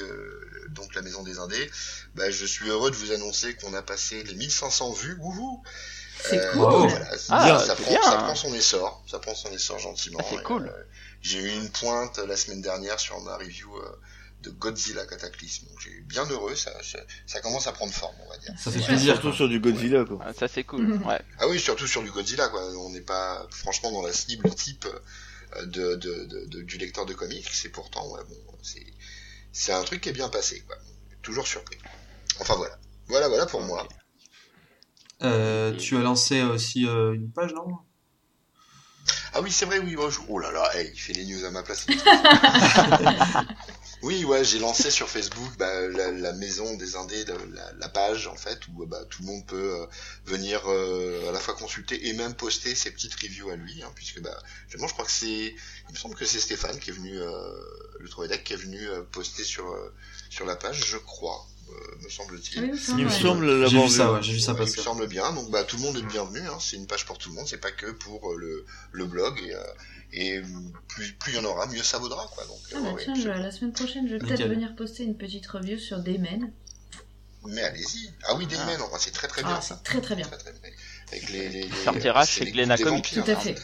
[0.69, 1.71] donc la Maison des Indés,
[2.15, 5.17] bah, je suis heureux de vous annoncer qu'on a passé les 1500 vues.
[5.21, 5.63] Wouhou
[6.19, 6.61] c'est cool.
[6.61, 7.17] Voilà, ah,
[7.59, 10.19] ça, prend, ça, prend, son essor, ça prend son essor gentiment.
[10.29, 10.73] C'est cool.
[11.23, 14.01] J'ai eu une pointe la semaine dernière sur ma review euh,
[14.43, 15.67] de Godzilla Cataclysme.
[15.69, 16.73] Donc j'ai eu bien heureux, ça,
[17.27, 18.53] ça, commence à prendre forme, on va dire.
[18.59, 20.19] Ça fait plaisir, surtout sur du Godzilla, quoi.
[20.25, 21.21] Ah, ça c'est cool, ouais.
[21.39, 22.63] Ah oui, surtout sur du Godzilla, quoi.
[22.79, 24.87] On n'est pas franchement dans la cible type
[25.57, 28.87] euh, de, de, de, du lecteur de comics, c'est pourtant, ouais, bon, c'est,
[29.53, 30.77] c'est un truc qui est bien passé, quoi.
[31.23, 31.79] Toujours surpris.
[32.41, 32.79] Enfin voilà.
[33.09, 33.87] Voilà, voilà pour moi.
[35.23, 37.79] Euh, tu as lancé aussi une page, non?
[39.37, 39.95] Ah oui, c'est vrai, oui.
[40.29, 41.87] Oh, là là, il fait les news à ma place.
[44.03, 47.27] oui, ouais, j'ai lancé sur Facebook bah, la, maison des indés,
[47.79, 49.87] la, page en fait, où bah, tout le monde peut euh,
[50.25, 53.93] venir euh, à la fois consulter et même poster ses petites reviews à lui, hein,
[53.95, 54.39] puisque bah,
[54.69, 57.53] je crois que c'est, il me semble que c'est Stéphane qui est venu, euh,
[58.01, 59.77] le Troédec qui est venu poster sur
[60.31, 61.47] sur la page, je crois.
[61.69, 62.75] Euh, me semble-t-il.
[62.99, 64.75] il me semble J'ai vu ça, ouais, j'ai vu ça passer.
[64.75, 65.33] Il me semble bien.
[65.33, 66.41] Donc, bah, tout le monde est bienvenu.
[66.41, 66.59] Hein.
[66.61, 67.47] C'est une page pour tout le monde.
[67.49, 69.39] C'est pas que pour euh, le, le blog.
[69.41, 69.63] Et, euh,
[70.13, 70.43] et
[70.89, 72.45] plus, plus il y en aura, mieux ça vaudra, quoi.
[72.47, 75.79] Donc, ah, bah, tiens, la semaine prochaine, je vais peut-être venir poster une petite review
[75.79, 76.53] sur Dayman.
[77.49, 78.11] Mais allez-y.
[78.25, 78.97] Ah oui, Dayman, ah.
[78.99, 79.57] c'est très très bien.
[79.57, 80.29] Ah, c'est très très bien.
[81.09, 83.11] Avec les, les, les sortira chez Glena Comics.
[83.13, 83.57] Tout à fait.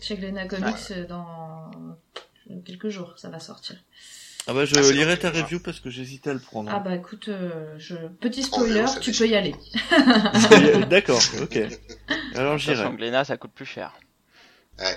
[0.00, 1.70] Chez Glena Comics dans
[2.64, 3.76] quelques jours, ça va sortir.
[4.48, 6.70] Ah bah je ah, lirai ta review parce que j'hésitais à le prendre.
[6.74, 7.94] Ah bah écoute, euh, je...
[8.20, 9.54] petit spoiler, tu peux y aller.
[10.90, 11.58] D'accord, ok.
[12.34, 12.90] Alors j'irai.
[12.96, 13.92] Glénat, ça coûte plus cher.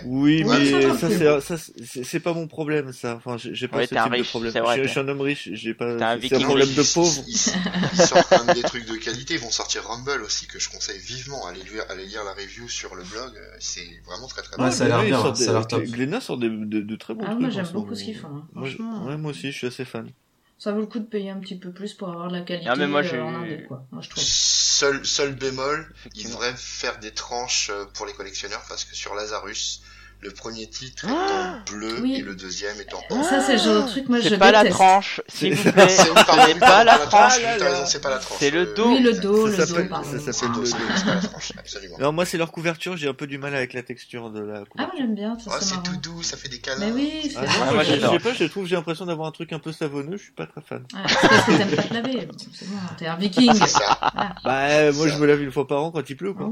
[0.06, 1.56] Oui, mais ça, ça,
[2.04, 3.16] c'est pas mon problème, ça.
[3.16, 4.54] Enfin, j'ai pas ce type de problème.
[4.54, 5.98] je, je, suis un homme riche, j'ai pas.
[6.20, 7.24] C'est un problème de pauvre.
[7.28, 9.36] Ils, sortent quand même des trucs de qualité.
[9.36, 11.46] Ils vont sortir Rumble aussi, que je conseille vivement.
[11.48, 13.34] Allez lire, allez lire la review sur le blog.
[13.60, 14.64] C'est vraiment très très bon.
[14.64, 15.36] Ouais, ça a l'air bien.
[15.36, 15.84] Ça a l'air top.
[15.84, 17.42] Glenna sort de, de, très bons ah, trucs.
[17.42, 18.28] Moi, j'aime beaucoup ce qu'ils font.
[18.28, 18.48] Hein.
[18.56, 19.06] Franchement.
[19.06, 20.10] Ouais, moi aussi, je suis assez fan.
[20.58, 22.70] Ça vaut le coup de payer un petit peu plus pour avoir de la qualité
[22.70, 23.86] ah, mais moi, euh, en indé, quoi.
[23.92, 24.24] Moi, je trouve.
[24.24, 29.16] Seul, seul bémol, ils devraient faire des tranches euh, pour les collectionneurs parce que sur
[29.16, 29.82] Lazarus,
[30.26, 33.26] le premier titre est en ah bleu et le deuxième est en orange.
[33.30, 35.88] Ça, c'est le genre de truc, moi, je C'est pas la tranche, s'il vous plaît.
[35.88, 37.40] C'est pas la tranche.
[37.86, 38.38] C'est pas la tranche.
[38.40, 38.90] C'est le dos.
[38.90, 40.10] Oui, le dos, le dos, pardon.
[40.10, 40.66] Ça s'appelle le dos.
[40.66, 41.98] C'est pas la tranche, absolument.
[41.98, 44.66] Alors, moi, c'est leur couverture, j'ai un peu du mal avec la texture de la
[44.66, 44.72] couverture.
[44.80, 46.88] Ah, moi, j'aime bien, ça, c'est tout doux, ça fait des câlins.
[46.88, 49.54] Mais oui, c'est ah, moi, je sais pas, je trouve, j'ai l'impression d'avoir un truc
[49.54, 50.84] un peu savonneux, je suis pas très fan.
[50.92, 52.28] parce que t'aimes pas te laver.
[52.54, 53.54] C'est bon, t'es un viking.
[53.54, 54.00] C'est ça.
[54.44, 56.50] Bah, moi, je me lave une fois par an quand il pleut, quoi.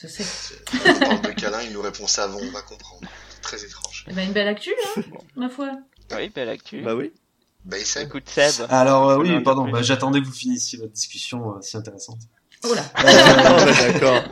[0.00, 0.24] Je sais.
[0.74, 3.08] On parle de câlin, il nous répond savon, on va comprendre
[3.40, 4.04] très étrange.
[4.08, 5.02] Eh ben, une belle actu, hein,
[5.36, 5.78] ma foi.
[6.14, 6.82] Oui, belle actu.
[6.82, 7.12] Bah oui.
[7.64, 7.78] Bah.
[8.00, 8.66] Écoute, Seb.
[8.68, 12.20] Alors, euh, oui, pardon, bah, j'attendais que vous finissiez votre discussion euh, si intéressante.
[12.64, 12.82] Oh là.
[13.04, 14.22] Euh, d'accord.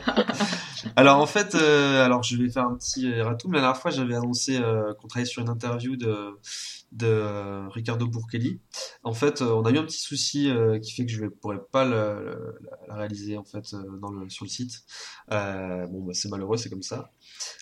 [0.95, 3.47] alors en fait, euh, alors je vais faire un petit ratou.
[3.49, 4.59] Mais la dernière fois, j'avais annoncé
[4.99, 6.39] qu'on travaillait sur une interview de
[6.91, 8.61] de Ricardo Burkelli.
[9.03, 10.49] En fait, on a eu un petit souci
[10.81, 12.15] qui fait que je ne pourrais pas la,
[12.89, 14.83] réaliser en fait dans le, sur le site.
[15.29, 17.11] bon, bah, c'est malheureux, c'est comme ça.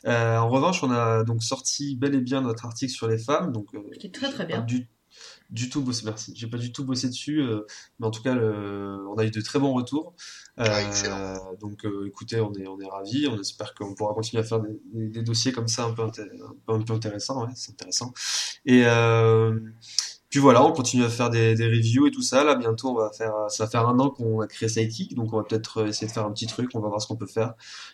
[0.06, 3.52] Euh, en revanche, on a donc sorti bel et bien notre article sur les femmes,
[3.52, 4.62] donc euh, qui est très très bien.
[4.62, 4.90] Du,
[5.50, 6.34] du tout bossé, merci.
[6.36, 7.66] J'ai pas du tout bossé dessus, euh,
[8.00, 10.16] mais en tout cas, le, on a eu de très bons retours.
[10.60, 13.28] Euh, donc, écoutez, on est on est ravis.
[13.28, 16.10] On espère qu'on pourra continuer à faire des, des, dossiers comme ça un peu, un
[16.10, 16.24] peu,
[16.68, 17.46] un peu intéressants.
[17.46, 18.14] Ouais, c'est intéressant.
[18.66, 18.84] Et
[20.34, 22.44] puis voilà, on continue à faire des, des, reviews et tout ça.
[22.44, 25.32] Là, bientôt, on va faire, ça va faire un an qu'on a créé Sidekick, donc
[25.32, 26.72] on va peut-être essayer de faire un petit truc.
[26.74, 27.54] On va voir ce qu'on peut faire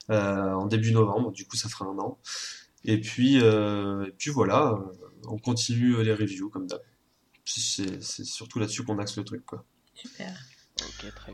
[0.09, 1.34] euh, en début novembre.
[1.34, 2.17] Du coup, ça fera un an.
[2.85, 6.80] Et puis, euh, et puis voilà, euh, on continue les reviews comme d'hab.
[7.49, 9.65] C'est surtout là-dessus qu'on axe le truc, quoi.
[9.95, 10.34] Super.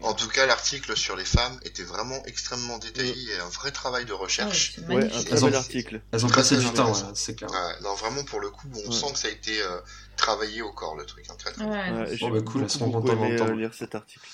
[0.01, 4.05] En tout cas, l'article sur les femmes était vraiment extrêmement détaillé et un vrai travail
[4.05, 4.75] de recherche.
[4.77, 6.01] Ah ouais, un très bel article.
[6.11, 7.49] Elles ont passé du temps, c'est clair.
[7.83, 9.79] non, vraiment, pour le coup, on sent que ça a été euh,
[10.17, 11.25] travaillé au corps, le truc.
[11.29, 14.27] Hein, très, très ouais, J'ai bah, cool, beaucoup, aimé euh, lire cet article.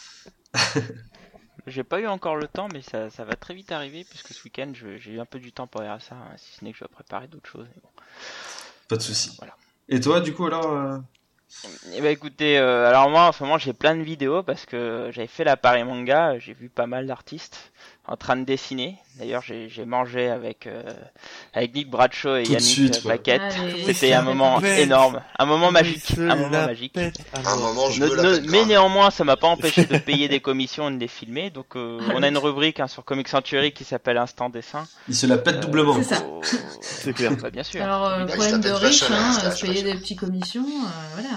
[1.68, 4.44] J'ai pas eu encore le temps, mais ça, ça va très vite arriver, puisque ce
[4.44, 6.80] week-end, j'ai eu un peu du temps pour lire ça, hein, si ce n'est que
[6.80, 7.68] je vais préparer d'autres choses.
[7.84, 7.90] Bon.
[8.88, 9.36] Pas de soucis.
[9.38, 9.56] Voilà.
[9.88, 10.98] Et toi, du coup, alors euh,
[11.94, 15.10] eh ben écoutez, euh, alors moi en ce moment j'ai plein de vidéos parce que
[15.12, 17.72] j'avais fait la Paris Manga, j'ai vu pas mal d'artistes
[18.12, 18.98] en train de dessiner.
[19.18, 20.84] D'ailleurs j'ai mangé avec euh,
[21.54, 23.42] avec Nick Bradshaw et Yannick Paquette.
[23.86, 26.98] C'était un moment énorme, un moment magique, un moment magique.
[26.98, 31.00] Un moment je mais néanmoins ça m'a pas empêché de payer des commissions et de
[31.00, 31.52] les filmer.
[31.52, 34.86] Donc euh, ah on a une rubrique hein, sur Comic Century qui s'appelle Instant Dessin.
[35.08, 35.98] Il se la pète doublement.
[36.82, 37.32] C'est clair.
[37.42, 37.82] Bah, bien sûr.
[37.82, 40.66] Alors problème de riche, hein, payer des petites commissions,
[41.14, 41.30] voilà.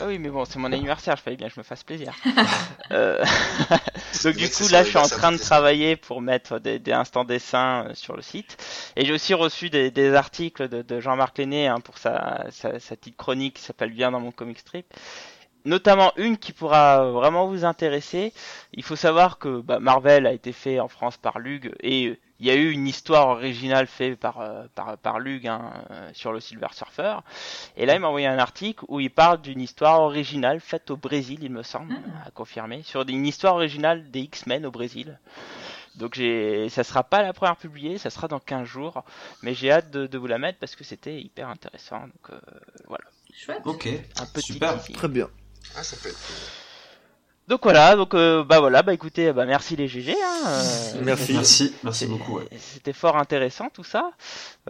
[0.00, 2.14] Ah oui, mais bon, c'est mon anniversaire, je fallait bien que je me fasse plaisir.
[2.90, 3.22] euh...
[4.24, 7.24] Donc du coup, là, je suis en train de travailler pour mettre des, des instants
[7.24, 8.56] dessins euh, sur le site.
[8.96, 12.78] Et j'ai aussi reçu des, des articles de, de Jean-Marc Lenné hein, pour sa, sa,
[12.78, 14.86] sa, petite chronique qui s'appelle Bien dans mon comic strip.
[15.64, 18.32] Notamment une qui pourra vraiment vous intéresser.
[18.72, 22.48] Il faut savoir que bah, Marvel a été fait en France par Lug et il
[22.48, 26.32] y a eu une histoire originale faite par, euh, par, par Lug hein, euh, sur
[26.32, 27.18] le Silver Surfer.
[27.76, 30.96] Et là, il m'a envoyé un article où il parle d'une histoire originale faite au
[30.96, 32.26] Brésil, il me semble, ah.
[32.26, 35.20] à confirmer, sur une histoire originale des X-Men au Brésil.
[35.94, 39.04] Donc j'ai, ça sera pas la première publiée, ça sera dans 15 jours,
[39.42, 42.00] mais j'ai hâte de, de, vous la mettre parce que c'était hyper intéressant.
[42.00, 42.40] Donc euh,
[42.88, 43.04] voilà.
[43.32, 43.60] Chouette.
[43.66, 43.86] Ok.
[44.18, 44.82] Un petit super.
[44.82, 45.28] Très bien.
[45.76, 46.18] Ah, ça peut être.
[47.48, 50.12] Donc voilà, donc euh, bah voilà, bah écoutez, bah merci les GG.
[50.12, 52.38] Hein, euh, merci, merci, merci beaucoup.
[52.38, 52.46] Ouais.
[52.56, 54.12] C'était fort intéressant tout ça.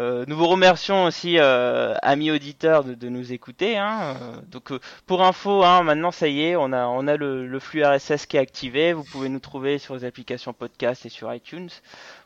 [0.00, 3.76] Euh, nous vous remercions aussi, euh, amis auditeurs, de, de nous écouter.
[3.76, 4.16] Hein.
[4.50, 4.72] donc
[5.06, 8.24] pour info, hein, maintenant ça y est, on a on a le, le, flux RSS
[8.24, 8.94] qui est activé.
[8.94, 11.68] Vous pouvez nous trouver sur les applications podcast et sur iTunes,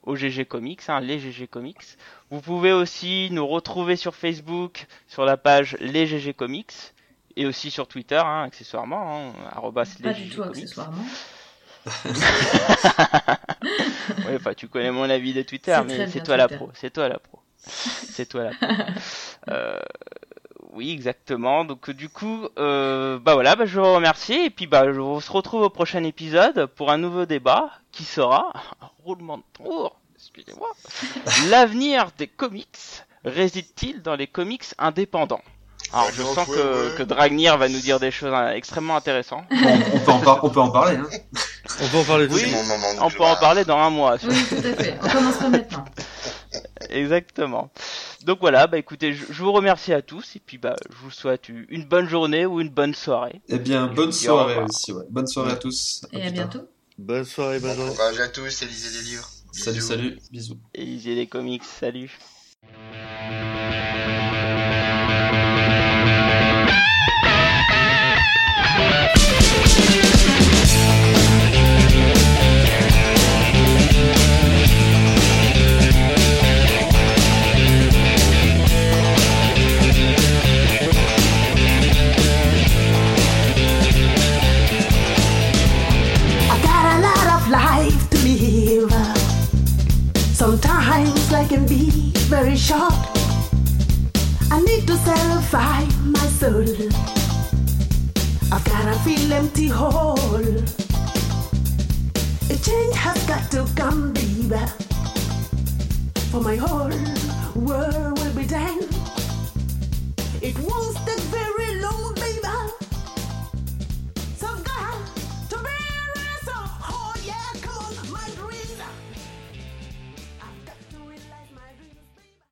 [0.04, 1.98] au GG Comics, hein, les GG Comics.
[2.30, 6.94] Vous pouvez aussi nous retrouver sur Facebook, sur la page les GG Comics
[7.36, 9.72] et aussi sur Twitter, hein, accessoirement, hein,
[10.02, 11.04] Pas du tout accessoirement.
[14.26, 17.08] oui, enfin, tu connais mon avis de Twitter, mais c'est toi, la pro, c'est toi
[17.08, 17.40] la pro.
[17.66, 18.66] C'est toi la pro.
[19.50, 19.80] euh,
[20.72, 21.64] oui, exactement.
[21.64, 25.18] Donc du coup, euh, bah voilà, bah, je vous remercie et puis bah je vous
[25.18, 29.98] retrouve au prochain épisode pour un nouveau débat qui sera un roulement de tambour.
[30.14, 30.68] Excusez-moi.
[31.50, 32.78] L'avenir des comics
[33.24, 35.42] réside-t-il dans les comics indépendants?
[35.96, 39.44] Alors je sens que, que Dragnir va nous dire des choses hein, extrêmement intéressantes.
[39.50, 40.96] on, peut en on peut en parler.
[40.96, 41.08] Hein.
[41.82, 42.28] On peut en parler.
[42.30, 42.44] Oui,
[43.02, 44.16] on peut en parler dans un mois.
[44.22, 44.96] Oui, tout à fait.
[45.02, 45.84] On commence maintenant.
[46.90, 47.70] Exactement.
[48.24, 51.48] Donc voilà, bah écoutez, je, vous remercie à tous et puis bah je vous souhaite
[51.48, 53.40] une bonne journée ou une bonne soirée.
[53.48, 55.04] Eh bien, bonne soirée aussi, ouais.
[55.10, 56.02] Bonne soirée à tous.
[56.12, 56.60] et à bientôt.
[56.98, 57.92] Bonne soirée, bonne journée.
[57.94, 59.28] courage à tous et lisez des livres.
[59.52, 60.58] Salut, salut, bisous.
[60.74, 62.16] Et lisez des comics, salut.
[92.68, 96.64] I need to satisfy my soul.
[98.52, 100.18] I've gotta feel empty hole.
[102.50, 104.58] A change has got to come, baby.
[106.32, 106.90] For my whole
[107.54, 108.80] world will be done.
[110.42, 110.66] It take
[111.06, 111.25] very